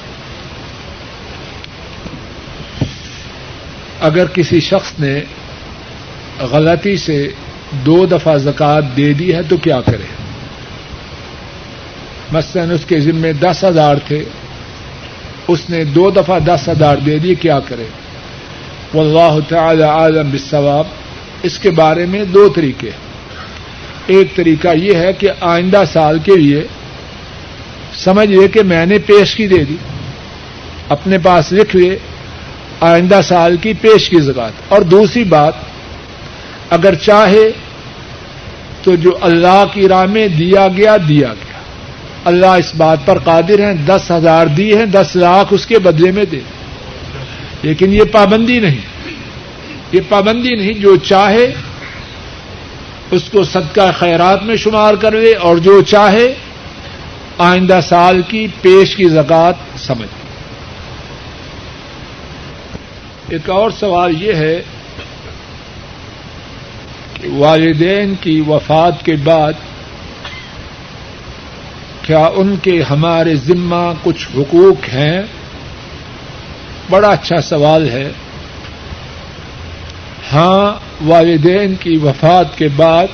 اگر 4.08 4.26
کسی 4.28 4.60
شخص 4.60 5.00
نے 5.00 5.22
غلطی 6.40 6.98
سے 6.98 7.32
دو 7.72 8.06
دفعہ 8.06 8.38
زکات 8.38 8.98
دے 8.98 9.14
دی 9.14 9.34
ہے 9.34 9.44
تو 9.44 9.58
کیا 9.58 9.82
کرے؟ 9.82 10.25
مثلاً 12.32 12.72
اس 12.72 12.86
کے 12.86 13.00
ذمے 13.00 13.34
دس 13.34 13.64
ہزار 13.64 13.96
تھے، 14.08 14.24
اس 15.48 15.70
نے 15.70 15.84
دو 15.84 16.10
دفعہ 16.10 16.40
دس 16.40 16.70
ہزار 16.70 16.98
دے 16.98 17.18
دیے، 17.18 17.36
کیا 17.36 17.60
کرے؟ 17.60 17.86
واللہ 18.94 19.38
تعالی 19.48 19.84
عالم 19.84 20.30
بالثواب 20.30 20.86
اس 21.44 21.60
کے 21.60 21.72
بارے 21.72 22.06
میں 22.06 22.24
دو 22.24 22.50
طریقے 22.50 22.90
ایک 24.08 24.36
طریقہ 24.36 24.68
یہ 24.76 24.96
ہے 24.96 25.14
کہ 25.14 25.30
آئندہ 25.42 25.84
سال 25.94 26.20
کے 26.20 26.36
لیے، 26.36 26.64
سمجھ 27.94 28.30
لے 28.30 28.48
کہ 28.48 28.64
میں 28.64 28.86
نے 28.86 28.98
پیش 28.98 29.36
کی 29.36 29.48
دے 29.48 29.64
دی، 29.64 29.76
اپنے 30.90 31.18
پاس 31.18 31.52
لکھ 31.52 31.76
لے 31.76 31.98
آئندہ 32.80 33.20
سال 33.24 33.58
کی 33.58 33.74
پیش 33.74 34.10
کی 34.10 34.20
زکات۔ 34.20 34.52
اور 34.68 34.82
دوسری 34.82 35.24
بات، 35.24 35.54
اگر 36.70 36.96
چاہے 36.96 37.52
تو 38.84 38.96
جو 38.96 39.18
اللہ 39.22 39.64
کی 39.74 39.88
راہ 39.88 40.06
میں 40.06 40.28
دیا 40.28 40.68
گیا 40.78 40.98
دیا 40.98 41.28
گیا۔ 41.28 41.45
اللہ 42.26 42.46
اس 42.46 42.76
بات 42.76 42.98
پر 43.06 43.20
قادر 43.20 43.60
ہیں، 43.60 43.74
دس 43.74 44.12
ہزار 44.12 44.48
دی 44.48 44.78
ہیں، 44.78 44.86
دس 44.86 45.16
لاکھ 45.16 45.54
اس 45.54 45.66
کے 45.66 45.80
بدلے 45.80 46.12
میں 46.12 46.26
دے۔ 46.26 46.40
لیکن 47.62 47.94
یہ 47.94 48.04
پابندی 48.12 48.60
نہیں۔ 48.60 48.82
یہ 49.92 50.02
پابندی 50.10 50.56
نہیں، 50.56 50.74
جو 50.74 50.96
چاہے 50.96 51.54
اس 53.12 53.24
کو 53.32 53.44
صدقہ 53.44 53.92
خیرات 54.00 54.44
میں 54.44 54.56
شمار 54.56 54.94
کر 54.94 55.12
لے 55.12 55.34
اور 55.34 55.58
جو 55.58 55.82
چاہے 55.82 56.34
آئندہ 57.38 57.80
سال 57.90 58.22
کی 58.28 58.48
پیش 58.62 58.96
کی 58.96 59.10
زکات 59.10 59.54
سمجھ۔ 59.78 60.26
ایک 63.30 63.50
اور 63.50 63.70
سوال 63.80 64.24
یہ 64.24 64.34
ہے 64.34 64.62
کہ 67.14 67.28
والدین 67.28 68.14
کی 68.22 68.44
وفات 68.48 69.06
کے 69.06 69.16
بعد 69.24 69.54
کیا 72.06 72.30
ان 72.36 72.56
کے 72.62 72.82
ہمارے 72.82 73.36
ذمہ 73.36 73.94
کچھ 74.04 74.28
حقوق 74.38 74.90
ہیں؟ 74.94 75.22
بڑا 76.90 77.08
اچھا 77.08 77.42
سوال 77.42 77.90
ہے۔ 77.90 78.12
ہاں 80.34 80.74
والدین 81.06 81.76
کی 81.76 81.98
وفات 81.98 82.58
کے 82.58 82.68
بعد 82.76 83.08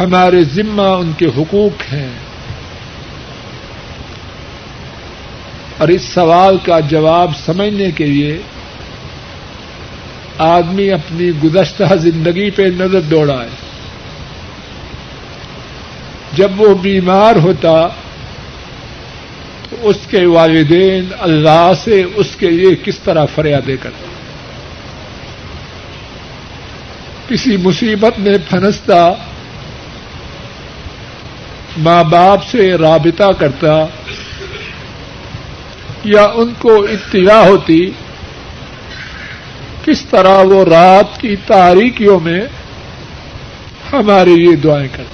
ہمارے 0.00 0.44
ذمہ 0.44 0.82
ان 0.82 1.12
کے 1.18 1.26
حقوق 1.26 1.92
ہیں۔ 1.92 2.10
اور 5.78 5.88
اس 5.88 6.02
سوال 6.02 6.56
کا 6.64 6.80
جواب 6.80 7.30
سمجھنے 7.46 7.90
کے 7.90 8.06
لیے 8.06 8.38
آدمی 10.38 10.90
اپنی 10.90 11.30
گزشتہ 11.44 11.94
زندگی 11.94 12.50
پہ 12.50 12.62
نظر 12.62 13.00
دوڑائے۔ 13.00 13.63
جب 16.36 16.60
وہ 16.60 16.74
بیمار 16.74 17.36
ہوتا 17.36 17.86
تو 19.70 19.76
اس 19.88 19.96
کے 20.10 20.26
والدین 20.26 21.08
اللہ 21.18 21.72
سے 21.84 22.02
اس 22.14 22.36
کے 22.36 22.50
لیے 22.50 22.74
کس 22.84 22.98
طرح 22.98 23.24
فریادیں 23.34 23.76
کرتے؟ 23.80 24.12
کسی 27.28 27.56
مصیبت 27.56 28.18
میں 28.18 28.36
پھنستا، 28.48 29.12
ماں 31.78 32.04
باپ 32.04 32.44
سے 32.50 32.72
رابطہ 32.72 33.30
کرتا 33.38 33.84
یا 36.04 36.24
ان 36.34 36.52
کو 36.58 36.82
اطلاع 36.84 37.42
ہوتی 37.46 37.90
کس 39.84 40.04
طرح 40.04 40.42
وہ 40.42 40.64
رات 40.64 41.20
کی 41.20 41.36
تاریکیوں 41.46 42.20
میں 42.20 42.40
ہمارے 43.92 44.36
لیے 44.36 44.56
دعائیں 44.56 44.88
کرتے 44.92 45.13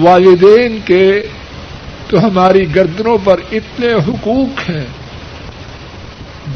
والدین 0.00 0.78
کے 0.84 1.22
تو 2.08 2.26
ہماری 2.26 2.74
گردنوں 2.74 3.18
پر 3.24 3.40
اتنے 3.52 3.92
حقوق 3.92 4.70
ہیں، 4.70 4.86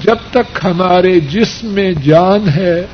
جب 0.03 0.17
تک 0.31 0.59
ہمارے 0.65 1.21
جسم 1.21 1.67
میں 1.67 1.93
جان 1.93 2.49
ہے 2.49 2.87